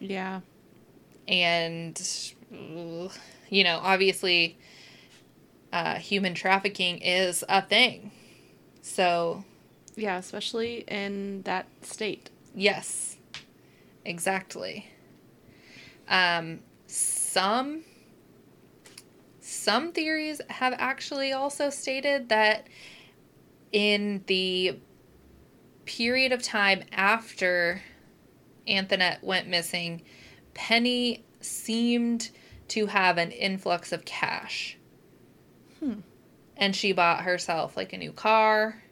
Yeah. 0.00 0.40
And, 1.28 1.96
you 3.52 3.64
know, 3.64 3.80
obviously, 3.82 4.58
uh, 5.74 5.96
human 5.96 6.32
trafficking 6.32 6.98
is 6.98 7.44
a 7.50 7.60
thing. 7.60 8.10
So, 8.80 9.44
Yeah, 9.94 10.16
especially 10.16 10.84
in 10.88 11.42
that 11.42 11.66
state. 11.82 12.30
Yes, 12.54 13.18
exactly. 14.06 14.88
Um, 16.08 16.60
some 16.86 17.84
some 19.40 19.92
theories 19.92 20.40
have 20.48 20.74
actually 20.78 21.32
also 21.32 21.68
stated 21.68 22.30
that 22.30 22.66
in 23.70 24.24
the 24.28 24.78
period 25.84 26.32
of 26.32 26.42
time 26.42 26.84
after 26.92 27.82
Antoinette 28.66 29.22
went 29.22 29.46
missing, 29.46 30.02
Penny 30.54 31.22
seemed 31.40 32.30
to 32.72 32.86
have 32.86 33.18
an 33.18 33.30
influx 33.30 33.92
of 33.92 34.04
cash. 34.04 34.78
Hmm. 35.78 36.00
And 36.56 36.74
she 36.74 36.92
bought 36.92 37.24
herself 37.24 37.76
like 37.76 37.92
a 37.92 37.98
new 37.98 38.12
car. 38.12 38.82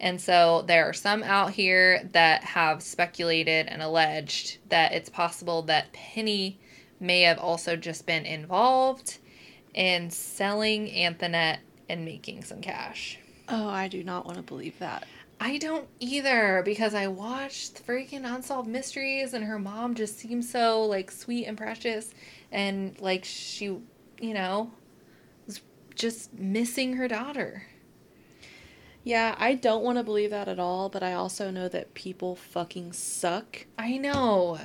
And 0.00 0.20
so 0.20 0.62
there 0.66 0.88
are 0.88 0.92
some 0.92 1.24
out 1.24 1.50
here 1.50 2.08
that 2.12 2.44
have 2.44 2.82
speculated 2.82 3.66
and 3.66 3.82
alleged 3.82 4.58
that 4.68 4.92
it's 4.92 5.08
possible 5.08 5.62
that 5.62 5.92
Penny 5.92 6.60
may 7.00 7.22
have 7.22 7.38
also 7.38 7.74
just 7.74 8.06
been 8.06 8.24
involved 8.24 9.18
in 9.74 10.10
selling 10.10 10.90
Antoinette 10.90 11.60
and 11.88 12.04
making 12.04 12.44
some 12.44 12.60
cash. 12.60 13.18
Oh, 13.48 13.66
I 13.66 13.88
do 13.88 14.04
not 14.04 14.24
want 14.24 14.36
to 14.36 14.42
believe 14.42 14.78
that. 14.78 15.06
I 15.40 15.58
don't 15.58 15.86
either 16.00 16.62
because 16.64 16.94
I 16.94 17.06
watched 17.06 17.86
freaking 17.86 18.24
Unsolved 18.24 18.68
Mysteries 18.68 19.34
and 19.34 19.44
her 19.44 19.58
mom 19.58 19.94
just 19.94 20.18
seems 20.18 20.50
so 20.50 20.84
like 20.84 21.10
sweet 21.10 21.46
and 21.46 21.56
precious 21.56 22.12
and 22.50 22.98
like 23.00 23.24
she, 23.24 23.66
you 23.66 24.34
know, 24.34 24.70
was 25.46 25.60
just 25.94 26.32
missing 26.32 26.94
her 26.94 27.08
daughter. 27.08 27.64
Yeah, 29.04 29.34
I 29.38 29.54
don't 29.54 29.84
want 29.84 29.98
to 29.98 30.04
believe 30.04 30.30
that 30.30 30.48
at 30.48 30.58
all, 30.58 30.88
but 30.88 31.02
I 31.02 31.14
also 31.14 31.50
know 31.50 31.68
that 31.68 31.94
people 31.94 32.36
fucking 32.36 32.92
suck. 32.92 33.66
I 33.78 33.96
know. 33.96 34.58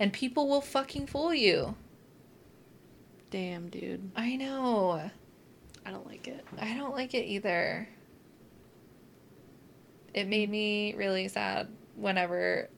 And 0.00 0.12
people 0.12 0.48
will 0.48 0.60
fucking 0.60 1.06
fool 1.06 1.34
you. 1.34 1.76
Damn, 3.30 3.68
dude. 3.68 4.10
I 4.16 4.36
know. 4.36 5.10
I 5.84 5.90
don't 5.90 6.06
like 6.06 6.28
it. 6.28 6.44
I 6.58 6.74
don't 6.74 6.94
like 6.94 7.14
it 7.14 7.26
either. 7.26 7.88
It 10.14 10.28
made 10.28 10.48
me 10.48 10.94
really 10.94 11.28
sad 11.28 11.68
whenever 11.96 12.70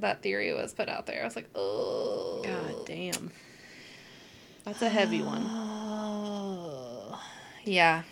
that 0.00 0.22
theory 0.22 0.52
was 0.52 0.74
put 0.74 0.88
out 0.88 1.06
there. 1.06 1.22
I 1.22 1.24
was 1.24 1.36
like, 1.36 1.48
oh. 1.54 2.42
God 2.44 2.86
damn. 2.86 3.30
That's 4.64 4.82
a 4.82 4.88
heavy 4.88 5.22
one. 5.22 5.44
Oh. 5.46 7.20
Yeah. 7.62 8.04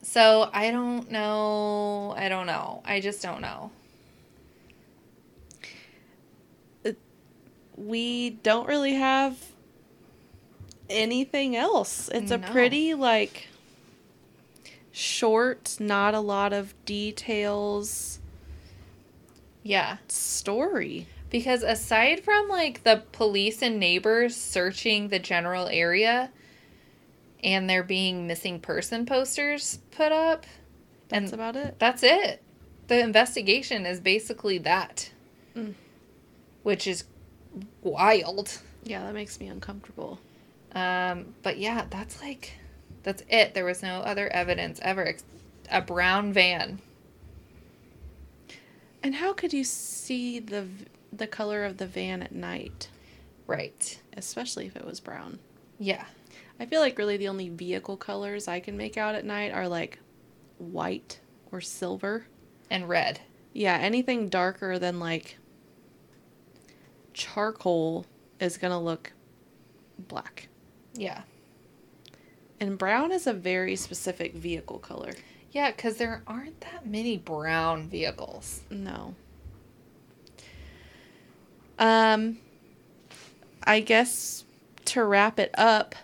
So 0.00 0.48
I 0.54 0.70
don't 0.70 1.10
know. 1.10 2.14
I 2.16 2.30
don't 2.30 2.46
know. 2.46 2.82
I 2.82 3.00
just 3.00 3.20
don't 3.20 3.42
know. 3.42 3.70
we 7.76 8.30
don't 8.30 8.68
really 8.68 8.94
have 8.94 9.38
anything 10.88 11.56
else. 11.56 12.08
It's 12.12 12.30
a 12.30 12.38
pretty 12.38 12.94
like 12.94 13.48
short, 14.90 15.76
not 15.80 16.14
a 16.14 16.20
lot 16.20 16.52
of 16.52 16.74
details 16.84 18.20
Yeah. 19.62 19.98
story. 20.08 21.06
Because 21.30 21.62
aside 21.62 22.22
from 22.24 22.48
like 22.48 22.82
the 22.84 23.02
police 23.12 23.62
and 23.62 23.78
neighbors 23.80 24.36
searching 24.36 25.08
the 25.08 25.18
general 25.18 25.66
area 25.68 26.30
and 27.42 27.68
there 27.70 27.82
being 27.82 28.26
missing 28.26 28.60
person 28.60 29.06
posters 29.06 29.78
put 29.92 30.12
up, 30.12 30.44
That's 31.08 31.32
and 31.32 31.34
about 31.34 31.56
it. 31.56 31.76
that's 31.78 32.02
it. 32.02 32.42
The 32.88 33.00
investigation 33.00 33.86
is 33.86 33.98
basically 34.00 34.58
that. 34.58 35.10
Mm. 35.56 35.74
Which 36.62 36.86
is 36.86 37.04
wild. 37.82 38.58
Yeah, 38.84 39.02
that 39.04 39.14
makes 39.14 39.40
me 39.40 39.46
uncomfortable. 39.48 40.18
Um, 40.74 41.34
but 41.42 41.58
yeah, 41.58 41.86
that's 41.88 42.20
like 42.20 42.52
that's 43.02 43.22
it. 43.28 43.54
There 43.54 43.64
was 43.64 43.82
no 43.82 44.00
other 44.00 44.28
evidence 44.28 44.78
ever. 44.82 45.14
A 45.70 45.80
brown 45.80 46.32
van. 46.32 46.80
And 49.02 49.14
how 49.16 49.32
could 49.32 49.52
you 49.52 49.64
see 49.64 50.38
the 50.38 50.66
the 51.12 51.26
color 51.26 51.64
of 51.64 51.76
the 51.76 51.86
van 51.86 52.22
at 52.22 52.32
night, 52.34 52.88
Right. 53.46 54.00
especially 54.16 54.66
if 54.66 54.76
it 54.76 54.84
was 54.84 55.00
brown? 55.00 55.38
Yeah. 55.78 56.06
I 56.58 56.64
feel 56.66 56.80
like 56.80 56.96
really 56.96 57.16
the 57.18 57.28
only 57.28 57.48
vehicle 57.50 57.96
colors 57.98 58.48
I 58.48 58.60
can 58.60 58.76
make 58.76 58.96
out 58.96 59.14
at 59.14 59.24
night 59.24 59.52
are 59.52 59.68
like 59.68 59.98
white 60.58 61.20
or 61.50 61.60
silver. 61.60 62.26
And 62.70 62.88
red. 62.88 63.20
Yeah, 63.52 63.76
anything 63.76 64.28
darker 64.30 64.78
than 64.78 64.98
like 65.00 65.36
charcoal 67.12 68.06
is 68.40 68.56
going 68.56 68.70
to 68.70 68.78
look 68.78 69.12
black. 69.98 70.48
Yeah. 70.94 71.22
And 72.60 72.78
brown 72.78 73.12
is 73.12 73.26
a 73.26 73.32
very 73.32 73.76
specific 73.76 74.34
vehicle 74.34 74.78
color. 74.78 75.12
Yeah, 75.52 75.70
because 75.70 75.96
there 75.98 76.22
aren't 76.26 76.60
that 76.62 76.86
many 76.86 77.18
brown 77.18 77.88
vehicles. 77.88 78.62
No. 78.70 79.14
Um 81.78 82.38
I 83.64 83.80
guess 83.80 84.44
to 84.86 85.04
wrap 85.04 85.38
it 85.38 85.50
up, 85.56 85.94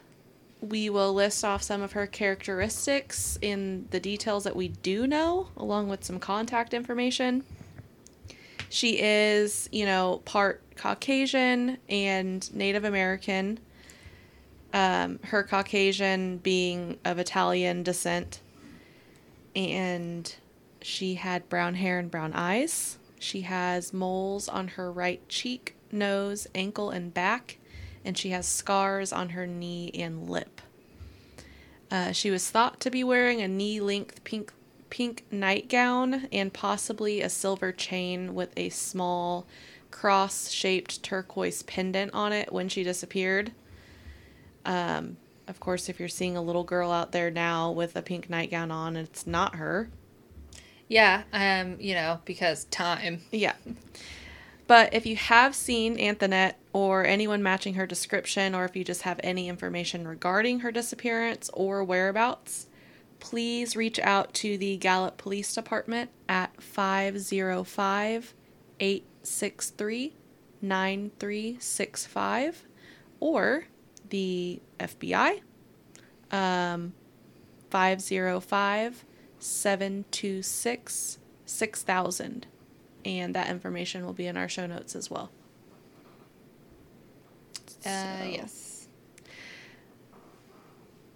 we 0.60 0.90
will 0.90 1.12
list 1.14 1.44
off 1.44 1.62
some 1.62 1.82
of 1.82 1.92
her 1.92 2.06
characteristics 2.06 3.38
in 3.40 3.86
the 3.90 4.00
details 4.00 4.44
that 4.44 4.54
we 4.54 4.68
do 4.68 5.06
know, 5.06 5.48
along 5.56 5.88
with 5.88 6.04
some 6.04 6.18
contact 6.18 6.74
information. 6.74 7.44
She 8.70 9.00
is, 9.00 9.68
you 9.72 9.86
know, 9.86 10.20
part 10.24 10.62
Caucasian 10.76 11.78
and 11.88 12.54
Native 12.54 12.84
American. 12.84 13.58
Um, 14.72 15.18
her 15.24 15.42
Caucasian 15.42 16.38
being 16.38 16.98
of 17.04 17.18
Italian 17.18 17.82
descent. 17.82 18.40
And 19.58 20.32
she 20.80 21.16
had 21.16 21.48
brown 21.48 21.74
hair 21.74 21.98
and 21.98 22.08
brown 22.08 22.32
eyes. 22.32 22.96
She 23.18 23.40
has 23.40 23.92
moles 23.92 24.48
on 24.48 24.68
her 24.68 24.92
right 24.92 25.28
cheek, 25.28 25.74
nose, 25.90 26.46
ankle, 26.54 26.90
and 26.90 27.12
back, 27.12 27.58
and 28.04 28.16
she 28.16 28.30
has 28.30 28.46
scars 28.46 29.12
on 29.12 29.30
her 29.30 29.48
knee 29.48 29.90
and 29.92 30.30
lip. 30.30 30.60
Uh, 31.90 32.12
she 32.12 32.30
was 32.30 32.48
thought 32.48 32.78
to 32.78 32.90
be 32.90 33.02
wearing 33.02 33.40
a 33.40 33.48
knee-length 33.48 34.22
pink 34.22 34.52
pink 34.90 35.24
nightgown 35.30 36.28
and 36.32 36.52
possibly 36.52 37.20
a 37.20 37.28
silver 37.28 37.72
chain 37.72 38.34
with 38.34 38.50
a 38.56 38.68
small 38.68 39.44
cross-shaped 39.90 41.02
turquoise 41.02 41.62
pendant 41.64 42.14
on 42.14 42.32
it 42.32 42.52
when 42.52 42.68
she 42.68 42.84
disappeared. 42.84 43.50
Um, 44.64 45.16
of 45.48 45.60
course, 45.60 45.88
if 45.88 45.98
you're 45.98 46.08
seeing 46.08 46.36
a 46.36 46.42
little 46.42 46.64
girl 46.64 46.90
out 46.90 47.12
there 47.12 47.30
now 47.30 47.70
with 47.70 47.96
a 47.96 48.02
pink 48.02 48.28
nightgown 48.28 48.70
on, 48.70 48.96
it's 48.96 49.26
not 49.26 49.56
her. 49.56 49.88
Yeah, 50.88 51.22
um, 51.32 51.76
you 51.80 51.94
know, 51.94 52.20
because 52.24 52.64
time. 52.66 53.22
Yeah. 53.30 53.54
But 54.66 54.92
if 54.92 55.06
you 55.06 55.16
have 55.16 55.54
seen 55.54 55.98
Antoinette 55.98 56.58
or 56.74 57.06
anyone 57.06 57.42
matching 57.42 57.74
her 57.74 57.86
description, 57.86 58.54
or 58.54 58.66
if 58.66 58.76
you 58.76 58.84
just 58.84 59.02
have 59.02 59.18
any 59.22 59.48
information 59.48 60.06
regarding 60.06 60.60
her 60.60 60.70
disappearance 60.70 61.48
or 61.54 61.82
whereabouts, 61.82 62.66
please 63.18 63.76
reach 63.76 63.98
out 63.98 64.34
to 64.34 64.58
the 64.58 64.76
Gallup 64.76 65.16
Police 65.16 65.54
Department 65.54 66.10
at 66.28 66.62
505 66.62 68.34
863 68.80 70.14
9365 70.60 72.64
or 73.20 73.64
the 74.10 74.60
FBI 74.78 75.40
um, 76.30 76.92
505 77.70 79.04
726 79.40 81.18
6000 81.46 82.46
and 83.04 83.34
that 83.34 83.48
information 83.48 84.04
will 84.04 84.12
be 84.12 84.26
in 84.26 84.36
our 84.36 84.48
show 84.48 84.66
notes 84.66 84.94
as 84.94 85.10
well. 85.10 85.30
Uh, 87.86 88.26
yes. 88.26 88.88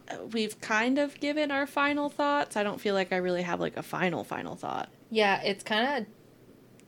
uh, 0.09 0.17
We've 0.33 0.59
kind 0.61 0.99
of 0.99 1.19
given 1.21 1.51
our 1.51 1.67
final 1.67 2.09
thoughts. 2.09 2.57
I 2.57 2.63
don't 2.63 2.81
feel 2.81 2.95
like 2.95 3.13
I 3.13 3.17
really 3.17 3.43
have 3.43 3.61
like 3.61 3.77
a 3.77 3.83
final 3.83 4.25
final 4.25 4.55
thought. 4.55 4.89
Yeah, 5.11 5.43
it's 5.43 5.63
kind 5.65 6.03
of 6.03 6.07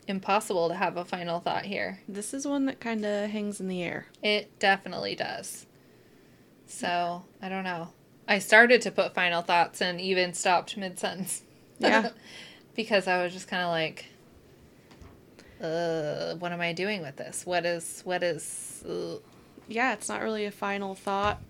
impossible 0.07 0.68
to 0.68 0.74
have 0.74 0.96
a 0.96 1.05
final 1.05 1.40
thought 1.40 1.64
here. 1.66 2.00
This 2.09 2.32
is 2.32 2.46
one 2.46 2.66
that 2.66 2.80
kind 2.80 3.05
of 3.05 3.30
hangs 3.30 3.61
in 3.61 3.68
the 3.68 3.82
air. 3.82 4.07
It 4.22 4.59
definitely 4.59 5.14
does. 5.16 5.66
So, 6.74 7.24
I 7.40 7.48
don't 7.48 7.62
know. 7.64 7.92
I 8.26 8.40
started 8.40 8.82
to 8.82 8.90
put 8.90 9.14
final 9.14 9.42
thoughts 9.42 9.80
and 9.80 10.00
even 10.00 10.34
stopped 10.34 10.76
mid 10.76 10.98
sentence. 10.98 11.42
Yeah. 11.78 12.10
because 12.74 13.06
I 13.06 13.22
was 13.22 13.32
just 13.32 13.46
kind 13.48 13.62
of 13.62 13.70
like, 13.70 14.06
uh, 15.62 16.34
what 16.36 16.50
am 16.52 16.60
I 16.60 16.72
doing 16.72 17.00
with 17.00 17.16
this? 17.16 17.46
What 17.46 17.64
is, 17.64 18.00
what 18.04 18.22
is, 18.24 18.82
uh, 18.88 19.16
Yeah, 19.68 19.92
it's 19.92 20.08
not 20.08 20.20
really 20.22 20.46
a 20.46 20.50
final 20.50 20.94
thought. 20.96 21.40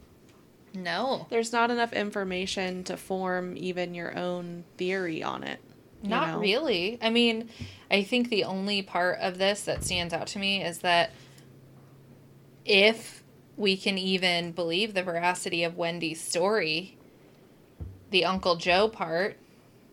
no, 0.74 1.26
There's 1.30 1.52
not 1.52 1.70
enough 1.70 1.92
information 1.94 2.84
to 2.84 2.96
form 2.98 3.56
even 3.56 3.94
your 3.94 4.16
own 4.16 4.64
theory 4.76 5.22
on 5.22 5.42
it. 5.42 5.58
not 6.02 6.32
know? 6.32 6.38
really. 6.40 6.98
I 7.00 7.08
mean, 7.08 7.48
I 7.90 8.02
think 8.02 8.28
the 8.28 8.44
only 8.44 8.82
part 8.82 9.20
of 9.20 9.38
this 9.38 9.62
that 9.62 9.84
stands 9.84 10.12
out 10.12 10.26
to 10.28 10.38
me 10.38 10.62
is 10.62 10.80
that 10.80 11.12
if 12.66 13.23
we 13.56 13.76
can 13.76 13.96
even 13.98 14.52
believe 14.52 14.94
the 14.94 15.02
veracity 15.02 15.64
of 15.64 15.76
Wendy's 15.76 16.20
story, 16.20 16.96
the 18.10 18.24
Uncle 18.24 18.56
Joe 18.56 18.88
part, 18.88 19.36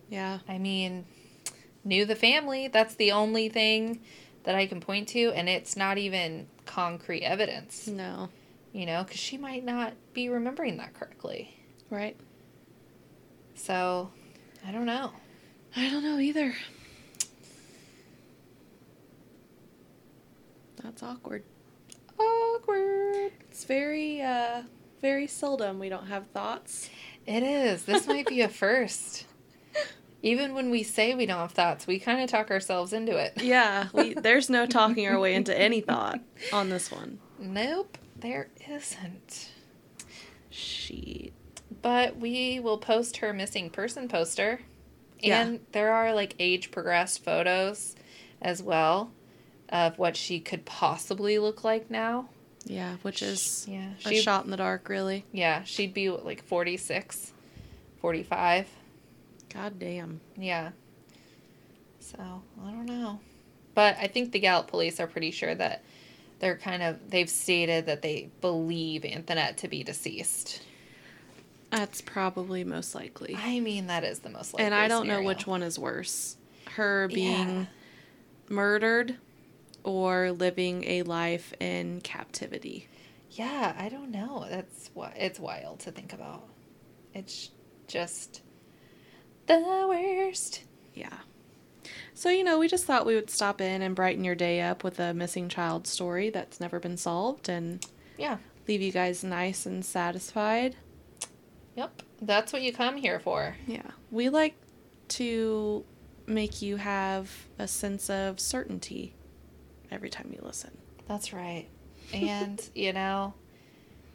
Yeah. 0.10 0.40
I 0.48 0.58
mean, 0.58 1.06
knew 1.84 2.06
the 2.06 2.16
family. 2.16 2.68
That's 2.68 2.96
the 2.96 3.12
only 3.12 3.50
thing 3.50 4.02
that 4.44 4.56
I 4.56 4.66
can 4.68 4.82
point 4.82 5.08
to, 5.10 5.32
and 5.32 5.48
it's 5.48 5.78
not 5.78 5.98
even 5.98 6.48
concrete 6.66 7.24
evidence, 7.24 7.88
No. 7.88 8.30
you 8.74 8.86
know, 8.86 9.04
because 9.04 9.20
she 9.20 9.38
might 9.38 9.64
not 9.64 9.94
be 10.14 10.28
remembering 10.30 10.78
that 10.78 10.94
correctly. 10.94 11.56
Right? 11.90 12.18
So, 13.56 14.12
I 14.68 14.72
don't 14.72 14.86
know. 14.86 15.12
I 15.76 15.90
don't 15.90 16.04
know 16.04 16.18
either. 16.20 16.54
That's 20.84 21.04
awkward. 21.04 21.44
Awkward. 22.22 23.32
It's 23.50 23.64
very 23.64 24.22
uh 24.22 24.64
very 25.02 25.28
seldom 25.28 25.80
we 25.80 25.90
don't 25.90 26.08
have 26.08 26.28
thoughts. 26.28 26.90
It 27.26 27.44
is. 27.44 27.84
This 27.84 28.08
might 28.08 28.28
be 28.28 28.42
a 28.42 28.50
first. 28.64 29.26
Even 30.24 30.54
when 30.54 30.70
we 30.70 30.84
say 30.84 31.16
we 31.16 31.26
don't 31.26 31.40
have 31.40 31.52
thoughts, 31.52 31.88
we 31.88 32.00
kind 32.00 32.22
of 32.22 32.30
talk 32.30 32.52
ourselves 32.52 32.94
into 32.94 33.18
it. 33.18 33.42
Yeah, 33.42 33.88
we 33.94 34.14
there's 34.16 34.50
no 34.50 34.68
talking 34.68 35.08
our 35.08 35.20
way 35.20 35.34
into 35.34 35.58
any 35.58 35.82
thought 35.82 36.20
on 36.54 36.70
this 36.70 36.92
one. 36.92 37.20
Nope, 37.40 37.98
there 38.16 38.50
isn't. 38.70 39.50
She 40.52 41.34
But 41.82 42.18
we 42.18 42.60
will 42.60 42.78
post 42.78 43.18
her 43.18 43.34
missing 43.34 43.70
person 43.72 44.08
poster. 44.08 44.62
Yeah. 45.20 45.42
And 45.42 45.60
there 45.72 45.92
are 45.92 46.14
like 46.14 46.36
age 46.40 46.72
progressed 46.72 47.24
photos 47.24 47.96
as 48.42 48.62
well 48.62 49.12
of 49.72 49.98
what 49.98 50.16
she 50.18 50.40
could 50.40 50.66
possibly 50.66 51.38
look 51.40 51.64
like 51.64 51.90
now. 51.90 52.28
yeah, 52.66 52.98
which 53.02 53.22
is 53.24 53.66
Yeah. 53.70 53.92
a 54.06 54.10
She, 54.10 54.22
shot 54.22 54.46
in 54.46 54.52
the 54.52 54.58
dark 54.58 54.88
really. 54.90 55.26
yeah, 55.32 55.64
she'd 55.64 55.94
be 55.94 56.10
like 56.10 56.44
46, 56.44 57.34
45. 58.02 58.68
God 59.54 59.80
damn. 59.80 60.22
Yeah. 60.38 60.72
So, 62.00 62.20
I 62.66 62.72
don't 62.72 62.86
know. 62.86 63.20
But 63.74 63.98
I 64.00 64.08
think 64.08 64.32
the 64.32 64.40
Gallup 64.40 64.68
police 64.68 65.00
are 65.00 65.08
pretty 65.08 65.32
sure 65.32 65.56
that 65.56 65.84
they're 66.40 66.58
kind 66.58 66.82
of, 66.84 67.10
they've 67.10 67.30
stated 67.30 67.86
that 67.88 68.02
they 68.02 68.30
believe 68.42 69.06
Antoinette 69.06 69.58
to 69.60 69.68
be 69.68 69.84
deceased. 69.84 70.62
That's 71.72 72.02
probably 72.02 72.64
most 72.64 72.94
likely. 72.96 73.36
I 73.38 73.60
mean, 73.60 73.88
that 73.88 74.04
is 74.04 74.20
the 74.20 74.30
most 74.30 74.54
likely 74.54 74.66
and 74.66 74.76
I 74.76 74.88
don't 74.88 75.08
know 75.08 75.22
which 75.24 75.48
one 75.48 75.64
is 75.64 75.80
worse. 75.80 76.36
Her 76.76 77.08
being 77.08 77.62
Yeah. 77.62 77.66
murdered 78.50 79.18
or 79.84 80.32
living 80.32 80.84
a 80.86 81.04
life 81.04 81.54
in 81.60 82.02
captivity. 82.02 82.88
Yeah, 83.32 83.74
I 83.78 83.90
don't 83.90 84.12
know. 84.12 84.46
That's 84.50 84.90
what 84.94 85.14
it's 85.16 85.40
wild 85.40 85.80
to 85.82 85.92
think 85.92 86.14
about. 86.14 86.44
It's 87.14 87.52
just 87.88 88.42
the 89.48 89.86
worst. 89.88 90.64
Yeah. 90.94 91.18
So, 92.14 92.30
you 92.30 92.44
know, 92.44 92.60
we 92.60 92.68
just 92.68 92.86
thought 92.86 93.06
we 93.06 93.16
would 93.16 93.30
stop 93.30 93.62
in 93.62 93.82
and 93.82 93.96
brighten 93.96 94.24
your 94.24 94.36
day 94.36 94.62
up 94.62 94.84
with 94.84 95.00
a 95.00 95.14
missing 95.14 95.50
child 95.50 95.88
story 95.88 96.30
that's 96.30 96.60
never 96.60 96.80
been 96.80 96.98
solved 96.98 97.50
and 97.50 97.86
Yeah. 98.18 98.38
leave 98.68 98.82
you 98.82 98.92
guys 98.92 99.24
nice 99.24 99.66
and 99.66 99.84
satisfied. 99.84 100.76
Yep. 101.76 102.04
That's 102.22 102.54
what 102.54 102.62
you 102.62 102.74
come 102.74 102.98
here 102.98 103.20
for. 103.20 103.56
Yeah. 103.66 103.92
We 104.12 104.30
like 104.30 104.56
to 105.10 105.84
make 106.28 106.62
you 106.62 106.76
have 106.78 107.48
a 107.58 107.68
sense 107.68 108.10
of 108.10 108.40
certainty 108.40 109.16
every 109.92 110.10
time 110.10 110.32
you 110.34 110.40
listen. 110.44 110.72
That's 111.08 111.34
right. 111.34 111.68
And, 112.14 112.62
you 112.76 112.94
know, 112.94 113.34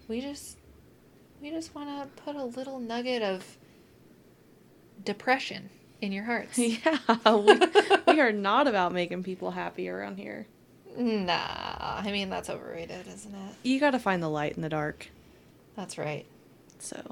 we 0.08 0.20
just 0.20 0.56
we 1.40 1.50
just 1.50 1.74
want 1.74 1.88
to 1.88 2.22
put 2.22 2.34
a 2.36 2.44
little 2.44 2.78
nugget 2.78 3.22
of 3.22 3.44
depression 5.04 5.68
in 6.00 6.12
your 6.12 6.24
hearts. 6.24 6.58
Yeah. 6.58 6.98
We, 8.06 8.14
we 8.14 8.20
are 8.20 8.32
not 8.32 8.66
about 8.66 8.92
making 8.92 9.22
people 9.22 9.50
happy 9.50 9.88
around 9.88 10.18
here. 10.18 10.46
Nah, 10.96 11.36
I 11.36 12.10
mean 12.10 12.30
that's 12.30 12.48
overrated, 12.48 13.06
isn't 13.06 13.34
it? 13.34 13.54
You 13.62 13.78
got 13.80 13.90
to 13.90 13.98
find 13.98 14.22
the 14.22 14.28
light 14.30 14.56
in 14.56 14.62
the 14.62 14.68
dark. 14.70 15.08
That's 15.76 15.98
right. 15.98 16.24
So, 16.78 17.02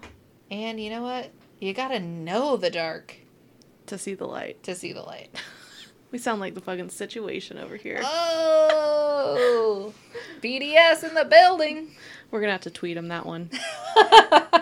And 0.51 0.81
you 0.81 0.89
know 0.91 1.03
what? 1.03 1.31
You 1.61 1.75
got 1.75 1.89
to 1.89 2.01
know 2.01 2.57
the 2.57 2.71
dark 2.71 3.15
to 3.87 3.99
see 3.99 4.15
the 4.15 4.27
light. 4.27 4.62
to 4.62 4.75
see 4.75 4.93
the 4.95 5.03
light. 5.03 5.31
We 6.15 6.19
sound 6.19 6.41
like 6.41 6.55
the 6.55 6.61
fucking 6.61 6.91
situation 6.91 7.59
over 7.59 7.75
here. 7.75 7.99
Oh, 8.05 9.93
BDS 10.41 11.03
in 11.03 11.12
the 11.15 11.25
building. 11.25 11.89
We're 12.31 12.39
going 12.39 12.51
to 12.51 12.53
have 12.53 12.61
to 12.61 12.71
tweet 12.71 12.97
him 12.97 13.09
that 13.09 13.27
one. 13.27 13.51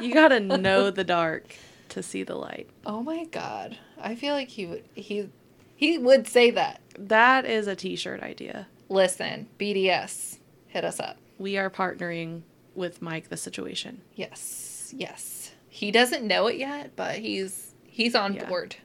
You 0.01 0.15
got 0.15 0.29
to 0.29 0.41
know 0.41 0.91
the 0.91 1.05
dark 1.05 1.55
to 1.91 2.03
see 2.03 2.23
the 2.23 2.35
light. 2.37 2.69
oh 2.87 3.03
my 3.03 3.25
god, 3.27 3.77
I 4.01 4.15
feel 4.15 4.33
like 4.35 4.49
he 4.49 4.65
would 4.67 4.83
he 4.95 5.29
he 5.77 5.99
would 5.99 6.27
say 6.27 6.51
that. 6.53 6.81
That 6.99 7.45
is 7.45 7.67
a 7.67 7.77
t 7.77 7.95
shirt 7.97 8.21
idea. 8.23 8.67
Listen, 8.89 9.47
BDS, 9.61 10.39
hit 10.69 10.85
us 10.85 10.99
up. 10.99 11.19
We 11.39 11.59
are 11.59 11.69
partnering 11.71 12.43
with 12.75 13.03
Mike 13.03 13.29
the 13.29 13.37
situation. 13.37 14.01
Yes, 14.15 14.93
yes. 14.97 15.53
He 15.69 15.91
doesn't 15.93 16.27
know 16.27 16.47
it 16.47 16.57
yet, 16.57 16.97
but 16.97 17.17
he's 17.19 17.75
he's 17.85 18.15
on 18.15 18.35
Yeah. 18.35 18.49
board. 18.49 18.77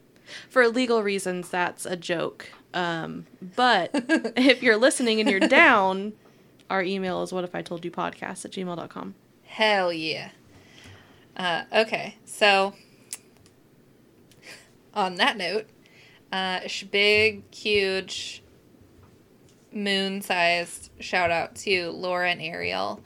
For 0.50 0.68
legal 0.68 1.02
reasons, 1.04 1.48
that's 1.50 1.86
a 1.86 1.96
joke. 1.96 2.50
Um, 2.78 3.26
but 3.56 3.90
if 4.38 4.62
you're 4.62 4.78
listening 4.78 5.20
and 5.20 5.30
you're 5.30 5.40
down, 5.48 6.14
our 6.70 6.84
email 6.84 7.24
is 7.24 7.34
what 7.34 7.44
if 7.44 7.56
I 7.56 7.64
told 7.64 7.84
you 7.84 7.90
podcast 7.90 8.46
at 8.46 8.52
gmail.com. 8.52 9.16
Hell 9.44 9.92
yeah. 9.92 10.30
Uh, 11.36 11.64
okay, 11.74 12.18
so 12.26 12.74
on 14.94 15.16
that 15.16 15.38
note, 15.38 15.66
uh, 16.32 16.68
sh- 16.68 16.84
big, 16.84 17.44
huge, 17.54 18.44
moon 19.72 20.22
sized 20.22 20.92
shout 21.00 21.32
out 21.32 21.56
to 21.56 21.90
Laura 21.92 22.30
and 22.30 22.42
Ariel, 22.42 23.02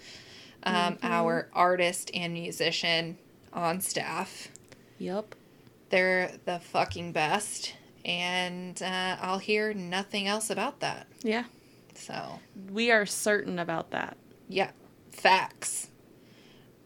um, 0.63 0.97
our 1.01 1.49
artist 1.53 2.11
and 2.13 2.33
musician 2.33 3.17
on 3.53 3.79
staff. 3.79 4.49
Yep. 4.97 5.35
They're 5.89 6.31
the 6.45 6.59
fucking 6.59 7.11
best, 7.11 7.73
and 8.05 8.81
uh, 8.81 9.17
I'll 9.21 9.37
hear 9.39 9.73
nothing 9.73 10.27
else 10.27 10.49
about 10.49 10.79
that. 10.81 11.07
Yeah. 11.23 11.45
So, 11.95 12.39
We 12.71 12.89
are 12.91 13.05
certain 13.05 13.59
about 13.59 13.91
that. 13.91 14.17
yeah, 14.49 14.71
facts. 15.11 15.87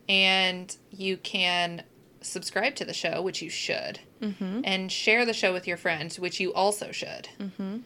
And 0.08 0.76
you 0.92 1.18
can 1.18 1.84
subscribe 2.22 2.76
to 2.76 2.86
the 2.86 2.94
show, 2.94 3.22
which 3.22 3.42
you 3.42 3.50
should, 3.50 4.00
Mm-hmm. 4.22 4.62
and 4.64 4.92
share 4.92 5.26
the 5.26 5.34
show 5.34 5.52
with 5.54 5.68
your 5.68 5.78
friends, 5.78 6.18
which 6.20 6.40
you 6.40 6.54
also 6.54 6.92
should. 6.92 7.28
Mm-hmm. 7.40 7.80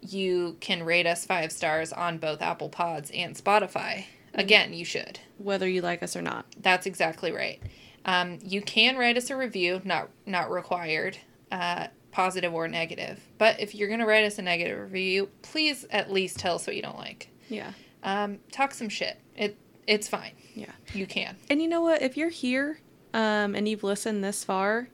You 0.00 0.56
can 0.60 0.84
rate 0.84 1.06
us 1.06 1.26
five 1.26 1.50
stars 1.52 1.92
on 1.92 2.18
both 2.18 2.40
Apple 2.40 2.68
Pods 2.68 3.10
and 3.12 3.34
Spotify. 3.36 4.04
Again, 4.32 4.72
you 4.72 4.84
should. 4.84 5.18
Whether 5.38 5.68
you 5.68 5.82
like 5.82 6.02
us 6.02 6.16
or 6.16 6.22
not. 6.22 6.46
That's 6.60 6.86
exactly 6.86 7.32
right. 7.32 7.60
Um, 8.06 8.38
you 8.42 8.62
can 8.62 8.96
write 8.96 9.16
us 9.18 9.28
a 9.28 9.36
review, 9.36 9.82
not 9.84 10.08
not 10.24 10.50
required, 10.50 11.18
uh, 11.50 11.88
positive 12.12 12.54
or 12.54 12.68
negative. 12.68 13.20
But 13.38 13.58
if 13.58 13.74
you're 13.74 13.88
gonna 13.88 14.06
write 14.06 14.24
us 14.24 14.38
a 14.38 14.42
negative 14.42 14.78
review, 14.78 15.30
please 15.42 15.84
at 15.90 16.12
least 16.12 16.38
tell 16.38 16.54
us 16.54 16.66
what 16.66 16.76
you 16.76 16.82
don't 16.82 16.98
like. 16.98 17.30
Yeah. 17.48 17.72
Um, 18.04 18.38
talk 18.52 18.74
some 18.74 18.88
shit. 18.88 19.18
It 19.34 19.58
it's 19.86 20.08
fine. 20.08 20.32
Yeah. 20.54 20.70
You 20.94 21.06
can. 21.06 21.36
And 21.50 21.60
you 21.60 21.68
know 21.68 21.80
what? 21.80 22.02
If 22.02 22.16
you're 22.16 22.28
here 22.28 22.78
um, 23.12 23.54
and 23.56 23.68
you've 23.68 23.82
listened 23.82 24.22
this 24.22 24.44
far, 24.44 24.88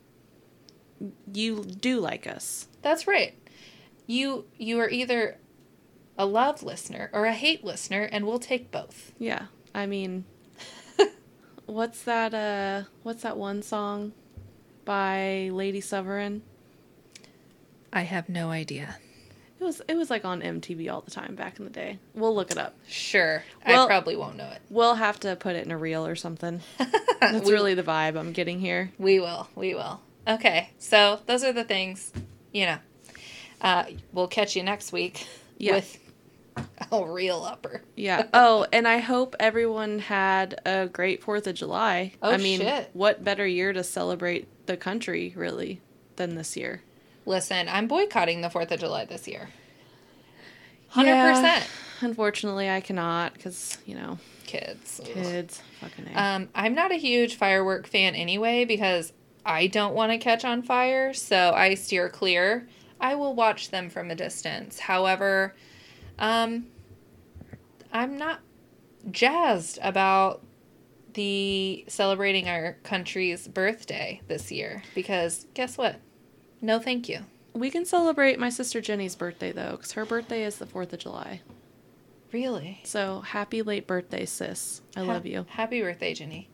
you 1.32 1.64
do 1.64 2.00
like 2.00 2.26
us. 2.26 2.68
That's 2.80 3.06
right. 3.06 3.34
You 4.06 4.46
you 4.56 4.78
are 4.80 4.88
either 4.88 5.38
a 6.16 6.24
love 6.26 6.62
listener 6.62 7.10
or 7.12 7.26
a 7.26 7.32
hate 7.32 7.64
listener, 7.64 8.02
and 8.02 8.26
we'll 8.26 8.38
take 8.38 8.70
both. 8.70 9.12
Yeah. 9.18 9.46
I 9.74 9.86
mean, 9.86 10.24
what's 11.66 12.02
that? 12.04 12.32
Uh, 12.34 12.88
what's 13.02 13.22
that 13.22 13.36
one 13.36 13.62
song 13.62 14.12
by 14.84 15.50
Lady 15.52 15.80
Sovereign? 15.80 16.42
I 17.92 18.02
have 18.02 18.28
no 18.28 18.50
idea. 18.50 18.96
It 19.60 19.64
was 19.64 19.82
it 19.88 19.96
was 19.96 20.08
like 20.08 20.24
on 20.24 20.40
MTV 20.40 20.92
all 20.92 21.00
the 21.00 21.10
time 21.10 21.34
back 21.34 21.58
in 21.58 21.64
the 21.64 21.70
day. 21.70 21.98
We'll 22.14 22.34
look 22.34 22.50
it 22.52 22.58
up. 22.58 22.76
Sure, 22.86 23.42
I 23.66 23.86
probably 23.86 24.14
won't 24.14 24.36
know 24.36 24.48
it. 24.48 24.60
We'll 24.70 24.94
have 24.94 25.18
to 25.20 25.34
put 25.34 25.56
it 25.56 25.64
in 25.64 25.72
a 25.72 25.78
reel 25.78 26.06
or 26.06 26.14
something. 26.14 26.60
That's 27.20 27.44
we, 27.46 27.52
really 27.52 27.74
the 27.74 27.82
vibe 27.82 28.16
I'm 28.16 28.32
getting 28.32 28.60
here. 28.60 28.92
we 28.98 29.18
will. 29.18 29.48
We 29.56 29.74
will. 29.74 30.00
Okay, 30.28 30.70
so 30.78 31.20
those 31.26 31.42
are 31.42 31.52
the 31.52 31.64
things. 31.64 32.12
You 32.52 32.66
know, 32.66 32.78
uh, 33.60 33.84
we'll 34.12 34.28
catch 34.28 34.54
you 34.54 34.62
next 34.62 34.92
week 34.92 35.26
Yeah. 35.56 35.74
with 35.76 35.98
a 36.92 37.04
real 37.04 37.42
upper. 37.42 37.82
Yeah. 37.96 38.24
Oh, 38.32 38.66
and 38.72 38.86
I 38.86 38.98
hope 38.98 39.34
everyone 39.40 39.98
had 39.98 40.60
a 40.64 40.86
great 40.86 41.22
4th 41.24 41.46
of 41.48 41.54
July. 41.54 42.12
Oh, 42.22 42.30
I 42.30 42.36
mean, 42.36 42.60
shit. 42.60 42.90
what 42.92 43.24
better 43.24 43.46
year 43.46 43.72
to 43.72 43.82
celebrate 43.82 44.46
the 44.66 44.76
country, 44.76 45.32
really, 45.36 45.80
than 46.16 46.34
this 46.36 46.56
year? 46.56 46.82
Listen, 47.28 47.68
I'm 47.68 47.86
boycotting 47.88 48.40
the 48.40 48.48
Fourth 48.48 48.72
of 48.72 48.80
July 48.80 49.04
this 49.04 49.28
year. 49.28 49.50
Hundred 50.88 51.10
Yeah. 51.10 51.30
percent, 51.34 51.70
Unfortunately, 52.00 52.70
I 52.70 52.80
cannot 52.80 53.34
because, 53.34 53.76
you 53.84 53.94
know, 53.96 54.18
kids. 54.46 55.00
Kids. 55.04 55.60
Fucking 55.80 56.06
A. 56.14 56.18
Um, 56.18 56.48
I'm 56.54 56.74
not 56.74 56.90
a 56.90 56.94
huge 56.94 57.34
firework 57.34 57.86
fan 57.86 58.14
anyway 58.14 58.64
because 58.64 59.12
I 59.44 59.66
don't 59.66 59.94
want 59.94 60.10
to 60.12 60.16
catch 60.18 60.42
on 60.44 60.62
fire, 60.62 61.12
so 61.12 61.52
I 61.54 61.74
steer 61.74 62.08
clear. 62.08 62.66
I 62.98 63.14
will 63.14 63.34
watch 63.34 63.70
them 63.70 63.90
from 63.90 64.10
a 64.10 64.14
distance. 64.14 64.78
However, 64.78 65.54
um, 66.18 66.68
I'm 67.92 68.16
not 68.16 68.40
jazzed 69.10 69.78
about 69.82 70.42
the 71.12 71.84
celebrating 71.88 72.48
our 72.48 72.78
country's 72.84 73.48
birthday 73.48 74.22
this 74.28 74.50
year 74.50 74.82
because 74.94 75.46
guess 75.52 75.76
what? 75.76 76.00
No, 76.60 76.78
thank 76.78 77.08
you. 77.08 77.20
we 77.54 77.70
can 77.70 77.84
celebrate 77.84 78.38
my 78.38 78.50
sister 78.50 78.80
Jenny's 78.80 79.14
birthday, 79.16 79.52
though, 79.52 79.72
because 79.72 79.92
her 79.92 80.04
birthday 80.04 80.44
is 80.44 80.56
the 80.58 80.66
4th 80.66 80.92
of 80.92 80.98
July. 81.00 81.40
Really? 82.32 82.80
So 82.84 83.20
happy 83.20 83.62
late 83.62 83.86
birthday, 83.86 84.26
sis. 84.26 84.82
I 84.96 85.00
Ha- 85.00 85.06
love 85.06 85.24
you. 85.26 85.46
Happy 85.48 85.80
birthday, 85.80 86.14
Jenny. 86.14 86.48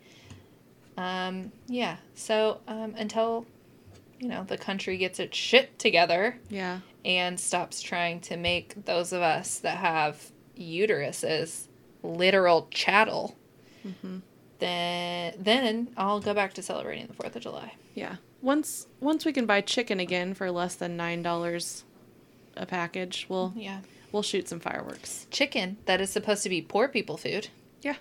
Um, 0.97 1.51
yeah. 1.67 1.97
So 2.15 2.61
um, 2.69 2.95
until 2.97 3.47
you 4.21 4.29
know 4.29 4.45
the 4.45 4.57
country 4.57 4.97
gets 4.97 5.19
its 5.19 5.37
shit 5.37 5.77
together 5.79 6.39
Yeah. 6.49 6.81
and 7.05 7.39
stops 7.41 7.83
trying 7.83 8.21
to 8.23 8.37
make 8.37 8.85
those 8.85 9.13
of 9.13 9.21
us 9.21 9.59
that 9.59 9.79
have 9.79 10.31
uteruses 10.57 11.67
literal 12.05 12.69
chattel, 12.71 13.37
hmm 13.83 14.19
then 14.61 15.35
then 15.37 15.89
I'll 15.97 16.21
go 16.21 16.33
back 16.33 16.55
to 16.55 16.63
celebrating 16.63 17.09
the 17.09 17.15
Fourth 17.15 17.35
of 17.35 17.43
July. 17.43 17.75
Yeah. 17.97 18.17
Once 18.45 18.87
once 19.01 19.25
we 19.25 19.33
can 19.33 19.47
buy 19.47 19.63
chicken 19.63 19.99
again 19.99 20.35
for 20.35 20.51
less 20.51 20.75
than 20.75 20.99
nine 20.99 21.23
dollars 21.23 21.85
a 22.57 22.67
package, 22.67 23.25
we'll 23.29 23.55
Yeah. 23.57 23.81
we'll 24.13 24.23
shoot 24.23 24.49
some 24.49 24.61
fireworks. 24.61 25.27
Chicken 25.31 25.79
that 25.87 26.01
is 26.03 26.11
supposed 26.11 26.43
to 26.43 26.51
be 26.51 26.61
poor 26.61 26.87
people 26.87 27.17
food. 27.17 27.49
Yeah. 27.81 27.97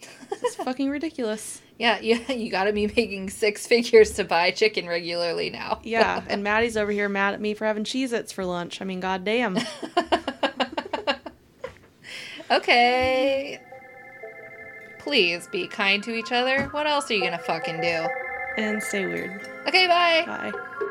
It's 0.30 0.54
fucking 0.56 0.88
ridiculous. 0.88 1.60
Yeah, 1.78 2.00
you, 2.00 2.16
you 2.28 2.50
got 2.50 2.64
to 2.64 2.72
be 2.72 2.86
making 2.86 3.28
six 3.30 3.66
figures 3.72 4.12
to 4.12 4.24
buy 4.24 4.50
chicken 4.52 4.86
regularly 4.88 5.50
now. 5.50 5.80
Yeah, 5.82 6.22
and 6.28 6.42
Maddie's 6.42 6.76
over 6.76 6.90
here 6.90 7.08
mad 7.08 7.34
at 7.34 7.40
me 7.40 7.52
for 7.54 7.66
having 7.66 7.84
Cheez 7.84 8.12
Its 8.12 8.32
for 8.32 8.44
lunch. 8.44 8.80
I 8.80 8.84
mean, 8.84 9.00
goddamn. 9.00 9.58
okay. 12.50 13.60
Please 15.00 15.48
be 15.48 15.66
kind 15.66 16.02
to 16.04 16.14
each 16.14 16.32
other. 16.32 16.68
What 16.68 16.86
else 16.86 17.10
are 17.10 17.14
you 17.14 17.22
gonna 17.22 17.38
fucking 17.38 17.80
do? 17.80 18.06
And 18.56 18.82
stay 18.82 19.06
weird. 19.06 19.48
Okay, 19.66 19.86
bye. 19.86 20.24
Bye. 20.26 20.88